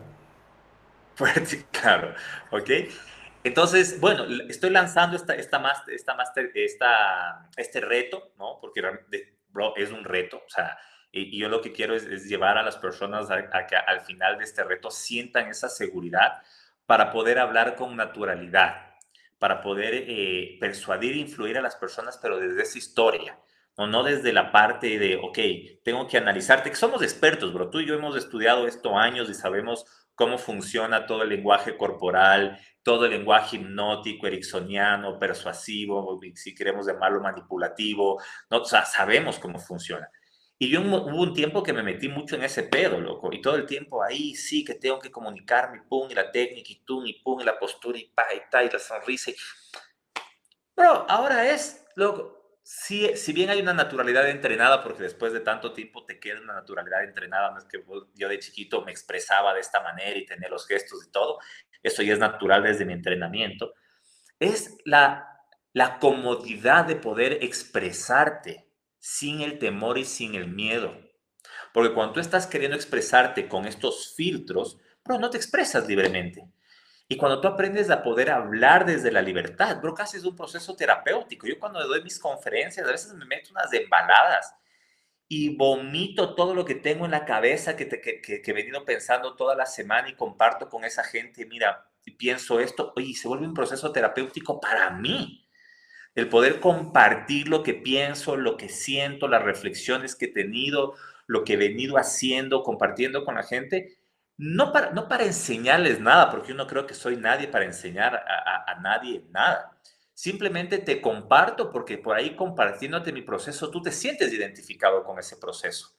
Fuerte 1.15 1.57
y 1.57 1.63
claro, 1.77 2.15
¿ok? 2.51 2.69
Entonces, 3.43 3.99
bueno, 3.99 4.23
estoy 4.47 4.69
lanzando 4.69 5.17
esta, 5.17 5.35
esta, 5.35 5.59
master, 5.59 5.93
esta, 5.93 6.15
master, 6.15 6.51
esta, 6.55 7.49
este 7.57 7.81
reto, 7.81 8.31
¿no? 8.37 8.59
Porque 8.61 8.81
bro, 9.49 9.75
es 9.75 9.91
un 9.91 10.05
reto, 10.05 10.37
o 10.37 10.49
sea, 10.49 10.77
y, 11.13 11.37
yo 11.37 11.47
lo 11.47 11.61
que 11.61 11.71
quiero 11.71 11.95
es, 11.95 12.25
llevar 12.27 12.57
a 12.57 12.63
las 12.63 12.77
personas 12.77 13.29
a, 13.29 13.67
que 13.67 13.75
al 13.75 14.01
final 14.01 14.37
de 14.37 14.43
este 14.43 14.63
reto 14.63 14.89
sientan 14.89 15.47
esa 15.47 15.69
seguridad 15.69 16.41
para 16.85 17.11
poder 17.11 17.39
hablar 17.39 17.75
con 17.75 17.95
naturalidad, 17.95 18.95
para 19.39 19.61
poder 19.61 19.93
eh, 19.93 20.57
persuadir 20.59 21.13
e 21.13 21.19
influir 21.19 21.57
a 21.57 21.61
las 21.61 21.75
personas, 21.75 22.19
pero 22.21 22.39
desde 22.39 22.63
esa 22.63 22.77
historia, 22.77 23.39
o 23.75 23.87
no 23.87 24.03
desde 24.03 24.33
la 24.33 24.51
parte 24.51 24.99
de, 24.99 25.15
ok, 25.15 25.39
tengo 25.83 26.07
que 26.07 26.17
analizarte, 26.17 26.69
que 26.69 26.75
somos 26.75 27.01
expertos, 27.01 27.53
bro. 27.53 27.69
Tú 27.69 27.79
y 27.79 27.85
yo 27.85 27.95
hemos 27.95 28.15
estudiado 28.15 28.67
esto 28.67 28.97
años 28.97 29.29
y 29.29 29.33
sabemos 29.33 29.85
cómo 30.15 30.37
funciona 30.37 31.05
todo 31.05 31.23
el 31.23 31.29
lenguaje 31.29 31.77
corporal, 31.77 32.59
todo 32.83 33.05
el 33.05 33.11
lenguaje 33.11 33.57
hipnótico, 33.57 34.27
ericksoniano, 34.27 35.17
persuasivo, 35.17 36.19
si 36.35 36.53
queremos 36.53 36.85
llamarlo 36.85 37.21
manipulativo, 37.21 38.21
¿no? 38.49 38.57
o 38.57 38.65
sea, 38.65 38.85
sabemos 38.85 39.39
cómo 39.39 39.59
funciona. 39.59 40.09
Y 40.63 40.69
yo 40.69 40.79
hubo 40.79 41.21
un 41.21 41.33
tiempo 41.33 41.61
que 41.61 41.73
me 41.73 41.83
metí 41.83 42.07
mucho 42.07 42.37
en 42.37 42.43
ese 42.43 42.63
pedo, 42.63 42.97
loco, 42.97 43.33
y 43.33 43.41
todo 43.41 43.57
el 43.57 43.65
tiempo 43.65 44.01
ahí 44.01 44.33
sí 44.33 44.63
que 44.63 44.75
tengo 44.75 44.97
que 44.97 45.11
comunicarme, 45.11 45.81
pum, 45.81 46.09
y 46.09 46.13
la 46.13 46.31
técnica, 46.31 46.71
y 46.71 46.85
tú, 46.85 47.05
y 47.05 47.21
pum, 47.21 47.41
y 47.41 47.43
la 47.43 47.59
postura, 47.59 47.99
y 47.99 48.05
pa, 48.05 48.33
y 48.33 48.49
ta, 48.49 48.63
y 48.63 48.69
la 48.69 48.79
sonrisa. 48.79 49.31
Y... 49.31 49.35
Pero 50.73 51.05
ahora 51.09 51.51
es, 51.51 51.85
loco, 51.97 52.59
si, 52.63 53.13
si 53.17 53.33
bien 53.33 53.49
hay 53.49 53.59
una 53.59 53.73
naturalidad 53.73 54.29
entrenada, 54.29 54.81
porque 54.81 55.03
después 55.03 55.33
de 55.33 55.41
tanto 55.41 55.73
tiempo 55.73 56.05
te 56.05 56.17
queda 56.17 56.39
una 56.39 56.53
naturalidad 56.53 57.03
entrenada, 57.03 57.51
no 57.51 57.57
es 57.57 57.65
que 57.65 57.83
yo 58.13 58.29
de 58.29 58.39
chiquito 58.39 58.85
me 58.85 58.91
expresaba 58.93 59.53
de 59.53 59.59
esta 59.59 59.83
manera 59.83 60.17
y 60.17 60.25
tenía 60.25 60.47
los 60.47 60.65
gestos 60.65 61.05
y 61.05 61.11
todo, 61.11 61.39
eso 61.81 62.03
ya 62.03 62.13
es 62.13 62.19
natural 62.19 62.63
desde 62.63 62.85
mi 62.85 62.93
entrenamiento, 62.93 63.73
es 64.39 64.77
la, 64.85 65.41
la 65.73 65.99
comodidad 65.99 66.85
de 66.85 66.95
poder 66.95 67.39
expresarte 67.41 68.69
sin 69.03 69.41
el 69.41 69.59
temor 69.59 69.97
y 69.97 70.05
sin 70.05 70.33
el 70.33 70.47
miedo. 70.47 70.97
Porque 71.73 71.93
cuando 71.93 72.13
tú 72.13 72.19
estás 72.21 72.47
queriendo 72.47 72.77
expresarte 72.77 73.49
con 73.49 73.65
estos 73.65 74.13
filtros, 74.15 74.77
pero 75.03 75.19
no 75.19 75.29
te 75.29 75.35
expresas 75.35 75.85
libremente. 75.85 76.47
Y 77.09 77.17
cuando 77.17 77.41
tú 77.41 77.49
aprendes 77.49 77.89
a 77.89 78.01
poder 78.01 78.29
hablar 78.29 78.85
desde 78.85 79.11
la 79.11 79.21
libertad, 79.21 79.81
bro, 79.81 79.93
casi 79.93 80.15
es 80.15 80.23
un 80.23 80.37
proceso 80.37 80.73
terapéutico. 80.77 81.45
Yo 81.45 81.59
cuando 81.59 81.85
doy 81.85 82.01
mis 82.01 82.17
conferencias, 82.17 82.87
a 82.87 82.91
veces 82.91 83.13
me 83.13 83.25
meto 83.25 83.51
unas 83.51 83.73
embaladas 83.73 84.55
y 85.27 85.53
vomito 85.57 86.33
todo 86.33 86.55
lo 86.55 86.63
que 86.63 86.75
tengo 86.75 87.03
en 87.03 87.11
la 87.11 87.25
cabeza 87.25 87.75
que, 87.75 87.89
he 88.23 88.53
venido 88.53 88.85
pensando 88.85 89.35
toda 89.35 89.53
la 89.53 89.65
semana 89.65 90.07
y 90.07 90.15
comparto 90.15 90.69
con 90.69 90.85
esa 90.85 91.03
gente. 91.03 91.45
Mira, 91.45 91.91
y 92.05 92.11
pienso 92.11 92.61
esto, 92.61 92.93
oye, 92.95 93.13
se 93.15 93.27
vuelve 93.27 93.47
un 93.47 93.53
proceso 93.53 93.91
terapéutico 93.91 94.61
para 94.61 94.91
mí. 94.91 95.42
El 96.15 96.29
poder 96.29 96.59
compartir 96.59 97.47
lo 97.47 97.63
que 97.63 97.73
pienso, 97.73 98.37
lo 98.37 98.57
que 98.57 98.69
siento, 98.69 99.27
las 99.27 99.43
reflexiones 99.43 100.15
que 100.15 100.25
he 100.25 100.31
tenido, 100.31 100.93
lo 101.27 101.43
que 101.43 101.53
he 101.53 101.57
venido 101.57 101.97
haciendo, 101.97 102.63
compartiendo 102.63 103.25
con 103.25 103.35
la 103.35 103.43
gente, 103.43 103.97
no 104.37 104.71
para, 104.71 104.91
no 104.91 105.07
para 105.07 105.25
enseñarles 105.25 105.99
nada, 105.99 106.29
porque 106.31 106.49
yo 106.49 106.55
no 106.55 106.67
creo 106.67 106.85
que 106.85 106.93
soy 106.93 107.17
nadie 107.17 107.47
para 107.47 107.65
enseñar 107.65 108.15
a, 108.15 108.79
nadie 108.81 109.25
nada. 109.31 109.77
Simplemente 110.13 110.79
te 110.79 111.01
comparto 111.01 111.71
porque 111.71 111.97
por 111.97 112.15
ahí 112.15 112.35
compartiéndote 112.35 113.11
mi 113.11 113.21
proceso, 113.21 113.69
tú 113.71 113.81
te 113.81 113.91
sientes 113.91 114.31
identificado 114.33 115.03
con 115.03 115.17
ese 115.19 115.37
proceso 115.37 115.95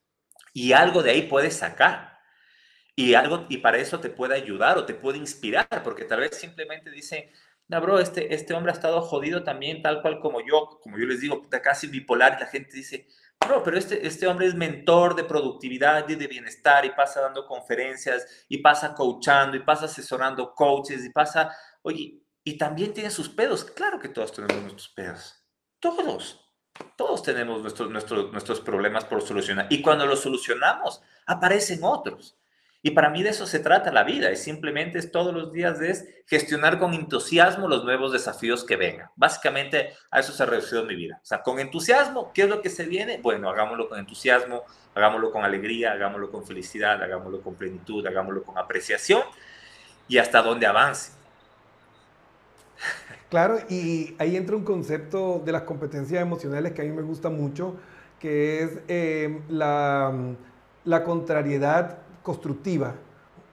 y 0.53 0.72
algo 0.72 1.03
de 1.03 1.11
ahí 1.11 1.22
puedes 1.22 1.57
sacar. 1.57 2.14
Y 2.96 3.14
algo 3.14 3.46
y 3.48 3.59
para 3.59 3.79
eso 3.79 3.98
te 3.98 4.09
puede 4.09 4.37
ayudar 4.37 4.79
o 4.79 4.87
te 4.87 4.94
puede 4.94 5.18
inspirar, 5.18 5.66
porque 5.83 6.05
tal 6.05 6.20
vez 6.20 6.37
simplemente 6.37 6.90
dice, 6.90 7.33
no, 7.68 7.81
bro, 7.81 7.98
este, 7.98 8.35
este 8.35 8.53
hombre 8.53 8.72
ha 8.72 8.74
estado 8.74 9.00
jodido 9.00 9.42
también, 9.42 9.81
tal 9.81 10.03
cual 10.03 10.20
como 10.20 10.40
yo, 10.40 10.79
como 10.83 10.98
yo 10.98 11.07
les 11.07 11.20
digo, 11.20 11.42
casi 11.62 11.87
bipolar, 11.87 12.37
y 12.37 12.40
la 12.40 12.46
gente 12.46 12.77
dice, 12.77 13.07
no, 13.48 13.62
pero 13.62 13.79
este, 13.79 14.07
este 14.07 14.27
hombre 14.27 14.46
es 14.46 14.55
mentor 14.55 15.14
de 15.14 15.24
productividad 15.24 16.09
y 16.09 16.14
de 16.14 16.27
bienestar 16.27 16.85
y 16.85 16.90
pasa 16.90 17.20
dando 17.20 17.46
conferencias 17.46 18.44
y 18.48 18.59
pasa 18.59 18.94
coachando 18.94 19.57
y 19.57 19.61
pasa 19.61 19.87
asesorando 19.87 20.55
coaches 20.55 21.05
y 21.05 21.11
pasa, 21.11 21.55
oye, 21.83 22.20
y 22.42 22.59
también 22.59 22.92
tiene 22.92 23.11
sus 23.11 23.29
pedos. 23.29 23.64
Claro 23.64 23.98
que 23.98 24.09
todos 24.09 24.33
tenemos 24.33 24.62
nuestros 24.62 24.88
pedos. 24.90 25.44
Todos. 25.81 26.40
Todos 26.96 27.22
tenemos 27.22 27.62
nuestros, 27.62 27.90
nuestros, 27.90 28.33
nuestros 28.33 28.61
problemas 28.61 29.05
por 29.05 29.22
solucionar. 29.22 29.66
Y 29.70 29.81
cuando 29.81 30.07
los 30.07 30.20
solucionamos, 30.20 31.03
aparecen 31.27 31.81
otros. 31.83 32.37
Y 32.87 32.90
para 32.90 33.09
mí 33.09 33.23
de 33.23 33.31
eso 33.31 33.47
se 33.47 33.61
trata 33.61 33.90
la 33.90 34.05
vida, 34.05 34.29
es 34.29 34.42
simplemente 34.42 34.99
es 34.99 35.11
todos 35.11 35.33
los 35.33 35.51
días 35.53 35.81
es 35.81 36.07
gestionar 36.27 36.79
con 36.79 36.92
entusiasmo 36.92 37.66
los 37.66 37.83
nuevos 37.83 38.12
desafíos 38.12 38.62
que 38.62 38.77
vengan. 38.77 39.09
Básicamente 39.16 39.94
a 40.11 40.20
eso 40.20 40.35
se 40.35 40.42
ha 40.42 40.47
reducido 40.47 40.85
mi 40.85 40.94
vida. 40.94 41.18
O 41.23 41.25
sea, 41.25 41.42
con 41.42 41.59
entusiasmo, 41.59 42.31
¿qué 42.35 42.42
es 42.42 42.49
lo 42.51 42.61
que 42.61 42.68
se 42.68 42.85
viene? 42.85 43.16
Bueno, 43.23 43.49
hagámoslo 43.49 43.88
con 43.88 43.99
entusiasmo, 43.99 44.64
hagámoslo 44.94 45.33
con 45.33 45.47
alegría, 45.47 45.92
hagámoslo 45.92 46.31
con 46.31 46.47
felicidad, 46.47 47.03
hagámoslo 47.03 47.40
con 47.40 47.55
plenitud, 47.55 48.07
hagámoslo 48.07 48.42
con 48.42 48.59
apreciación 48.59 49.23
y 50.07 50.18
hasta 50.18 50.42
donde 50.42 50.66
avance. 50.66 51.12
Claro, 53.31 53.59
y 53.68 54.14
ahí 54.18 54.37
entra 54.37 54.55
un 54.55 54.64
concepto 54.64 55.42
de 55.44 55.51
las 55.51 55.62
competencias 55.62 56.23
emocionales 56.23 56.73
que 56.73 56.83
a 56.83 56.85
mí 56.85 56.92
me 56.92 57.03
gusta 57.03 57.31
mucho, 57.31 57.75
que 58.20 58.62
es 58.62 58.79
eh, 58.87 59.40
la, 59.49 60.12
la 60.85 61.03
contrariedad 61.03 62.04
constructiva 62.24 62.94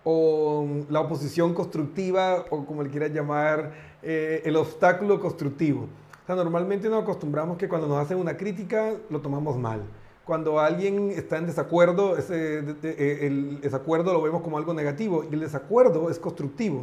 o 0.04 0.66
la 0.90 1.02
oposición 1.02 1.54
constructiva 1.54 2.46
o 2.50 2.66
como 2.66 2.82
le 2.82 2.90
quieras 2.90 3.12
llamar, 3.12 3.72
eh, 4.02 4.42
el 4.46 4.56
obstáculo 4.56 5.20
constructivo. 5.20 5.82
O 6.24 6.26
sea, 6.26 6.36
normalmente 6.36 6.90
nos 6.90 7.04
acostumbramos 7.04 7.58
que 7.58 7.70
cuando 7.70 7.88
nos 7.88 8.00
hacen 8.00 8.18
una 8.18 8.36
crítica 8.36 8.94
lo 9.10 9.22
tomamos 9.22 9.58
mal. 9.58 9.82
Cuando 10.26 10.60
alguien 10.60 11.12
está 11.12 11.38
en 11.38 11.46
desacuerdo, 11.46 12.18
ese, 12.18 12.60
eh, 12.84 13.20
el 13.22 13.62
desacuerdo 13.62 14.14
lo 14.14 14.22
vemos 14.22 14.42
como 14.42 14.58
algo 14.58 14.74
negativo 14.74 15.26
y 15.30 15.34
el 15.34 15.42
desacuerdo 15.42 16.10
es 16.10 16.18
constructivo. 16.18 16.80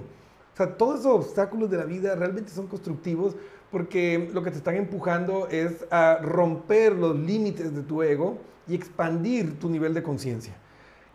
O 0.54 0.56
sea, 0.56 0.76
todos 0.76 1.00
esos 1.00 1.12
obstáculos 1.12 1.70
de 1.70 1.78
la 1.78 1.84
vida 1.84 2.14
realmente 2.14 2.52
son 2.52 2.66
constructivos 2.66 3.34
porque 3.70 4.30
lo 4.32 4.42
que 4.42 4.50
te 4.50 4.58
están 4.58 4.76
empujando 4.76 5.48
es 5.48 5.86
a 5.90 6.18
romper 6.20 6.94
los 6.94 7.16
límites 7.16 7.74
de 7.74 7.82
tu 7.82 8.02
ego 8.02 8.38
y 8.66 8.74
expandir 8.74 9.58
tu 9.58 9.70
nivel 9.70 9.94
de 9.94 10.02
conciencia 10.02 10.54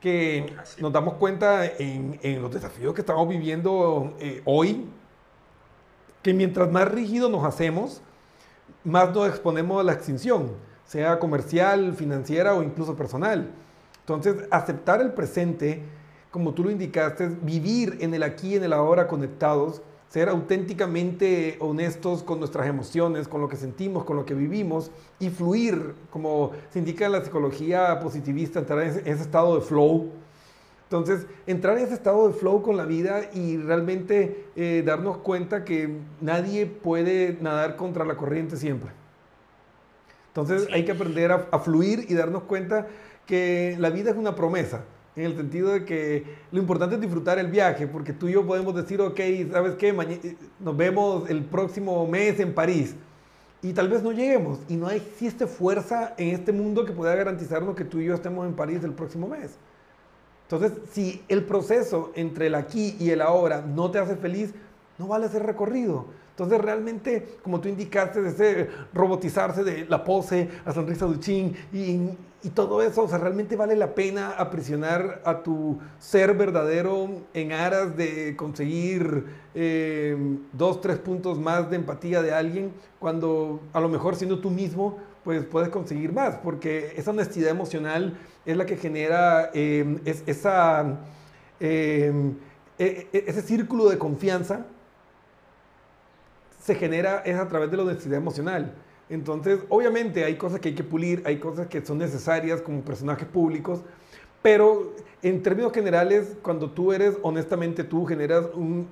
que 0.04 0.54
nos 0.80 0.92
damos 0.92 1.14
cuenta 1.14 1.66
en, 1.66 2.20
los 2.42 2.54
desafíos 2.54 2.94
que 2.94 3.00
estamos 3.00 3.26
viviendo 3.30 4.14
eh, 4.20 4.42
hoy, 4.44 4.86
que 6.22 6.34
mientras 6.34 6.70
más 6.70 6.92
rígidos 6.92 7.32
nos 7.32 7.46
hacemos, 7.46 8.02
más 8.84 9.14
nos 9.16 9.30
exponemos 9.30 9.80
a 9.80 9.84
la 9.86 9.94
extinción, 9.94 10.52
sea 10.84 11.20
comercial, 11.20 11.94
financiera 11.94 12.54
o 12.54 12.62
incluso 12.62 12.98
personal. 12.98 13.50
Entonces, 14.02 14.44
aceptar 14.52 15.00
el 15.00 15.14
presente, 15.14 15.82
como 16.32 16.54
tú 16.54 16.66
lo 16.66 16.72
indicaste, 16.72 17.30
vivir 17.42 17.98
en 18.02 18.14
el 18.14 18.24
aquí 18.24 18.50
y 18.50 18.56
en 18.56 18.66
el 18.66 18.74
ahora 18.74 19.08
conectados, 19.08 19.82
ser 20.14 20.30
auténticamente 20.30 21.58
honestos 21.60 22.22
con 22.22 22.38
nuestras 22.38 22.68
emociones, 22.68 23.28
con 23.28 23.42
lo 23.42 23.48
que 23.50 23.56
sentimos, 23.56 24.04
con 24.04 24.16
lo 24.16 24.26
que 24.26 24.36
vivimos 24.36 24.92
y 25.20 25.32
fluir, 25.32 25.96
como 26.12 26.52
se 26.70 26.78
indica 26.78 27.08
en 27.08 27.14
la 27.14 27.24
psicología 27.24 28.00
positivista, 28.00 28.60
entrar 28.60 28.84
en 28.84 28.90
ese, 28.90 29.10
estado 29.10 29.56
de 29.56 29.62
flow. 29.62 30.12
Entonces, 30.84 31.26
entrar 31.48 31.80
en 31.80 31.86
ese 31.86 31.96
estado 31.96 32.28
de 32.28 32.36
flow 32.36 32.62
con 32.62 32.78
la 32.78 32.86
vida 32.86 33.22
y 33.34 33.58
realmente 33.58 34.46
eh, 34.56 34.84
darnos 34.86 35.18
cuenta 35.18 35.66
que 35.66 35.98
nadie 36.22 36.68
puede 36.68 37.40
nadar 37.42 37.76
contra 37.76 38.06
la 38.06 38.16
corriente 38.16 38.56
siempre. 38.56 38.92
Entonces, 40.28 40.68
hay 40.72 40.86
que 40.86 40.92
aprender 40.92 41.32
a 41.32 41.58
fluir 41.58 42.06
y 42.08 42.14
darnos 42.14 42.44
cuenta 42.44 42.86
que 43.26 43.76
la 43.80 43.90
vida 43.90 44.12
es 44.12 44.16
una 44.16 44.36
promesa 44.36 44.84
en 45.16 45.26
el 45.26 45.36
sentido 45.36 45.72
de 45.72 45.86
que 45.86 46.26
lo 46.52 46.60
importante 46.60 46.96
es 46.96 47.02
disfrutar 47.02 47.38
el 47.38 47.48
viaje, 47.48 47.88
porque 47.88 48.14
tú 48.14 48.28
y 48.28 48.34
yo 48.34 48.46
podemos 48.46 48.76
decir, 48.76 49.00
ok, 49.00 49.20
¿sabes 49.52 49.76
qué? 49.76 49.90
Eh, 49.90 50.36
nos 50.60 50.76
vemos 50.76 51.30
el 51.30 51.44
próximo 51.44 52.08
mes 52.08 52.40
en 52.40 52.54
París. 52.54 52.96
Y 53.62 53.74
tal 53.74 53.90
vez 53.90 54.04
no 54.04 54.12
lleguemos. 54.12 54.60
Y 54.68 54.76
no 54.76 54.90
existe 54.90 55.48
fuerza 55.48 56.14
en 56.18 56.30
este 56.30 56.52
mundo 56.52 56.84
que 56.84 56.92
pueda 56.92 57.16
garantizarnos 57.16 57.76
que 57.76 57.86
tú 57.86 58.00
y 58.00 58.06
yo 58.06 58.16
estemos 58.16 58.46
en 58.46 58.54
París 58.54 58.84
el 58.84 58.94
próximo 58.94 59.28
mes. 59.28 59.58
Entonces, 60.50 60.74
si 60.92 61.24
el 61.30 61.44
proceso 61.46 62.12
entre 62.16 62.48
el 62.48 62.56
aquí 62.56 62.96
y 63.00 63.12
el 63.12 63.22
ahora 63.22 63.62
no 63.62 63.90
te 63.90 64.00
hace 64.00 64.18
feliz, 64.18 64.54
no 64.98 65.08
vale 65.08 65.28
hacer 65.28 65.44
recorrido. 65.44 66.08
Entonces 66.34 66.60
realmente, 66.60 67.38
como 67.44 67.62
tú 67.62 67.70
indicaste, 67.70 68.24
de 68.24 68.30
ese 68.30 68.68
robotizarse 68.92 69.64
de 69.64 69.86
la 69.86 70.04
pose, 70.04 70.50
la 70.66 70.74
sonrisa 70.74 71.06
de 71.06 71.20
Ching 71.20 71.54
y, 71.72 72.10
todo 72.56 72.82
eso, 72.82 73.04
o 73.04 73.08
sea, 73.08 73.20
realmente 73.20 73.56
vale 73.56 73.76
la 73.76 73.96
pena 73.96 74.32
aprisionar 74.32 75.22
a 75.24 75.44
tu 75.44 75.80
ser 76.00 76.34
verdadero 76.34 77.08
en 77.34 77.54
aras 77.54 77.96
de 77.96 78.36
conseguir 78.36 79.28
eh, 79.56 80.18
dos, 80.52 80.82
tres 80.82 80.98
puntos 80.98 81.40
más 81.40 81.70
de 81.70 81.78
empatía 81.78 82.22
de 82.22 82.34
alguien, 82.34 82.74
cuando 83.00 83.62
a 83.72 83.80
lo 83.80 83.88
mejor 83.88 84.16
siendo 84.16 84.40
tú 84.40 84.50
mismo, 84.50 84.98
pues 85.24 85.46
puedes 85.46 85.70
conseguir 85.70 86.12
más, 86.12 86.36
porque 86.44 86.94
esa 86.98 87.12
honestidad 87.12 87.52
emocional 87.52 88.18
es 88.46 88.58
la 88.58 88.66
que 88.66 88.76
genera 88.76 89.52
eh, 89.54 90.02
eh, 90.06 90.16
e, 92.80 93.08
e, 93.14 93.24
ese 93.28 93.42
círculo 93.42 93.88
de 93.88 93.98
confianza 93.98 94.66
se 96.64 96.76
genera 96.76 97.22
es 97.26 97.38
a 97.38 97.48
través 97.48 97.70
de 97.70 97.78
la 97.78 97.84
honestidad 97.84 98.18
emocional. 98.18 98.74
Entonces, 99.10 99.60
obviamente 99.68 100.24
hay 100.24 100.38
cosas 100.38 100.62
que 100.62 100.70
hay 100.70 100.76
que 100.76 100.84
pulir, 100.84 101.22
hay 101.26 101.38
cosas 101.38 101.68
que 101.68 101.86
son 101.86 101.98
necesarias 101.98 102.62
como 102.62 102.82
personajes 102.86 103.28
públicos, 103.28 103.82
pero 104.42 104.96
en 105.22 105.44
términos 105.44 105.74
generales, 105.74 106.38
cuando 106.42 106.72
tú 106.72 106.94
eres 106.94 107.18
honestamente 107.22 107.84
tú, 107.84 108.06
generas 108.06 108.46
un 108.54 108.88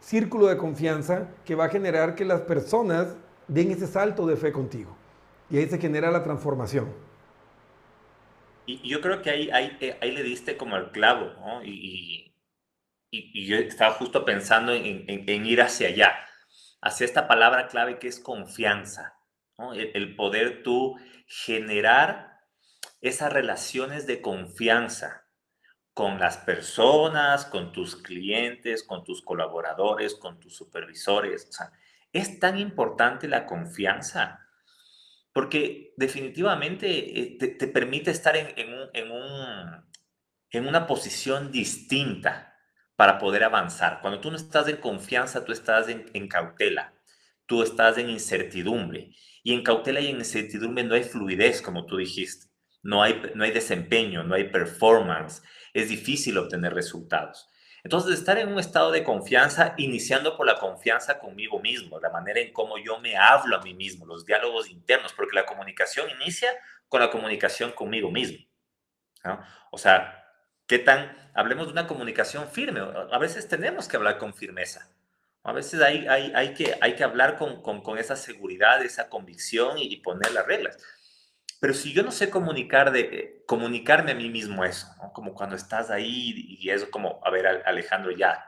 círculo 0.00 0.48
de 0.48 0.58
confianza 0.58 1.28
que 1.44 1.54
va 1.54 1.64
a 1.64 1.68
generar 1.70 2.14
que 2.14 2.26
las 2.26 2.42
personas 2.42 3.16
den 3.48 3.70
ese 3.70 3.86
salto 3.86 4.26
de 4.26 4.36
fe 4.36 4.52
contigo. 4.52 4.94
Y 5.48 5.58
ahí 5.58 5.66
se 5.68 5.78
genera 5.78 6.10
la 6.10 6.22
transformación. 6.22 6.92
Y 8.66 8.86
yo 8.86 9.00
creo 9.00 9.22
que 9.22 9.30
ahí, 9.30 9.50
ahí, 9.50 9.78
ahí 10.00 10.10
le 10.12 10.22
diste 10.22 10.56
como 10.56 10.76
el 10.76 10.90
clavo, 10.90 11.32
¿no? 11.40 11.64
Y, 11.64 12.32
y, 13.10 13.46
yo 13.46 13.56
estaba 13.56 13.92
justo 13.94 14.24
pensando 14.24 14.72
en, 14.72 15.04
en, 15.06 15.46
ir 15.46 15.60
hacia 15.60 15.88
allá, 15.88 16.14
hacia 16.82 17.06
esta 17.06 17.28
palabra 17.28 17.68
clave 17.68 17.98
que 17.98 18.08
es 18.08 18.18
confianza, 18.18 19.14
el, 19.74 20.16
poder 20.16 20.62
tú 20.64 20.98
generar 21.26 22.40
esas 23.00 23.32
relaciones 23.32 24.06
de 24.06 24.20
confianza 24.20 25.24
con 25.94 26.18
las 26.18 26.38
personas, 26.38 27.44
con 27.46 27.72
tus 27.72 27.96
clientes, 27.96 28.82
con 28.82 29.04
tus 29.04 29.22
colaboradores, 29.22 30.16
con 30.16 30.40
tus 30.40 30.56
supervisores. 30.56 31.46
O 31.48 31.52
sea, 31.52 31.72
es 32.12 32.40
tan 32.40 32.58
importante 32.58 33.28
la 33.28 33.46
confianza 33.46 34.40
porque 35.32 35.94
definitivamente 35.96 37.20
eh, 37.20 37.36
te, 37.38 37.68
permite 37.68 38.10
estar 38.10 38.36
en, 38.36 38.52
en, 38.92 40.66
una 40.66 40.86
posición 40.86 41.50
distinta 41.50 42.51
para 43.02 43.18
poder 43.18 43.42
avanzar. 43.42 44.00
Cuando 44.00 44.20
tú 44.20 44.30
no 44.30 44.36
estás 44.36 44.68
en 44.68 44.76
confianza, 44.76 45.44
tú 45.44 45.50
estás 45.50 45.88
en, 45.88 46.28
cautela, 46.28 46.94
tú 47.46 47.64
estás 47.64 47.98
en 47.98 48.08
incertidumbre. 48.08 49.10
Y 49.42 49.54
en 49.54 49.64
cautela 49.64 49.98
y 49.98 50.06
en 50.06 50.18
incertidumbre 50.18 50.84
no 50.84 50.94
hay 50.94 51.02
fluidez, 51.02 51.60
como 51.62 51.84
tú 51.84 51.96
dijiste. 51.96 52.46
No 52.80 53.02
hay, 53.02 53.20
no 53.34 53.42
hay 53.42 53.50
desempeño, 53.50 54.22
no 54.22 54.36
hay 54.36 54.50
performance. 54.50 55.42
Es 55.74 55.88
difícil 55.88 56.38
obtener 56.38 56.74
resultados. 56.74 57.48
Entonces, 57.82 58.16
estar 58.16 58.38
en 58.38 58.52
un 58.52 58.60
estado 58.60 58.92
de 58.92 59.02
confianza, 59.02 59.74
iniciando 59.78 60.36
por 60.36 60.46
la 60.46 60.60
confianza 60.60 61.18
conmigo 61.18 61.58
mismo, 61.58 61.98
la 61.98 62.10
manera 62.10 62.38
en 62.38 62.52
cómo 62.52 62.78
yo 62.78 63.00
me 63.00 63.16
hablo 63.16 63.56
a 63.56 63.62
mí 63.62 63.74
mismo, 63.74 64.06
los 64.06 64.24
diálogos 64.24 64.70
internos, 64.70 65.12
porque 65.12 65.34
la 65.34 65.44
comunicación 65.44 66.08
inicia 66.20 66.50
con 66.86 67.00
la 67.00 67.10
comunicación 67.10 67.72
conmigo 67.72 68.12
mismo. 68.12 68.46
O 69.72 69.78
sea, 69.78 70.21
¿qué 70.72 70.78
tan? 70.78 71.14
Hablemos 71.34 71.66
de 71.66 71.72
una 71.72 71.86
comunicación 71.86 72.48
firme. 72.48 72.80
A 72.80 73.18
veces 73.18 73.46
tenemos 73.46 73.88
que 73.88 73.98
hablar 73.98 74.16
con 74.16 74.32
firmeza. 74.32 74.88
A 75.42 75.52
veces 75.52 75.82
hay, 75.82 76.06
hay, 76.06 76.32
hay, 76.34 76.54
que, 76.54 76.78
hay 76.80 76.94
que 76.94 77.04
hablar 77.04 77.36
con, 77.36 77.60
con, 77.60 77.82
con 77.82 77.98
esa 77.98 78.16
seguridad, 78.16 78.82
esa 78.82 79.10
convicción 79.10 79.76
y, 79.76 79.92
y 79.92 79.96
poner 79.98 80.32
las 80.32 80.46
reglas. 80.46 80.78
Pero 81.60 81.74
si 81.74 81.92
yo 81.92 82.02
no 82.02 82.10
sé 82.10 82.30
comunicar 82.30 82.90
de, 82.90 83.00
eh, 83.00 83.42
comunicarme 83.46 84.12
a 84.12 84.14
mí 84.14 84.30
mismo 84.30 84.64
eso, 84.64 84.86
como 85.12 85.34
cuando 85.34 85.56
estás 85.56 85.90
ahí 85.90 86.56
y 86.58 86.70
eso 86.70 86.90
como, 86.90 87.20
a 87.22 87.28
ver, 87.28 87.46
Alejandro, 87.66 88.10
ya, 88.10 88.42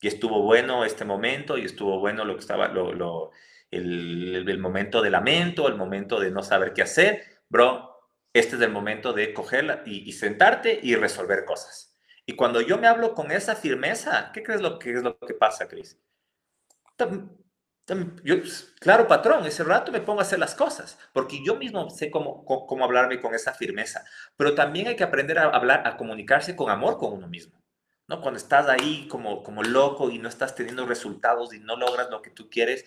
y 0.00 0.08
estuvo 0.08 0.40
bueno 0.40 0.86
este 0.86 1.04
momento, 1.04 1.58
y 1.58 1.66
estuvo 1.66 2.00
bueno 2.00 2.24
lo 2.24 2.36
que 2.36 2.40
estaba, 2.40 2.68
lo, 2.68 3.32
el, 3.70 4.48
el, 4.48 4.58
momento 4.58 5.02
de 5.02 5.10
lamento, 5.10 5.68
el 5.68 5.76
momento 5.76 6.18
de 6.18 6.30
no 6.30 6.42
saber 6.42 6.72
qué 6.72 6.80
hacer, 6.80 7.22
bro, 7.50 7.93
este 8.34 8.56
es 8.56 8.62
el 8.62 8.70
momento 8.70 9.12
de 9.12 9.32
cogerla 9.32 9.82
y, 9.86 10.12
sentarte 10.12 10.78
y 10.82 10.96
resolver 10.96 11.44
cosas. 11.44 11.96
Y 12.26 12.34
cuando 12.34 12.60
yo 12.60 12.78
me 12.78 12.88
hablo 12.88 13.14
con 13.14 13.30
esa 13.30 13.54
firmeza, 13.54 14.32
¿qué 14.32 14.42
crees 14.42 14.60
lo 14.60 14.78
que 14.78 14.92
es 14.92 15.02
lo 15.02 15.16
que 15.18 15.34
pasa, 15.34 15.68
Cris? 15.68 15.96
Yo, 18.24 18.40
pues, 18.40 18.74
claro, 18.80 19.06
patrón, 19.06 19.46
ese 19.46 19.62
rato 19.62 19.92
me 19.92 20.00
pongo 20.00 20.20
a 20.20 20.22
hacer 20.22 20.38
las 20.38 20.54
cosas, 20.54 20.98
porque 21.12 21.44
yo 21.44 21.54
mismo 21.56 21.90
sé 21.90 22.10
cómo, 22.10 22.44
cómo, 22.44 22.84
hablarme 22.84 23.20
con 23.20 23.34
esa 23.34 23.52
firmeza, 23.52 24.04
pero 24.36 24.54
también 24.54 24.88
hay 24.88 24.96
que 24.96 25.04
aprender 25.04 25.38
a 25.38 25.50
hablar, 25.50 25.86
a 25.86 25.96
comunicarse 25.96 26.56
con 26.56 26.70
amor 26.70 26.98
con 26.98 27.12
uno 27.12 27.28
mismo, 27.28 27.62
¿no? 28.08 28.20
Cuando 28.20 28.38
estás 28.38 28.68
ahí 28.68 29.06
como, 29.06 29.42
como 29.42 29.62
loco 29.62 30.10
y 30.10 30.18
no 30.18 30.28
estás 30.28 30.54
teniendo 30.54 30.86
resultados 30.86 31.52
y 31.54 31.60
no 31.60 31.76
logras 31.76 32.08
lo 32.10 32.22
que 32.22 32.30
tú 32.30 32.48
quieres, 32.48 32.84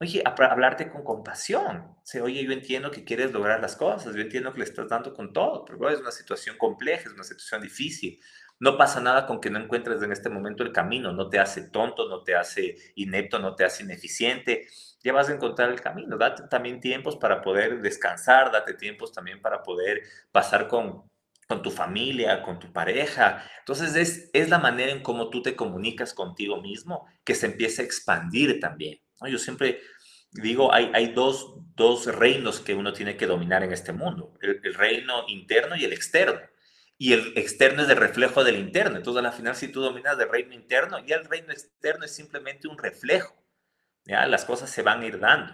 oye, 0.00 0.22
hablarte 0.24 0.90
con 0.90 1.04
compasión, 1.04 1.96
o 1.96 2.22
oye, 2.22 2.44
yo 2.44 2.52
entiendo 2.52 2.90
que 2.90 3.04
quieres 3.04 3.32
lograr 3.32 3.60
las 3.60 3.76
cosas, 3.76 4.14
yo 4.14 4.20
entiendo 4.20 4.52
que 4.52 4.58
le 4.58 4.64
estás 4.64 4.88
dando 4.88 5.14
con 5.14 5.32
todo, 5.32 5.64
pero 5.64 5.88
es 5.90 6.00
una 6.00 6.10
situación 6.10 6.56
compleja, 6.58 7.08
es 7.08 7.14
una 7.14 7.24
situación 7.24 7.62
difícil, 7.62 8.20
no 8.60 8.76
pasa 8.78 9.00
nada 9.00 9.26
con 9.26 9.40
que 9.40 9.50
no 9.50 9.58
encuentres 9.58 10.02
en 10.02 10.12
este 10.12 10.30
momento 10.30 10.62
el 10.62 10.72
camino, 10.72 11.12
no 11.12 11.28
te 11.28 11.38
hace 11.38 11.68
tonto, 11.70 12.08
no 12.08 12.22
te 12.22 12.34
hace 12.36 12.76
inepto, 12.94 13.38
no 13.38 13.54
te 13.56 13.64
hace 13.64 13.82
ineficiente. 13.82 14.66
Ya 15.02 15.12
vas 15.12 15.28
a 15.28 15.34
encontrar 15.34 15.70
el 15.70 15.80
camino. 15.80 16.16
Date 16.16 16.44
también 16.48 16.80
tiempos 16.80 17.16
para 17.16 17.42
poder 17.42 17.82
descansar, 17.82 18.52
date 18.52 18.74
tiempos 18.74 19.12
también 19.12 19.42
para 19.42 19.62
poder 19.62 20.02
pasar 20.32 20.68
con, 20.68 21.10
con 21.48 21.62
tu 21.62 21.70
familia, 21.70 22.42
con 22.42 22.58
tu 22.58 22.72
pareja. 22.72 23.44
Entonces 23.58 23.96
es, 23.96 24.30
es 24.32 24.48
la 24.48 24.58
manera 24.58 24.92
en 24.92 25.02
cómo 25.02 25.30
tú 25.30 25.42
te 25.42 25.56
comunicas 25.56 26.14
contigo 26.14 26.60
mismo 26.62 27.06
que 27.24 27.34
se 27.34 27.46
empieza 27.46 27.82
a 27.82 27.84
expandir 27.84 28.60
también. 28.60 29.03
Yo 29.28 29.38
siempre 29.38 29.80
digo, 30.30 30.72
hay, 30.72 30.90
hay 30.94 31.12
dos, 31.12 31.54
dos, 31.74 32.06
reinos 32.06 32.60
que 32.60 32.74
uno 32.74 32.92
tiene 32.92 33.16
que 33.16 33.26
dominar 33.26 33.62
en 33.62 33.72
este 33.72 33.92
mundo, 33.92 34.34
el 34.40 34.74
reino 34.74 35.24
interno 35.28 35.76
y 35.76 35.84
el 35.84 35.92
externo 35.92 36.40
y 36.96 37.12
el 37.12 37.32
externo 37.36 37.82
es 37.82 37.88
el 37.88 37.96
reflejo 37.96 38.44
del 38.44 38.56
interno. 38.56 38.96
Entonces, 38.96 39.24
al 39.24 39.32
final, 39.32 39.56
si 39.56 39.68
tú 39.68 39.80
dominas 39.80 40.18
el 40.18 40.28
reino 40.28 40.54
interno, 40.54 40.98
y 41.04 41.12
el 41.12 41.24
reino 41.24 41.52
externo 41.52 42.04
es 42.04 42.14
simplemente 42.14 42.68
un 42.68 42.78
reflejo. 42.78 43.34
¿ya? 44.04 44.26
Las 44.26 44.44
cosas 44.44 44.70
se 44.70 44.82
van 44.82 45.00
a 45.00 45.06
ir 45.06 45.18
dando. 45.18 45.52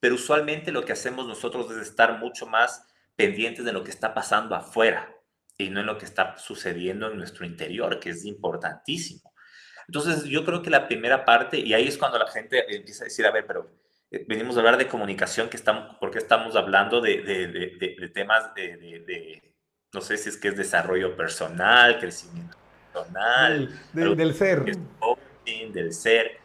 Pero 0.00 0.16
usualmente 0.16 0.72
lo 0.72 0.84
que 0.84 0.92
hacemos 0.92 1.26
nosotros 1.26 1.70
es 1.70 1.78
estar 1.78 2.18
mucho 2.18 2.46
más 2.46 2.86
pendientes 3.16 3.64
de 3.64 3.72
lo 3.72 3.84
que 3.84 3.90
está 3.90 4.14
pasando 4.14 4.54
afuera 4.54 5.14
y 5.58 5.68
no 5.68 5.80
en 5.80 5.86
lo 5.86 5.98
que 5.98 6.06
está 6.06 6.38
sucediendo 6.38 7.10
en 7.10 7.18
nuestro 7.18 7.44
interior, 7.44 8.00
que 8.00 8.10
es 8.10 8.24
importantísimo. 8.24 9.32
Entonces, 9.90 10.24
yo 10.24 10.44
creo 10.44 10.62
que 10.62 10.70
la 10.70 10.86
primera 10.86 11.24
parte, 11.24 11.58
y 11.58 11.74
ahí 11.74 11.88
es 11.88 11.98
cuando 11.98 12.18
la 12.18 12.28
gente 12.28 12.64
empieza 12.74 13.02
a 13.02 13.08
decir, 13.08 13.26
a 13.26 13.32
ver, 13.32 13.44
pero 13.44 13.68
eh, 14.10 14.24
venimos 14.28 14.56
a 14.56 14.60
hablar 14.60 14.76
de 14.76 14.86
comunicación, 14.86 15.48
que 15.48 15.56
estamos, 15.56 15.96
porque 15.98 16.18
estamos 16.18 16.54
hablando 16.54 17.00
de, 17.00 17.22
de, 17.22 17.46
de, 17.48 17.96
de 17.98 18.08
temas 18.08 18.54
de 18.54 19.40
no 19.92 20.00
sé 20.00 20.16
si 20.16 20.28
es 20.28 20.36
que 20.36 20.48
es 20.48 20.56
desarrollo 20.56 21.16
personal, 21.16 21.98
crecimiento 21.98 22.56
personal, 22.92 23.68
del, 23.92 24.34
ser. 24.34 24.64
del 25.44 25.92
ser. 25.92 26.38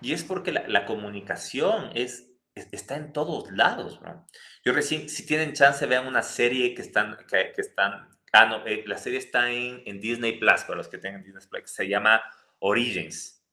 Y 0.00 0.12
es 0.12 0.24
porque 0.24 0.52
la, 0.52 0.86
comunicación 0.86 1.90
es, 1.94 2.30
está 2.54 2.96
en 2.96 3.12
todos 3.12 3.50
lados. 3.52 4.00
¿no? 4.02 4.26
Yo 4.64 4.72
recién, 4.72 5.08
si 5.08 5.26
tienen 5.26 5.52
chance, 5.52 5.84
vean 5.86 6.06
una 6.06 6.22
serie 6.22 6.74
que 6.74 6.80
están, 6.80 7.18
que, 7.28 7.52
están, 7.58 8.08
ah, 8.32 8.46
no, 8.46 8.66
eh, 8.66 8.82
la 8.86 8.96
serie 8.96 9.18
está 9.18 9.50
en, 9.50 9.82
en, 9.84 10.00
Disney 10.00 10.38
Plus, 10.38 10.62
para 10.62 10.76
los 10.76 10.88
que 10.88 10.98
tengan 10.98 11.22
Disney 11.22 11.46
Plus, 11.50 11.70
se 11.70 11.86
llama 11.86 12.22
Origins. 12.60 13.44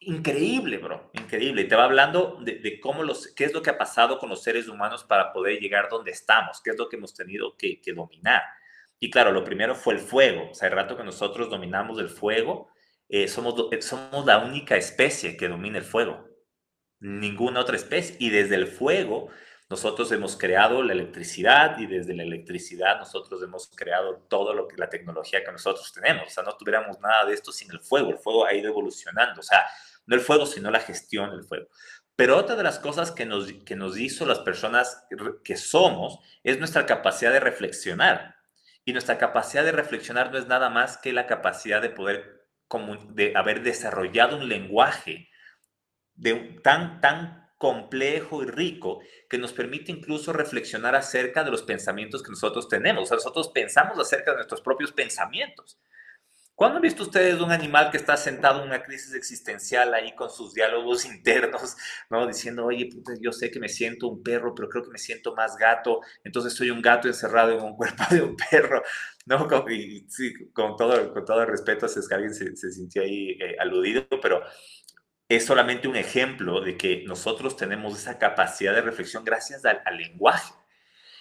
increíble, 0.00 0.78
bro, 0.78 1.10
increíble. 1.14 1.62
Y 1.62 1.68
te 1.68 1.76
va 1.76 1.84
hablando 1.84 2.38
de, 2.42 2.78
cómo 2.80 3.02
los, 3.02 3.28
qué 3.28 3.44
es 3.44 3.52
lo 3.52 3.62
que 3.62 3.70
ha 3.70 3.78
pasado 3.78 4.18
con 4.18 4.28
los 4.28 4.42
seres 4.42 4.68
humanos 4.68 5.04
para 5.04 5.32
poder 5.32 5.58
llegar 5.58 5.88
donde 5.88 6.10
estamos, 6.10 6.60
qué 6.62 6.70
es 6.70 6.78
lo 6.78 6.88
que 6.88 6.96
hemos 6.96 7.14
tenido 7.14 7.56
que, 7.56 7.80
dominar. 7.94 8.42
Y 9.00 9.10
claro, 9.10 9.32
lo 9.32 9.44
primero 9.44 9.74
fue 9.74 9.94
el 9.94 10.00
fuego. 10.00 10.50
O 10.50 10.54
sea, 10.54 10.68
el 10.68 10.74
rato 10.74 10.96
que 10.96 11.04
nosotros 11.04 11.50
dominamos 11.50 11.98
el 11.98 12.08
fuego, 12.08 12.68
eh, 13.08 13.28
somos, 13.28 13.54
eh, 13.72 13.82
somos 13.82 14.24
la 14.24 14.38
única 14.38 14.76
especie 14.76 15.36
que 15.36 15.48
domina 15.48 15.78
el 15.78 15.84
fuego. 15.84 16.28
Ninguna 17.00 17.60
otra 17.60 17.76
especie. 17.76 18.16
Y 18.18 18.30
desde 18.30 18.54
el 18.54 18.66
fuego, 18.66 19.28
nosotros 19.74 20.12
hemos 20.12 20.36
creado 20.36 20.84
la 20.84 20.92
electricidad 20.92 21.76
y 21.78 21.86
desde 21.86 22.14
la 22.14 22.22
electricidad 22.22 22.96
nosotros 22.96 23.42
hemos 23.42 23.66
creado 23.74 24.24
todo 24.28 24.54
lo 24.54 24.68
que 24.68 24.76
la 24.76 24.88
tecnología 24.88 25.42
que 25.42 25.50
nosotros 25.50 25.92
tenemos. 25.92 26.28
O 26.28 26.30
sea, 26.30 26.44
no 26.44 26.56
tuviéramos 26.56 27.00
nada 27.00 27.24
de 27.24 27.34
esto 27.34 27.50
sin 27.50 27.72
el 27.72 27.80
fuego. 27.80 28.10
El 28.10 28.18
fuego 28.18 28.46
ha 28.46 28.54
ido 28.54 28.68
evolucionando. 28.68 29.40
O 29.40 29.42
sea, 29.42 29.66
no 30.06 30.14
el 30.14 30.20
fuego, 30.20 30.46
sino 30.46 30.70
la 30.70 30.78
gestión 30.78 31.32
del 31.32 31.42
fuego. 31.42 31.66
Pero 32.14 32.36
otra 32.36 32.54
de 32.54 32.62
las 32.62 32.78
cosas 32.78 33.10
que 33.10 33.26
nos, 33.26 33.52
que 33.64 33.74
nos 33.74 33.98
hizo 33.98 34.24
las 34.26 34.38
personas 34.38 35.04
que 35.42 35.56
somos 35.56 36.20
es 36.44 36.56
nuestra 36.60 36.86
capacidad 36.86 37.32
de 37.32 37.40
reflexionar. 37.40 38.36
Y 38.84 38.92
nuestra 38.92 39.18
capacidad 39.18 39.64
de 39.64 39.72
reflexionar 39.72 40.30
no 40.30 40.38
es 40.38 40.46
nada 40.46 40.70
más 40.70 40.98
que 40.98 41.12
la 41.12 41.26
capacidad 41.26 41.82
de 41.82 41.90
poder, 41.90 42.46
de 43.08 43.32
haber 43.34 43.64
desarrollado 43.64 44.36
un 44.36 44.48
lenguaje 44.48 45.30
de, 46.14 46.60
tan, 46.62 47.00
tan 47.00 47.43
complejo 47.64 48.42
y 48.42 48.46
rico 48.46 49.00
que 49.26 49.38
nos 49.38 49.54
permite 49.54 49.90
incluso 49.90 50.34
reflexionar 50.34 50.94
acerca 50.94 51.42
de 51.42 51.50
los 51.50 51.62
pensamientos 51.62 52.22
que 52.22 52.28
nosotros 52.28 52.68
tenemos. 52.68 53.04
O 53.04 53.06
sea, 53.06 53.16
nosotros 53.16 53.48
pensamos 53.54 53.98
acerca 53.98 54.32
de 54.32 54.36
nuestros 54.36 54.60
propios 54.60 54.92
pensamientos. 54.92 55.78
¿Cuándo 56.54 56.76
han 56.76 56.82
visto 56.82 57.04
ustedes 57.04 57.40
un 57.40 57.50
animal 57.50 57.90
que 57.90 57.96
está 57.96 58.18
sentado 58.18 58.60
en 58.60 58.66
una 58.66 58.82
crisis 58.82 59.14
existencial 59.14 59.94
ahí 59.94 60.14
con 60.14 60.28
sus 60.28 60.52
diálogos 60.52 61.06
internos, 61.06 61.74
¿no? 62.10 62.26
Diciendo, 62.26 62.66
oye, 62.66 62.90
yo 63.18 63.32
sé 63.32 63.50
que 63.50 63.58
me 63.58 63.70
siento 63.70 64.08
un 64.08 64.22
perro, 64.22 64.54
pero 64.54 64.68
creo 64.68 64.84
que 64.84 64.90
me 64.90 64.98
siento 64.98 65.34
más 65.34 65.56
gato, 65.56 66.02
entonces 66.22 66.52
soy 66.52 66.68
un 66.68 66.82
gato 66.82 67.08
encerrado 67.08 67.52
en 67.52 67.64
un 67.64 67.76
cuerpo 67.78 68.04
de 68.10 68.20
un 68.20 68.36
perro, 68.36 68.82
¿no? 69.24 69.48
Con, 69.48 69.72
y, 69.72 70.06
sí, 70.10 70.34
con, 70.52 70.76
todo, 70.76 71.14
con 71.14 71.24
todo 71.24 71.40
el 71.40 71.48
respeto, 71.48 71.88
si 71.88 71.98
es 71.98 72.06
que 72.06 72.14
alguien 72.14 72.34
se, 72.34 72.54
se 72.56 72.70
sintió 72.70 73.00
ahí 73.00 73.38
eh, 73.40 73.56
aludido, 73.58 74.06
pero 74.20 74.42
es 75.28 75.46
solamente 75.46 75.88
un 75.88 75.96
ejemplo 75.96 76.60
de 76.60 76.76
que 76.76 77.04
nosotros 77.06 77.56
tenemos 77.56 77.98
esa 77.98 78.18
capacidad 78.18 78.74
de 78.74 78.82
reflexión 78.82 79.24
gracias 79.24 79.64
al, 79.64 79.96
lenguaje. 79.96 80.52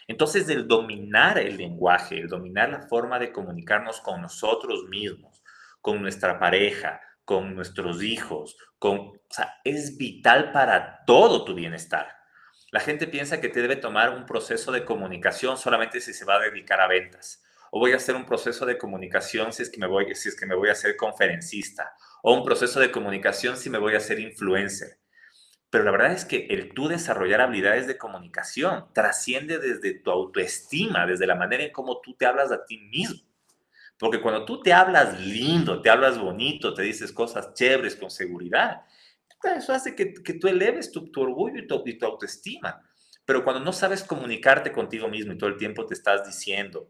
Entonces, 0.08 0.50
el 0.50 0.68
dominar 0.68 1.38
el 1.38 1.58
lenguaje, 1.58 2.20
el 2.20 2.28
dominar 2.28 2.70
la 2.70 2.82
forma 2.82 3.20
de 3.20 3.32
comunicarnos 3.32 4.02
con 4.02 4.22
nosotros 4.22 4.84
mismos, 4.90 5.42
con 5.80 6.02
nuestra 6.02 6.40
pareja, 6.40 7.00
con 7.24 7.56
nuestros 7.56 8.04
hijos, 8.04 8.58
con, 8.78 9.22
es 9.64 9.98
vital 9.98 10.52
para 10.52 11.06
todo 11.06 11.46
tu 11.46 11.56
bienestar. 11.56 12.10
La 12.72 12.82
gente 12.82 13.08
piensa 13.08 13.40
que 13.40 13.50
te 13.50 13.62
debe 13.62 13.78
tomar 13.78 14.10
un 14.10 14.26
proceso 14.26 14.72
de 14.72 14.84
comunicación 14.84 15.58
solamente 15.58 16.02
si 16.02 16.14
se 16.14 16.26
va 16.26 16.36
a 16.36 16.40
dedicar 16.40 16.82
a 16.82 16.88
ventas. 16.88 17.44
O 17.76 17.80
voy 17.80 17.94
a 17.94 17.96
hacer 17.96 18.16
un 18.16 18.28
proceso 18.28 18.68
de 18.68 18.78
comunicación 18.78 19.52
si 19.52 19.64
es 19.64 19.70
que 19.72 19.80
me 19.80 19.88
voy, 19.88 20.14
si 20.14 20.30
es 20.30 20.40
que 20.40 20.46
me 20.46 20.54
voy 20.54 20.70
a 20.70 20.74
hacer 20.74 20.96
conferencista. 20.96 21.96
O 22.22 22.32
un 22.32 22.46
proceso 22.46 22.80
de 22.80 22.92
comunicación 22.92 23.58
si 23.58 23.72
me 23.72 23.80
voy 23.80 23.96
a 23.96 23.98
hacer 23.98 24.20
influencer. 24.20 25.00
Pero 25.72 25.84
la 25.84 25.90
verdad 25.90 26.12
es 26.12 26.24
que 26.24 26.46
el 26.52 26.72
tú 26.76 26.88
desarrollar 26.88 27.42
habilidades 27.42 27.88
de 27.88 27.98
comunicación 27.98 28.86
trasciende 28.94 29.58
desde 29.58 29.96
tu 29.96 30.12
autoestima, 30.12 31.08
desde 31.08 31.26
la 31.26 31.34
manera 31.34 31.64
en 31.64 31.72
cómo 31.72 32.00
tú 32.00 32.14
te 32.14 32.28
hablas 32.28 32.52
a 32.52 32.64
ti 32.64 32.78
mismo. 32.78 33.28
Porque 33.98 34.22
cuando 34.22 34.46
tú 34.46 34.62
te 34.62 34.72
hablas 34.72 35.20
lindo, 35.20 35.82
te 35.82 35.90
hablas 35.90 36.20
bonito, 36.20 36.76
te 36.76 36.84
dices 36.84 37.12
cosas 37.12 37.56
chéveres 37.56 37.96
con 37.96 38.12
seguridad, 38.12 38.84
eso 39.58 39.74
hace 39.74 39.96
que, 39.96 40.14
que 40.14 40.36
tú 40.36 40.48
eleves 40.48 40.92
tu, 40.92 41.10
tu 41.12 41.22
orgullo 41.22 41.58
y 41.58 41.66
tu, 41.66 41.82
y 41.88 41.98
tu 41.98 42.06
autoestima. 42.06 42.88
Pero 43.26 43.44
cuando 43.44 43.66
no 43.66 43.74
sabes 43.74 44.04
comunicarte 44.04 44.72
contigo 44.72 45.08
mismo 45.08 45.34
y 45.34 45.40
todo 45.40 45.50
el 45.50 45.58
tiempo 45.58 45.88
te 45.88 45.96
estás 45.96 46.24
diciendo, 46.24 46.88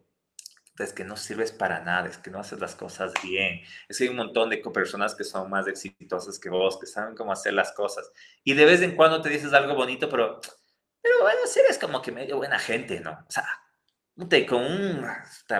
es 0.79 0.93
que 0.93 1.03
no 1.03 1.17
sirves 1.17 1.51
para 1.51 1.81
nada, 1.81 2.09
es 2.09 2.17
que 2.17 2.31
no 2.31 2.39
haces 2.39 2.59
las 2.59 2.75
cosas 2.75 3.13
bien. 3.23 3.61
Es 3.87 3.97
que 3.97 4.05
hay 4.05 4.09
un 4.09 4.15
montón 4.15 4.49
de 4.49 4.57
personas 4.57 5.13
que 5.15 5.23
son 5.23 5.49
más 5.49 5.67
exitosas 5.67 6.39
que 6.39 6.49
vos, 6.49 6.79
que 6.79 6.87
saben 6.87 7.15
cómo 7.15 7.31
hacer 7.31 7.53
las 7.53 7.71
cosas. 7.73 8.11
Y 8.43 8.53
de 8.53 8.65
vez 8.65 8.81
en 8.81 8.95
cuando 8.95 9.21
te 9.21 9.29
dices 9.29 9.53
algo 9.53 9.75
bonito, 9.75 10.09
pero, 10.09 10.39
pero 11.01 11.21
bueno, 11.21 11.41
si 11.45 11.59
eres 11.59 11.77
como 11.77 12.01
que 12.01 12.11
medio 12.11 12.37
buena 12.37 12.57
gente, 12.57 12.99
¿no? 12.99 13.11
O 13.11 13.31
sea, 13.31 13.45
con 14.47 14.63
un, 14.63 15.05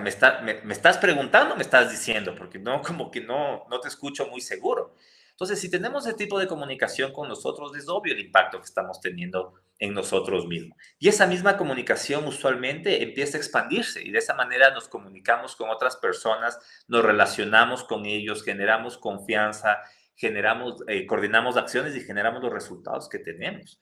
me, 0.02 0.10
está, 0.10 0.42
me, 0.42 0.62
me, 0.62 0.74
estás 0.74 0.98
preguntando, 0.98 1.56
me 1.56 1.64
estás 1.64 1.92
diciendo, 1.92 2.36
porque 2.36 2.60
no, 2.60 2.82
como 2.82 3.12
que 3.12 3.22
no, 3.22 3.66
no 3.70 3.80
te 3.80 3.88
escucho 3.88 4.28
muy 4.28 4.42
seguro. 4.42 4.96
Entonces, 5.34 5.60
si 5.60 5.70
tenemos 5.70 6.06
ese 6.06 6.16
tipo 6.16 6.40
de 6.40 6.48
comunicación 6.48 7.12
con 7.12 7.28
nosotros, 7.28 7.76
es 7.76 7.90
obvio 7.90 8.14
el 8.14 8.20
impacto 8.20 8.60
que 8.60 8.66
estamos 8.66 9.02
teniendo 9.02 9.56
en 9.80 9.94
nosotros 9.94 10.48
mismos. 10.48 10.78
Y 11.00 11.10
esa 11.10 11.26
misma 11.26 11.58
comunicación 11.58 12.26
usualmente 12.28 13.02
empieza 13.02 13.38
a 13.38 13.40
expandirse 13.40 14.04
y 14.04 14.12
de 14.12 14.20
esa 14.20 14.36
manera 14.36 14.70
nos 14.70 14.88
comunicamos 14.88 15.56
con 15.56 15.72
otras 15.72 15.98
personas, 15.98 16.60
nos 16.88 17.04
relacionamos 17.04 17.84
con 17.84 18.06
ellos, 18.06 18.44
generamos 18.44 19.00
confianza, 19.00 19.80
generamos, 20.16 20.84
eh, 20.88 21.08
coordinamos 21.08 21.58
acciones 21.58 21.96
y 21.96 22.02
generamos 22.02 22.44
los 22.44 22.54
resultados 22.54 23.10
que 23.10 23.18
tenemos. 23.18 23.82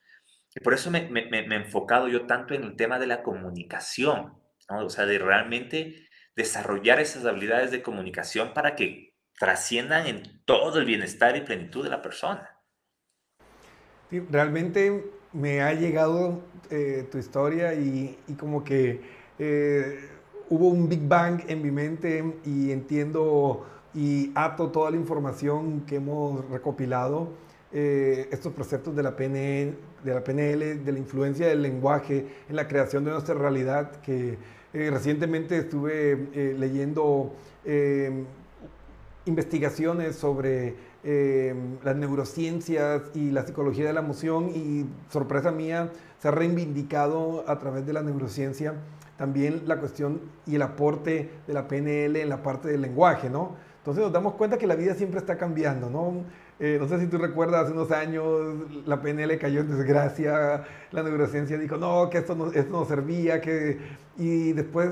Y 0.56 0.62
por 0.62 0.74
eso 0.74 0.90
me, 0.90 1.10
me, 1.10 1.26
me, 1.26 1.40
he 1.40 1.56
enfocado 1.56 2.08
yo 2.08 2.26
tanto 2.28 2.54
en 2.54 2.64
el 2.64 2.76
tema 2.78 2.98
de 2.98 3.08
la 3.08 3.24
comunicación, 3.24 4.34
¿no? 4.70 4.86
o 4.86 4.90
sea, 4.90 5.06
de 5.06 5.20
realmente 5.20 6.10
desarrollar 6.36 7.00
esas 7.00 7.26
habilidades 7.26 7.72
de 7.72 7.82
comunicación 7.82 8.54
para 8.54 8.76
que 8.76 9.11
trasciendan 9.42 10.06
en 10.06 10.22
todo 10.46 10.78
el 10.78 10.86
bienestar 10.86 11.36
y 11.36 11.42
plenitud 11.42 11.84
de 11.84 11.90
la 11.90 12.00
persona. 12.04 12.48
Realmente 14.30 15.04
me 15.34 15.64
ha 15.64 15.74
llegado 15.74 16.44
eh, 16.70 17.08
tu 17.12 17.18
historia 17.18 17.74
y, 17.74 18.20
y, 18.28 18.34
como 18.36 18.64
que 18.64 19.02
eh, 19.40 20.10
hubo 20.48 20.68
un 20.68 20.88
Big 20.88 21.08
Bang 21.08 21.42
en 21.48 21.60
mi 21.64 21.72
mente 21.72 22.36
y 22.46 22.70
entiendo 22.70 23.66
y 23.96 24.32
ato 24.36 24.70
toda 24.70 24.92
la 24.92 24.98
información 24.98 25.88
que 25.88 25.96
hemos 25.96 26.48
recopilado, 26.52 27.30
eh, 27.74 28.30
estos 28.32 28.54
preceptos 28.54 28.96
de 28.96 29.02
la, 29.02 29.16
PNL, 29.16 29.76
de 30.04 30.14
la 30.14 30.24
PNL, 30.24 30.84
de 30.86 30.92
la 30.92 31.00
influencia 31.00 31.48
del 31.48 31.64
lenguaje 31.64 32.28
en 32.48 32.56
la 32.56 32.68
creación 32.68 33.06
de 33.06 33.12
nuestra 33.12 33.34
realidad, 33.34 34.02
que 34.02 34.38
eh, 34.74 34.90
recientemente 34.92 35.58
estuve 35.58 36.28
eh, 36.34 36.56
leyendo 36.56 37.34
investigaciones 39.26 40.16
sobre 40.16 40.76
eh, 41.04 41.56
las 41.84 41.96
neurociencias 41.96 43.04
y 43.14 43.32
la 43.32 43.46
psicología 43.46 43.86
de 43.86 43.94
la 43.94 44.02
emoción 44.02 44.50
y 44.50 44.86
sorpresa 45.10 45.52
mía 45.52 45.90
se 46.20 46.28
ha 46.28 46.32
reivindicado 46.32 47.44
a 47.48 47.60
través 47.60 47.86
de 47.86 47.94
la 47.94 48.02
neurociencia 48.02 48.76
también 49.22 49.64
la 49.68 49.78
cuestión 49.78 50.20
y 50.48 50.56
el 50.56 50.64
aporte 50.64 51.30
de 51.46 51.54
la 51.54 51.68
PNL 51.68 52.16
en 52.16 52.30
la 52.30 52.42
parte 52.42 52.70
del 52.70 52.82
lenguaje, 52.82 53.30
¿no? 53.30 53.56
Entonces 53.78 54.04
nos 54.04 54.12
damos 54.12 54.34
cuenta 54.34 54.58
que 54.58 54.66
la 54.66 54.74
vida 54.74 54.96
siempre 54.96 55.20
está 55.20 55.38
cambiando, 55.38 55.92
¿no? 55.92 56.24
Eh, 56.60 56.78
no 56.80 56.88
sé 56.88 57.00
si 57.00 57.06
tú 57.06 57.20
recuerdas, 57.20 57.66
hace 57.66 57.74
unos 57.74 57.92
años 57.92 58.26
la 58.88 59.00
PNL 59.00 59.38
cayó 59.38 59.62
en 59.62 59.70
desgracia, 59.70 60.64
la 60.90 61.04
neurociencia 61.04 61.60
dijo, 61.60 61.78
no, 61.78 62.10
que 62.10 62.18
esto 62.18 62.34
no, 62.34 62.52
esto 62.52 62.72
no 62.72 62.86
servía, 62.86 63.42
que... 63.42 63.78
y 64.18 64.54
después 64.54 64.90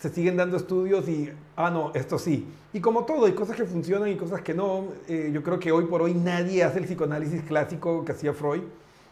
se 0.00 0.08
siguen 0.08 0.36
dando 0.36 0.56
estudios 0.56 1.06
y, 1.08 1.30
ah, 1.56 1.70
no, 1.70 1.92
esto 1.94 2.18
sí. 2.18 2.46
Y 2.72 2.80
como 2.80 3.04
todo, 3.04 3.26
hay 3.26 3.32
cosas 3.32 3.54
que 3.54 3.66
funcionan 3.66 4.08
y 4.08 4.16
cosas 4.16 4.40
que 4.40 4.54
no. 4.54 4.86
Eh, 5.06 5.30
yo 5.32 5.42
creo 5.42 5.58
que 5.58 5.70
hoy 5.70 5.84
por 5.84 6.00
hoy 6.00 6.14
nadie 6.14 6.64
hace 6.64 6.78
el 6.78 6.86
psicoanálisis 6.86 7.42
clásico 7.42 8.02
que 8.04 8.12
hacía 8.12 8.32
Freud. 8.32 8.62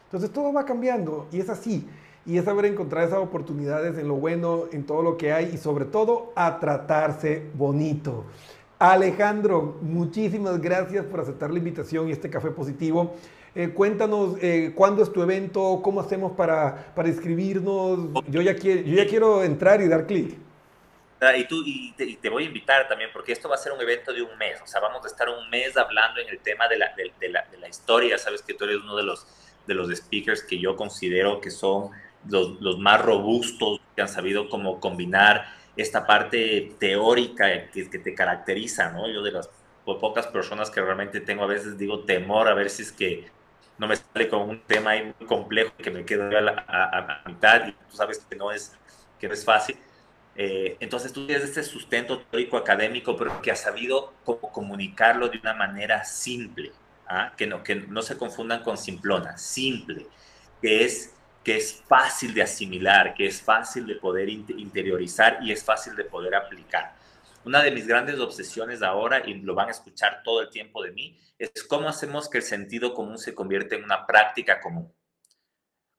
Entonces 0.05 0.31
todo 0.31 0.51
va 0.51 0.65
cambiando 0.65 1.27
y 1.31 1.41
es 1.41 1.51
así. 1.51 1.87
Y 2.25 2.39
es 2.39 2.45
saber 2.47 2.65
encontrar 2.65 3.07
esas 3.07 3.19
oportunidades 3.19 3.99
en 3.99 4.09
lo 4.09 4.15
bueno, 4.15 4.65
en 4.73 4.85
todo 4.85 5.03
lo 5.03 5.19
que 5.19 5.31
hay 5.33 5.51
y 5.53 5.59
sobre 5.59 5.85
todo 5.85 6.33
a 6.35 6.59
tratarse 6.59 7.51
bonito. 7.55 8.25
Alejandro, 8.79 9.77
muchísimas 9.83 10.59
gracias 10.61 11.05
por 11.05 11.21
aceptar 11.21 11.51
la 11.51 11.59
invitación 11.59 12.09
y 12.09 12.13
este 12.13 12.31
café 12.31 12.51
positivo. 12.51 13.15
Eh, 13.55 13.71
cuéntanos 13.71 14.37
eh, 14.41 14.73
cuándo 14.75 15.03
es 15.03 15.13
tu 15.13 15.23
evento, 15.23 15.81
cómo 15.83 16.01
hacemos 16.01 16.33
para, 16.33 16.93
para 16.95 17.09
inscribirnos. 17.09 18.09
Yo 18.29 18.41
ya, 18.41 18.57
quiero, 18.57 18.83
yo 18.83 18.97
ya 18.97 19.07
quiero 19.07 19.43
entrar 19.43 19.83
y 19.83 19.89
dar 19.89 20.07
clic. 20.07 20.48
Y, 21.37 21.45
tú, 21.49 21.65
y 21.67 21.93
te, 22.21 22.29
voy 22.29 22.45
a 22.45 22.47
invitar 22.47 22.87
también, 22.87 23.11
porque 23.13 23.33
esto 23.33 23.49
va 23.49 23.57
a 23.57 23.59
ser 23.59 23.73
un 23.73 23.81
evento 23.81 24.13
de 24.13 24.23
un 24.23 24.39
mes, 24.39 24.61
o 24.63 24.67
sea, 24.69 24.81
vamos 24.81 25.05
a 25.05 25.09
estar 25.09 25.29
un 25.29 25.51
mes 25.51 25.77
hablando 25.77 26.21
en 26.21 26.29
el 26.29 26.39
tema 26.39 26.69
de 26.69 26.79
la, 26.79 26.95
de, 26.95 27.29
la, 27.29 27.45
de 27.51 27.59
la, 27.59 27.69
historia, 27.69 28.17
sabes 28.19 28.41
que 28.43 28.55
tú 28.55 28.65
eres 28.65 28.77
uno 28.77 28.95
de 28.95 29.03
los, 29.03 29.27
de 29.67 29.75
los 29.75 29.91
speakers 29.91 30.45
que 30.45 30.61
yo 30.61 30.77
considero 30.77 31.41
que 31.41 31.51
son 31.51 31.91
los, 32.29 32.61
los 32.61 32.79
más 32.79 33.03
robustos, 33.03 33.81
que 33.97 34.03
han 34.03 34.09
sabido 34.09 34.49
cómo 34.49 34.79
combinar 34.79 35.47
esta 35.77 36.07
parte 36.07 36.77
teórica 36.79 37.69
que, 37.71 37.91
que 37.91 37.99
te 37.99 38.15
caracteriza, 38.15 38.91
¿no? 38.93 39.09
Yo 39.09 39.21
de 39.21 39.33
las 39.33 39.51
pocas 39.85 40.29
personas 40.29 40.71
que 40.71 40.81
realmente 40.81 41.21
tengo 41.21 41.43
a 41.43 41.47
veces 41.47 41.79
digo 41.79 42.05
temor 42.05 42.47
a 42.47 42.55
ver 42.55 42.69
si 42.69 42.83
es 42.83 42.93
que 42.93 43.27
no 43.79 43.87
me 43.89 43.97
sale 43.97 44.29
con 44.29 44.43
un 44.43 44.61
tema 44.61 44.91
ahí 44.91 45.15
muy 45.19 45.27
complejo 45.27 45.73
que 45.79 45.91
me 45.91 46.05
quedo 46.05 46.25
a, 46.37 46.41
la, 46.41 46.65
a, 46.69 47.23
a 47.25 47.29
mitad 47.29 47.67
y 47.67 47.73
tú 47.73 47.97
sabes 47.97 48.19
que 48.19 48.37
no 48.37 48.53
es, 48.53 48.77
que 49.19 49.27
no 49.27 49.35
es 49.35 49.45
fácil 49.45 49.79
eh, 50.41 50.77
entonces 50.79 51.13
tú 51.13 51.27
tienes 51.27 51.43
este 51.43 51.65
sustento 51.65 52.21
teórico 52.21 52.57
académico, 52.57 53.17
pero 53.17 53.43
que 53.43 53.51
has 53.51 53.61
sabido 53.61 54.15
cómo 54.25 54.53
comunicarlo 54.53 55.29
de 55.29 55.39
una 55.39 55.53
manera 55.53 56.05
simple, 56.05 56.71
¿ah? 57.09 57.33
que, 57.37 57.49
no, 57.49 57.65
que 57.65 57.75
no 57.75 58.03
se 58.03 58.17
confundan 58.17 58.63
con 58.63 58.79
simplona, 58.79 59.37
simple, 59.37 60.07
que 60.63 60.85
es, 60.85 61.13
que 61.43 61.57
es 61.57 61.83
fácil 61.89 62.35
de 62.35 62.43
asimilar, 62.43 63.15
que 63.15 63.27
es 63.27 63.43
fácil 63.43 63.85
de 63.85 63.97
poder 63.97 64.29
interiorizar 64.29 65.41
y 65.43 65.51
es 65.51 65.65
fácil 65.65 65.97
de 65.97 66.05
poder 66.05 66.37
aplicar. 66.37 66.95
Una 67.45 67.61
de 67.61 67.73
mis 67.73 67.89
grandes 67.89 68.21
obsesiones 68.21 68.81
ahora, 68.81 69.27
y 69.27 69.35
lo 69.35 69.57
van 69.57 69.67
a 69.67 69.73
escuchar 69.73 70.23
todo 70.23 70.43
el 70.43 70.51
tiempo 70.51 70.85
de 70.85 70.93
mí, 70.93 71.19
es 71.37 71.65
cómo 71.65 71.89
hacemos 71.89 72.31
que 72.31 72.39
el 72.39 72.45
sentido 72.45 72.95
común 72.95 73.19
se 73.19 73.35
convierta 73.35 73.75
en 73.75 73.83
una 73.83 74.07
práctica 74.07 74.61
común. 74.61 74.93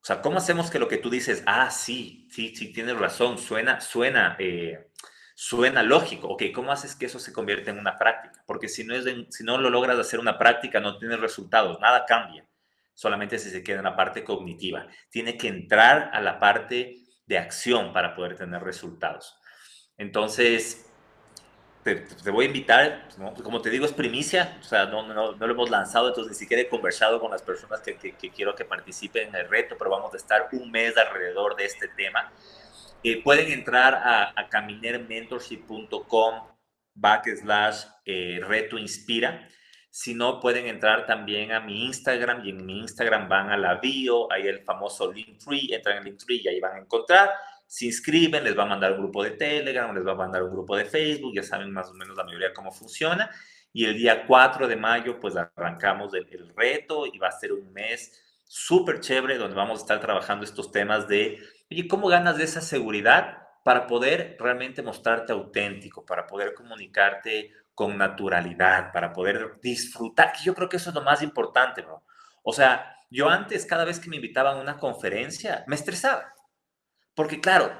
O 0.02 0.06
sea, 0.06 0.22
¿cómo 0.22 0.38
hacemos 0.38 0.70
que 0.70 0.78
lo 0.78 0.88
que 0.88 0.96
tú 0.96 1.10
dices, 1.10 1.42
ah, 1.46 1.70
sí, 1.70 2.26
sí, 2.30 2.56
sí, 2.56 2.72
tienes 2.72 2.96
razón, 2.96 3.36
suena, 3.36 3.80
suena, 3.82 4.34
eh, 4.38 4.90
suena 5.34 5.82
lógico? 5.82 6.28
Ok, 6.28 6.44
¿cómo 6.54 6.72
haces 6.72 6.96
que 6.96 7.06
eso 7.06 7.18
se 7.18 7.34
convierta 7.34 7.70
en 7.70 7.78
una 7.78 7.98
práctica? 7.98 8.42
Porque 8.46 8.68
si 8.68 8.84
no, 8.84 8.94
es 8.94 9.04
si 9.28 9.44
no 9.44 9.58
lo 9.58 9.68
logras 9.68 9.98
hacer 9.98 10.18
una 10.18 10.38
práctica, 10.38 10.80
no 10.80 10.98
tienes 10.98 11.20
resultados, 11.20 11.78
nada 11.80 12.06
cambia. 12.06 12.46
Solamente 12.94 13.38
si 13.38 13.50
se 13.50 13.62
queda 13.62 13.78
en 13.78 13.84
la 13.84 13.96
parte 13.96 14.24
cognitiva. 14.24 14.86
Tiene 15.10 15.36
que 15.36 15.48
entrar 15.48 16.10
a 16.12 16.20
la 16.20 16.40
parte 16.40 16.96
de 17.26 17.38
acción 17.38 17.92
para 17.92 18.14
poder 18.14 18.36
tener 18.36 18.62
resultados. 18.62 19.38
Entonces, 19.98 20.89
te, 21.82 22.30
voy 22.30 22.44
a 22.44 22.48
invitar, 22.48 23.08
como 23.42 23.62
te 23.62 23.70
digo, 23.70 23.86
es 23.86 23.92
primicia, 23.92 24.58
o 24.60 24.64
sea, 24.64 24.86
no, 24.86 25.06
no, 25.06 25.32
no, 25.32 25.46
lo 25.46 25.52
hemos 25.52 25.70
lanzado, 25.70 26.08
entonces 26.08 26.32
ni 26.32 26.38
siquiera 26.38 26.62
he 26.62 26.68
conversado 26.68 27.20
con 27.20 27.30
las 27.30 27.42
personas 27.42 27.80
que, 27.80 27.96
que, 27.96 28.30
quiero 28.30 28.54
que 28.54 28.64
participen 28.64 29.28
en 29.28 29.36
el 29.36 29.48
reto, 29.48 29.76
pero 29.78 29.90
vamos 29.90 30.12
a 30.12 30.16
estar 30.16 30.48
un 30.52 30.70
mes 30.70 30.96
alrededor 30.96 31.56
de 31.56 31.64
este 31.64 31.88
tema. 31.88 32.30
Eh, 33.02 33.22
pueden 33.22 33.50
entrar 33.50 33.94
a, 33.94 34.32
a 34.36 34.48
caminermentorship.com 34.48 36.34
backslash 36.94 37.84
eh, 38.04 38.40
reto 38.46 38.78
inspira. 38.78 39.48
Si 39.88 40.14
no, 40.14 40.38
pueden 40.38 40.66
entrar 40.66 41.06
también 41.06 41.52
a 41.52 41.60
mi 41.60 41.86
Instagram 41.86 42.44
y 42.44 42.50
en 42.50 42.64
mi 42.64 42.78
Instagram 42.78 43.28
van 43.28 43.50
a 43.50 43.56
la 43.56 43.76
bio, 43.76 44.30
ahí 44.30 44.46
el 44.46 44.62
famoso 44.62 45.10
Linktree, 45.10 45.74
entran 45.74 45.98
en 45.98 46.04
Linktree 46.04 46.42
y 46.42 46.48
ahí 46.48 46.60
van 46.60 46.76
a 46.76 46.80
encontrar 46.80 47.30
se 47.70 47.86
inscriben, 47.86 48.42
les 48.42 48.58
va 48.58 48.64
a 48.64 48.66
mandar 48.66 48.90
un 48.94 48.98
grupo 48.98 49.22
de 49.22 49.30
Telegram, 49.30 49.94
les 49.94 50.04
va 50.04 50.10
a 50.10 50.16
mandar 50.16 50.42
un 50.42 50.50
grupo 50.50 50.76
de 50.76 50.86
Facebook, 50.86 51.32
ya 51.36 51.44
saben 51.44 51.72
más 51.72 51.88
o 51.88 51.94
menos 51.94 52.16
la 52.16 52.24
mayoría 52.24 52.52
cómo 52.52 52.72
funciona. 52.72 53.30
Y 53.72 53.84
el 53.84 53.96
día 53.96 54.26
4 54.26 54.66
de 54.66 54.74
mayo, 54.74 55.20
pues 55.20 55.36
arrancamos 55.36 56.12
el, 56.14 56.26
el 56.32 56.52
reto 56.56 57.06
y 57.06 57.16
va 57.18 57.28
a 57.28 57.30
ser 57.30 57.52
un 57.52 57.72
mes 57.72 58.20
súper 58.44 58.98
chévere 58.98 59.38
donde 59.38 59.54
vamos 59.54 59.78
a 59.78 59.82
estar 59.82 60.00
trabajando 60.00 60.44
estos 60.44 60.72
temas 60.72 61.06
de, 61.06 61.38
oye, 61.70 61.86
¿cómo 61.86 62.08
ganas 62.08 62.38
de 62.38 62.42
esa 62.42 62.60
seguridad 62.60 63.38
para 63.62 63.86
poder 63.86 64.36
realmente 64.40 64.82
mostrarte 64.82 65.32
auténtico, 65.32 66.04
para 66.04 66.26
poder 66.26 66.54
comunicarte 66.54 67.52
con 67.72 67.96
naturalidad, 67.96 68.90
para 68.92 69.12
poder 69.12 69.60
disfrutar? 69.62 70.32
Yo 70.42 70.56
creo 70.56 70.68
que 70.68 70.78
eso 70.78 70.90
es 70.90 70.96
lo 70.96 71.02
más 71.02 71.22
importante, 71.22 71.82
¿no? 71.82 72.02
O 72.42 72.52
sea, 72.52 72.96
yo 73.10 73.28
antes, 73.28 73.64
cada 73.64 73.84
vez 73.84 74.00
que 74.00 74.10
me 74.10 74.16
invitaban 74.16 74.58
a 74.58 74.60
una 74.60 74.76
conferencia, 74.76 75.62
me 75.68 75.76
estresaba. 75.76 76.34
Porque 77.20 77.38
claro, 77.38 77.70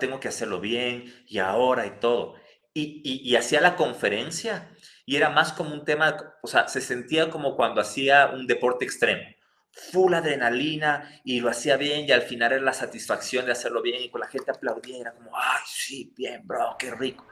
tengo 0.00 0.18
que 0.18 0.26
hacerlo 0.26 0.58
bien 0.58 1.04
y 1.28 1.38
ahora 1.38 1.86
y 1.86 2.00
todo. 2.00 2.34
Y, 2.74 3.00
y, 3.04 3.36
hacía 3.36 3.60
la 3.60 3.76
conferencia 3.76 4.74
y 5.06 5.14
era 5.14 5.30
más 5.30 5.52
como 5.52 5.72
un 5.72 5.84
tema, 5.84 6.16
o 6.42 6.48
sea, 6.48 6.66
se 6.66 6.80
sentía 6.80 7.30
como 7.30 7.54
cuando 7.54 7.80
hacía 7.80 8.32
un 8.34 8.48
deporte 8.48 8.84
extremo. 8.84 9.22
Full 9.70 10.14
adrenalina 10.14 11.08
y 11.22 11.38
lo 11.38 11.48
hacía 11.48 11.76
bien 11.76 12.08
y 12.08 12.10
al 12.10 12.22
final 12.22 12.54
era 12.54 12.60
la 12.60 12.72
satisfacción 12.72 13.46
de 13.46 13.52
hacerlo 13.52 13.82
bien 13.82 14.02
y 14.02 14.10
con 14.10 14.20
la 14.20 14.26
gente 14.26 14.50
aplaudiera 14.50 15.12
como, 15.12 15.30
ay, 15.36 15.62
sí, 15.64 16.12
bien, 16.16 16.44
bro, 16.44 16.74
qué 16.76 16.90
rico. 16.90 17.24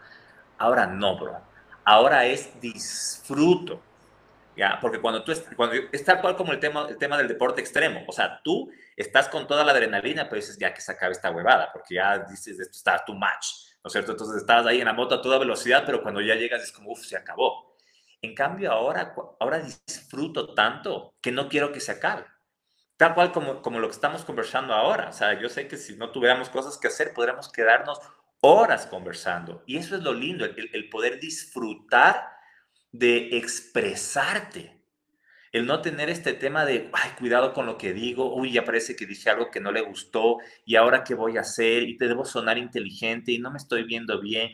Ahora 0.57 0.86
no, 0.86 1.18
bro. 1.18 1.36
Ahora 1.84 2.26
es 2.26 2.61
disfruto. 2.61 3.82
¿Ya? 4.61 4.79
Porque 4.79 5.01
cuando 5.01 5.25
tú 5.25 5.33
cuando 5.57 5.75
es 5.91 6.05
tal 6.05 6.21
cual 6.21 6.37
como 6.37 6.53
el 6.53 6.61
tema, 6.61 6.87
el 6.87 6.99
tema 6.99 7.17
del 7.17 7.29
deporte 7.29 7.63
extremo, 7.63 8.05
o 8.07 8.13
sea, 8.13 8.43
tú 8.45 8.71
estás 8.95 9.29
con 9.31 9.47
toda 9.47 9.65
la 9.65 9.73
adrenalina, 9.73 10.25
pero 10.29 10.37
dices, 10.37 10.59
ya 10.59 10.75
que 10.75 10.83
se 10.83 10.93
acabe 10.93 11.13
esta 11.13 11.31
huevada, 11.31 11.71
porque 11.73 11.95
ya 11.95 12.19
dices, 12.19 12.61
esto 12.61 12.77
está 12.77 13.03
too 13.03 13.15
much, 13.15 13.73
¿no 13.83 13.89
es 13.89 13.93
cierto? 13.93 14.13
Entonces 14.13 14.37
estás 14.37 14.67
ahí 14.67 14.81
en 14.81 14.85
la 14.85 14.93
moto 14.93 15.15
a 15.15 15.23
toda 15.23 15.39
velocidad, 15.39 15.85
pero 15.87 16.03
cuando 16.03 16.21
ya 16.21 16.35
llegas 16.35 16.63
es 16.63 16.73
como, 16.73 16.91
uff, 16.93 17.07
se 17.07 17.17
acabó. 17.17 17.75
En 18.21 18.35
cambio, 18.35 18.71
ahora, 18.71 19.15
ahora 19.41 19.61
disfruto 19.61 20.53
tanto 20.53 21.15
que 21.23 21.33
no 21.33 21.49
quiero 21.49 21.73
que 21.73 21.81
se 21.81 21.93
acabe. 21.93 22.27
Tal 22.99 23.15
cual 23.15 23.33
como, 23.33 23.63
como 23.63 23.79
lo 23.79 23.89
que 23.89 23.95
estamos 23.95 24.27
conversando 24.27 24.75
ahora. 24.75 25.09
O 25.09 25.13
sea, 25.15 25.41
yo 25.41 25.49
sé 25.49 25.69
que 25.69 25.79
si 25.79 25.97
no 25.97 26.11
tuviéramos 26.11 26.51
cosas 26.51 26.77
que 26.77 26.89
hacer, 26.89 27.15
podríamos 27.15 27.51
quedarnos 27.51 27.99
horas 28.43 28.87
conversando. 28.87 29.63
Y 29.65 29.79
eso 29.79 29.97
es 29.97 30.03
lo 30.03 30.13
lindo, 30.13 30.45
el, 30.45 30.71
el 30.75 30.91
poder 30.91 31.19
disfrutar 31.19 32.39
de 32.93 33.36
expresarte. 33.36 34.80
El 35.53 35.66
no 35.66 35.82
tener 35.82 36.11
este 36.11 36.32
tema 36.32 36.64
de, 36.64 36.91
ay, 36.93 37.11
cuidado 37.18 37.53
con 37.53 37.66
lo 37.66 37.76
que 37.76 37.93
digo, 37.93 38.34
uy, 38.34 38.53
ya 38.53 38.64
parece 38.64 38.95
que 38.95 39.07
dije 39.07 39.30
algo 39.30 39.51
que 39.51 39.61
no 39.61 39.72
le 39.72 39.80
gustó 39.80 40.38
y 40.64 40.76
ahora 40.76 41.03
qué 41.03 41.14
voy 41.14 41.38
a 41.38 41.41
hacer 41.41 41.82
y 41.82 41.97
te 41.97 42.07
debo 42.07 42.24
sonar 42.24 42.57
inteligente 42.57 43.32
y 43.32 43.38
no 43.38 43.51
me 43.51 43.59
estoy 43.59 43.82
viendo 43.82 44.20
bien. 44.20 44.53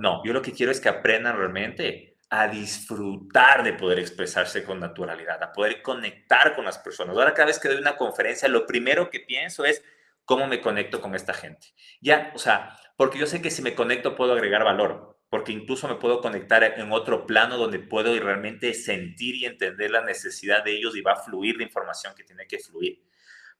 no, 0.00 0.22
yo 0.24 0.32
lo 0.32 0.42
que 0.42 0.52
quiero 0.52 0.72
es 0.72 0.80
que 0.80 0.88
aprendan 0.88 1.36
realmente 1.36 2.16
a 2.30 2.48
disfrutar 2.48 3.62
de 3.62 3.74
poder 3.74 3.98
expresarse 3.98 4.64
con 4.64 4.80
naturalidad, 4.80 5.42
a 5.42 5.52
poder 5.52 5.82
conectar 5.82 6.54
con 6.54 6.64
las 6.64 6.78
personas. 6.78 7.16
Ahora 7.16 7.34
cada 7.34 7.46
vez 7.46 7.58
que 7.58 7.68
doy 7.68 7.78
una 7.78 7.96
conferencia, 7.96 8.48
lo 8.48 8.66
primero 8.66 9.10
que 9.10 9.20
pienso 9.20 9.64
es 9.64 9.82
cómo 10.24 10.46
me 10.46 10.60
conecto 10.60 11.00
con 11.00 11.14
esta 11.14 11.34
gente. 11.34 11.74
Ya, 12.00 12.32
o 12.34 12.38
sea, 12.38 12.78
porque 12.96 13.18
yo 13.18 13.26
sé 13.26 13.42
que 13.42 13.50
si 13.50 13.62
me 13.62 13.74
conecto 13.74 14.14
puedo 14.14 14.32
agregar 14.32 14.64
valor 14.64 15.19
porque 15.30 15.52
incluso 15.52 15.86
me 15.86 15.94
puedo 15.94 16.20
conectar 16.20 16.64
en 16.64 16.92
otro 16.92 17.24
plano 17.24 17.56
donde 17.56 17.78
puedo 17.78 18.18
realmente 18.18 18.74
sentir 18.74 19.36
y 19.36 19.46
entender 19.46 19.92
la 19.92 20.04
necesidad 20.04 20.64
de 20.64 20.72
ellos 20.72 20.96
y 20.96 21.02
va 21.02 21.12
a 21.12 21.22
fluir 21.22 21.56
la 21.56 21.62
información 21.62 22.12
que 22.16 22.24
tiene 22.24 22.46
que 22.48 22.58
fluir. 22.58 23.00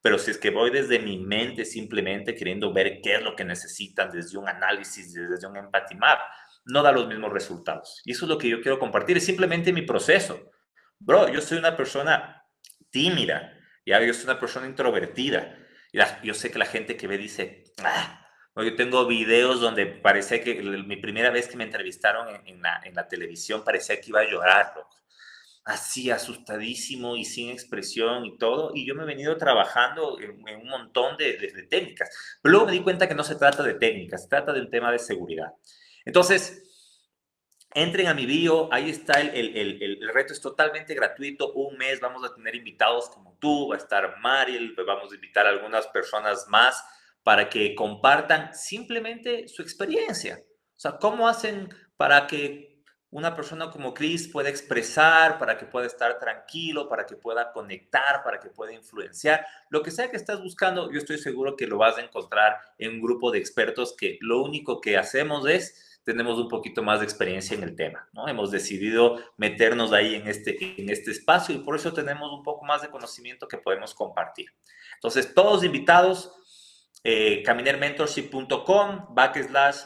Pero 0.02 0.18
si 0.18 0.32
es 0.32 0.38
que 0.38 0.50
voy 0.50 0.70
desde 0.70 0.98
mi 0.98 1.18
mente 1.18 1.64
simplemente 1.64 2.34
queriendo 2.34 2.72
ver 2.72 3.00
qué 3.00 3.14
es 3.14 3.22
lo 3.22 3.36
que 3.36 3.44
necesitan 3.44 4.10
desde 4.10 4.36
un 4.36 4.48
análisis, 4.48 5.14
desde 5.14 5.46
un 5.46 5.56
empathy 5.56 5.94
map, 5.94 6.18
no 6.64 6.82
da 6.82 6.90
los 6.90 7.06
mismos 7.06 7.32
resultados. 7.32 8.02
Y 8.04 8.12
eso 8.12 8.24
es 8.24 8.30
lo 8.30 8.38
que 8.38 8.48
yo 8.48 8.60
quiero 8.60 8.80
compartir, 8.80 9.16
es 9.16 9.24
simplemente 9.24 9.72
mi 9.72 9.82
proceso. 9.82 10.50
Bro, 10.98 11.28
yo 11.28 11.40
soy 11.40 11.58
una 11.58 11.76
persona 11.76 12.44
tímida, 12.90 13.56
ya 13.86 14.00
yo 14.02 14.12
soy 14.12 14.24
una 14.24 14.40
persona 14.40 14.66
introvertida. 14.66 15.56
Y 15.92 16.00
yo 16.26 16.34
sé 16.34 16.50
que 16.50 16.58
la 16.58 16.66
gente 16.66 16.96
que 16.96 17.06
ve 17.06 17.16
dice, 17.16 17.64
ah, 17.84 18.19
yo 18.56 18.76
tengo 18.76 19.06
videos 19.06 19.60
donde 19.60 19.86
parecía 19.86 20.42
que 20.42 20.54
mi 20.62 20.96
primera 20.96 21.30
vez 21.30 21.48
que 21.48 21.56
me 21.56 21.64
entrevistaron 21.64 22.28
en, 22.46 22.60
la, 22.62 23.08
televisión 23.08 23.64
parecía 23.64 24.00
que 24.00 24.10
iba 24.10 24.20
a 24.20 24.30
llorar, 24.30 24.74
así 25.64 26.10
asustadísimo 26.10 27.16
y 27.16 27.24
sin 27.24 27.50
expresión 27.50 28.26
y 28.26 28.36
todo. 28.38 28.72
Y 28.74 28.86
yo 28.86 28.94
me 28.94 29.04
he 29.04 29.06
venido 29.06 29.36
trabajando 29.36 30.18
en, 30.20 30.42
un 30.60 30.68
montón 30.68 31.16
de, 31.16 31.34
técnicas. 31.70 32.38
Pero 32.42 32.52
luego 32.52 32.66
me 32.66 32.72
di 32.72 32.80
cuenta 32.80 33.08
que 33.08 33.14
no 33.14 33.24
se 33.24 33.36
trata 33.36 33.62
de 33.62 33.74
técnicas, 33.74 34.24
se 34.24 34.28
trata 34.28 34.52
de 34.52 34.60
un 34.60 34.70
tema 34.70 34.90
de 34.90 34.98
seguridad. 34.98 35.54
Entonces, 36.04 36.64
entren 37.72 38.08
a 38.08 38.14
mi 38.14 38.26
bio, 38.26 38.68
ahí 38.72 38.90
está 38.90 39.20
el, 39.20 39.28
el, 39.56 39.82
el, 39.82 40.08
reto, 40.12 40.32
es 40.32 40.40
totalmente 40.40 40.94
gratuito. 40.94 41.52
Un 41.52 41.78
mes 41.78 42.00
vamos 42.00 42.24
a 42.24 42.34
tener 42.34 42.56
invitados 42.56 43.08
como 43.10 43.36
tú, 43.38 43.68
va 43.68 43.76
a 43.76 43.78
estar 43.78 44.18
Mariel, 44.18 44.74
vamos 44.84 45.12
a 45.12 45.14
invitar 45.14 45.46
a 45.46 45.50
algunas 45.50 45.86
personas 45.86 46.48
más 46.48 46.82
para 47.22 47.48
que 47.48 47.74
compartan 47.74 48.54
simplemente 48.54 49.48
su 49.48 49.62
experiencia. 49.62 50.40
O 50.42 50.80
sea, 50.80 50.98
¿cómo 50.98 51.28
hacen 51.28 51.68
para 51.96 52.26
que 52.26 52.82
una 53.10 53.34
persona 53.34 53.70
como 53.70 53.92
Chris 53.92 54.28
pueda 54.28 54.48
expresar, 54.48 55.38
para 55.38 55.58
que 55.58 55.66
pueda 55.66 55.86
estar 55.86 56.18
tranquilo, 56.18 56.88
para 56.88 57.04
que 57.04 57.16
pueda 57.16 57.52
conectar, 57.52 58.22
para 58.22 58.38
que 58.38 58.48
pueda 58.48 58.72
influenciar? 58.72 59.44
Lo 59.68 59.82
que 59.82 59.90
sea 59.90 60.10
que 60.10 60.16
estás 60.16 60.42
buscando, 60.42 60.90
yo 60.90 60.98
estoy 60.98 61.18
seguro 61.18 61.56
que 61.56 61.66
lo 61.66 61.78
vas 61.78 61.98
a 61.98 62.02
encontrar 62.02 62.58
en 62.78 62.92
un 62.92 63.00
grupo 63.02 63.30
de 63.30 63.38
expertos 63.38 63.94
que 63.96 64.18
lo 64.20 64.42
único 64.42 64.80
que 64.80 64.96
hacemos 64.96 65.46
es 65.48 65.90
tenemos 66.04 66.38
un 66.38 66.48
poquito 66.48 66.82
más 66.82 67.00
de 67.00 67.04
experiencia 67.04 67.56
en 67.56 67.62
el 67.62 67.76
tema, 67.76 68.08
¿no? 68.12 68.26
Hemos 68.26 68.50
decidido 68.50 69.18
meternos 69.36 69.92
ahí 69.92 70.14
en 70.14 70.26
este, 70.28 70.80
en 70.80 70.90
este 70.90 71.10
espacio 71.10 71.54
y 71.54 71.58
por 71.58 71.76
eso 71.76 71.92
tenemos 71.92 72.32
un 72.32 72.42
poco 72.42 72.64
más 72.64 72.82
de 72.82 72.88
conocimiento 72.88 73.46
que 73.46 73.58
podemos 73.58 73.94
compartir. 73.94 74.46
Entonces, 74.94 75.34
todos 75.34 75.62
invitados, 75.62 76.32
eh, 77.02 77.42
caminermentorship.com, 77.44 79.14
backslash 79.14 79.84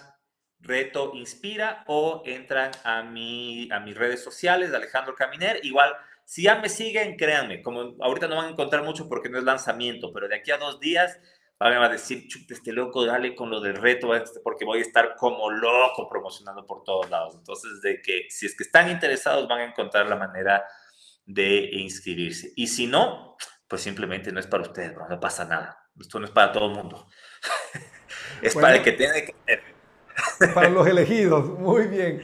reto 0.60 1.12
inspira 1.14 1.84
o 1.86 2.22
entran 2.24 2.70
a, 2.84 3.02
mi, 3.02 3.68
a 3.70 3.80
mis 3.80 3.96
redes 3.96 4.22
sociales 4.22 4.70
de 4.70 4.76
Alejandro 4.76 5.14
Caminer. 5.14 5.60
Igual, 5.62 5.94
si 6.24 6.42
ya 6.42 6.56
me 6.56 6.68
siguen, 6.68 7.16
créanme, 7.16 7.62
como 7.62 7.94
ahorita 8.00 8.28
no 8.28 8.36
van 8.36 8.46
a 8.46 8.50
encontrar 8.50 8.82
mucho 8.82 9.08
porque 9.08 9.28
no 9.28 9.38
es 9.38 9.44
lanzamiento, 9.44 10.12
pero 10.12 10.28
de 10.28 10.36
aquí 10.36 10.50
a 10.50 10.56
dos 10.58 10.80
días 10.80 11.18
van 11.58 11.82
a 11.82 11.88
decir, 11.88 12.26
chute, 12.28 12.54
este 12.54 12.72
loco, 12.72 13.06
dale 13.06 13.34
con 13.34 13.50
lo 13.50 13.60
del 13.60 13.76
reto, 13.76 14.10
porque 14.42 14.64
voy 14.64 14.80
a 14.80 14.82
estar 14.82 15.14
como 15.16 15.50
loco 15.50 16.08
promocionando 16.08 16.66
por 16.66 16.82
todos 16.82 17.08
lados. 17.08 17.36
Entonces, 17.36 17.80
de 17.80 18.02
que 18.02 18.26
si 18.28 18.46
es 18.46 18.56
que 18.56 18.64
están 18.64 18.90
interesados, 18.90 19.48
van 19.48 19.60
a 19.60 19.64
encontrar 19.64 20.06
la 20.06 20.16
manera 20.16 20.64
de 21.24 21.70
inscribirse. 21.72 22.52
Y 22.56 22.66
si 22.66 22.86
no, 22.86 23.36
pues 23.68 23.82
simplemente 23.82 24.32
no 24.32 24.40
es 24.40 24.46
para 24.46 24.64
ustedes, 24.64 24.94
no 25.08 25.20
pasa 25.20 25.44
nada. 25.44 25.83
Esto 26.00 26.18
no 26.18 26.26
es 26.26 26.30
para 26.30 26.52
todo 26.52 26.66
el 26.66 26.76
mundo. 26.76 27.06
es 28.42 28.54
para 28.54 28.76
el 28.76 28.82
que 28.82 28.92
tiene 28.92 29.24
que 29.24 29.34
Para 30.54 30.68
los 30.68 30.86
elegidos, 30.86 31.46
muy 31.58 31.86
bien. 31.86 32.22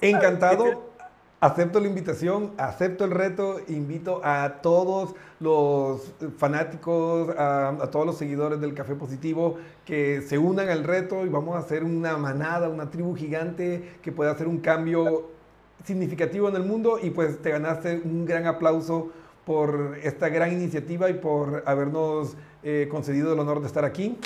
Encantado. 0.00 0.92
Acepto 1.40 1.80
la 1.80 1.88
invitación, 1.88 2.52
acepto 2.56 3.04
el 3.04 3.10
reto, 3.10 3.60
invito 3.66 4.20
a 4.22 4.60
todos 4.62 5.16
los 5.40 6.12
fanáticos, 6.38 7.34
a, 7.36 7.88
todos 7.90 8.06
los 8.06 8.16
seguidores 8.16 8.60
del 8.60 8.74
Café 8.74 8.94
Positivo 8.94 9.58
que 9.84 10.22
se 10.22 10.38
unan 10.38 10.68
al 10.68 10.84
reto 10.84 11.26
y 11.26 11.28
vamos 11.28 11.56
a 11.56 11.58
hacer 11.58 11.82
una 11.82 12.16
manada, 12.16 12.68
una 12.68 12.92
tribu 12.92 13.16
gigante 13.16 13.98
que 14.02 14.12
pueda 14.12 14.30
hacer 14.30 14.46
un 14.46 14.60
cambio 14.60 15.32
significativo 15.82 16.48
en 16.48 16.54
el 16.54 16.62
mundo 16.62 17.00
y 17.02 17.10
pues 17.10 17.42
te 17.42 17.50
ganaste 17.50 18.00
un 18.04 18.24
gran 18.24 18.46
aplauso 18.46 19.10
por 19.44 19.98
esta 20.00 20.28
gran 20.28 20.52
iniciativa 20.52 21.10
y 21.10 21.14
por 21.14 21.64
habernos 21.66 22.36
eh, 22.62 22.88
concedido 22.90 23.32
el 23.32 23.38
honor 23.38 23.60
de 23.60 23.66
estar 23.66 23.84
aquí. 23.84 24.18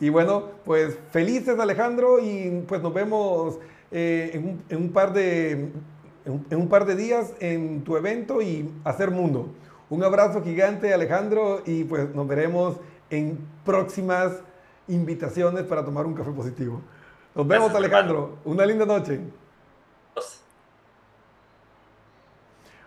Y 0.00 0.08
bueno, 0.08 0.50
pues 0.64 0.98
felices 1.12 1.58
Alejandro 1.58 2.18
y 2.20 2.64
pues 2.68 2.82
nos 2.82 2.92
vemos 2.92 3.58
eh, 3.90 4.58
en, 4.68 4.76
un, 4.76 4.92
par 4.92 5.12
de, 5.12 5.70
en, 6.24 6.58
un 6.58 6.68
par 6.68 6.84
de 6.84 6.96
días 6.96 7.32
en 7.40 7.84
tu 7.84 7.96
evento 7.96 8.42
y 8.42 8.70
hacer 8.84 9.10
mundo. 9.10 9.48
Un 9.90 10.02
abrazo 10.02 10.42
gigante 10.42 10.92
Alejandro 10.92 11.62
y 11.64 11.84
pues 11.84 12.14
nos 12.14 12.26
veremos 12.26 12.76
en 13.10 13.38
próximas 13.64 14.32
invitaciones 14.88 15.62
para 15.62 15.84
tomar 15.84 16.06
un 16.06 16.14
café 16.14 16.32
positivo. 16.32 16.80
Nos 17.34 17.46
vemos 17.46 17.74
Alejandro. 17.74 18.38
Una 18.44 18.66
linda 18.66 18.84
noche. 18.84 19.20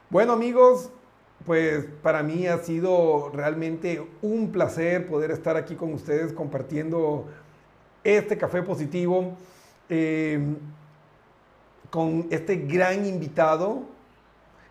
Bueno 0.10 0.32
amigos, 0.32 0.90
pues 1.46 1.86
para 2.02 2.24
mí 2.24 2.48
ha 2.48 2.60
sido 2.60 3.30
realmente 3.34 4.08
un 4.22 4.54
placer 4.54 5.06
poder 5.06 5.32
estar 5.32 5.58
aquí 5.58 5.76
con 5.76 5.94
ustedes 5.94 6.32
compartiendo 6.32 7.26
este 8.06 8.38
café 8.38 8.64
positivo 8.64 9.36
em, 9.90 10.56
con 11.90 12.28
este 12.30 12.56
gran 12.56 13.06
invitado 13.06 13.84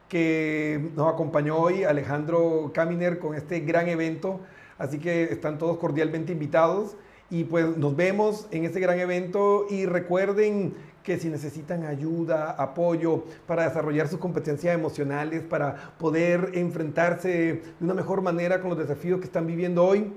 que 0.09 0.89
nos 0.97 1.13
acompañó 1.13 1.59
hoy, 1.59 1.85
Alejandro 1.85 2.71
Caminer, 2.73 3.19
con 3.19 3.35
este 3.35 3.61
gran 3.61 3.89
evento. 3.89 4.41
Así 4.79 4.99
que 4.99 5.25
están 5.25 5.59
todos 5.59 5.77
cordialmente 5.77 6.33
invitados 6.33 6.97
y 7.29 7.45
pues 7.45 7.77
nos 7.77 7.95
vemos 7.95 8.49
en 8.53 8.65
este 8.65 8.81
gran 8.81 8.99
evento 8.99 9.67
y 9.69 9.85
recuerden 9.85 10.75
que 11.07 11.19
si 11.21 11.29
necesitan 11.29 11.85
ayuda, 11.85 12.57
apoyo 12.59 13.23
para 13.47 13.69
desarrollar 13.69 14.09
sus 14.09 14.19
competencias 14.19 14.75
emocionales, 14.75 15.41
para 15.41 15.93
poder 15.99 16.51
enfrentarse 16.55 17.29
de 17.29 17.63
una 17.81 17.95
mejor 17.95 18.23
manera 18.23 18.61
con 18.61 18.71
los 18.71 18.79
desafíos 18.79 19.21
que 19.21 19.27
están 19.27 19.47
viviendo 19.47 19.85
hoy, 19.85 20.13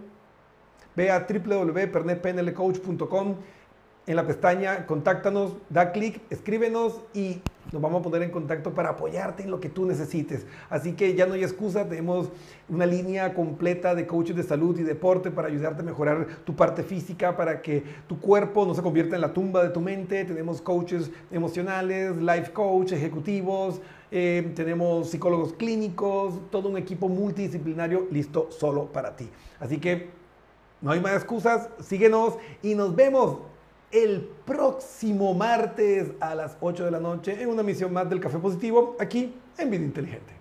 ve 0.96 1.12
a 1.12 1.28
www.pernetpnlcoach.com 1.30 3.36
en 4.10 4.16
la 4.16 4.26
pestaña 4.26 4.88
Contáctanos, 4.88 5.54
da 5.70 5.92
clic, 5.92 6.20
escríbenos 6.32 7.00
y 7.14 7.42
nos 7.72 7.80
vamos 7.80 8.00
a 8.00 8.04
poner 8.04 8.24
en 8.24 8.32
contacto 8.32 8.74
para 8.74 8.90
apoyarte 8.90 9.44
en 9.44 9.52
lo 9.52 9.60
que 9.60 9.70
tú 9.70 9.86
necesites. 9.86 10.48
Así 10.68 10.94
que 10.94 11.14
ya 11.14 11.28
no 11.28 11.36
hay 11.36 11.44
excusa, 11.44 11.88
tenemos 11.88 12.30
una 12.68 12.88
línea 12.88 13.36
completa 13.36 13.94
de 13.94 14.08
coaches 14.08 14.36
de 14.36 14.42
salud 14.42 14.80
y 14.80 14.84
deporte 14.84 15.30
para 15.30 15.48
ayudarte 15.48 15.84
a 15.84 15.86
mejorar 15.86 16.26
tu 16.44 16.56
parte 16.56 16.82
física, 16.82 17.38
para 17.38 17.62
que 17.62 17.84
tu 18.08 18.20
cuerpo 18.20 18.66
no 18.66 18.74
se 18.74 18.82
convierta 18.82 19.14
en 19.14 19.22
la 19.22 19.32
tumba 19.32 19.62
de 19.62 19.70
tu 19.70 19.80
mente. 19.80 20.26
Tenemos 20.26 20.60
coaches 20.60 21.12
emocionales, 21.30 22.18
life 22.18 22.52
coach, 22.52 22.94
ejecutivos, 22.94 23.80
eh, 24.10 24.52
tenemos 24.56 25.12
psicólogos 25.12 25.54
clínicos, 25.54 26.34
todo 26.50 26.70
un 26.70 26.78
equipo 26.78 27.10
multidisciplinario 27.10 28.08
listo 28.10 28.50
solo 28.50 28.88
para 28.88 29.16
ti. 29.16 29.30
Así 29.60 29.78
que 29.78 30.10
no 30.82 30.90
hay 30.90 31.00
más 31.00 31.14
excusas, 31.14 31.70
síguenos 31.80 32.34
y 32.64 32.74
nos 32.74 32.96
vemos 32.96 33.49
el 33.92 34.30
próximo 34.46 35.34
martes 35.34 36.12
a 36.20 36.36
las 36.36 36.58
8 36.62 36.86
de 36.86 36.92
la 36.92 37.00
noche 37.00 37.42
en 37.42 37.50
una 37.50 37.64
misión 37.64 37.92
más 37.92 38.10
del 38.10 38.20
Café 38.20 38.38
Positivo 38.38 38.96
aquí 39.00 39.34
en 39.58 39.70
Vida 39.70 39.84
Inteligente. 39.84 40.39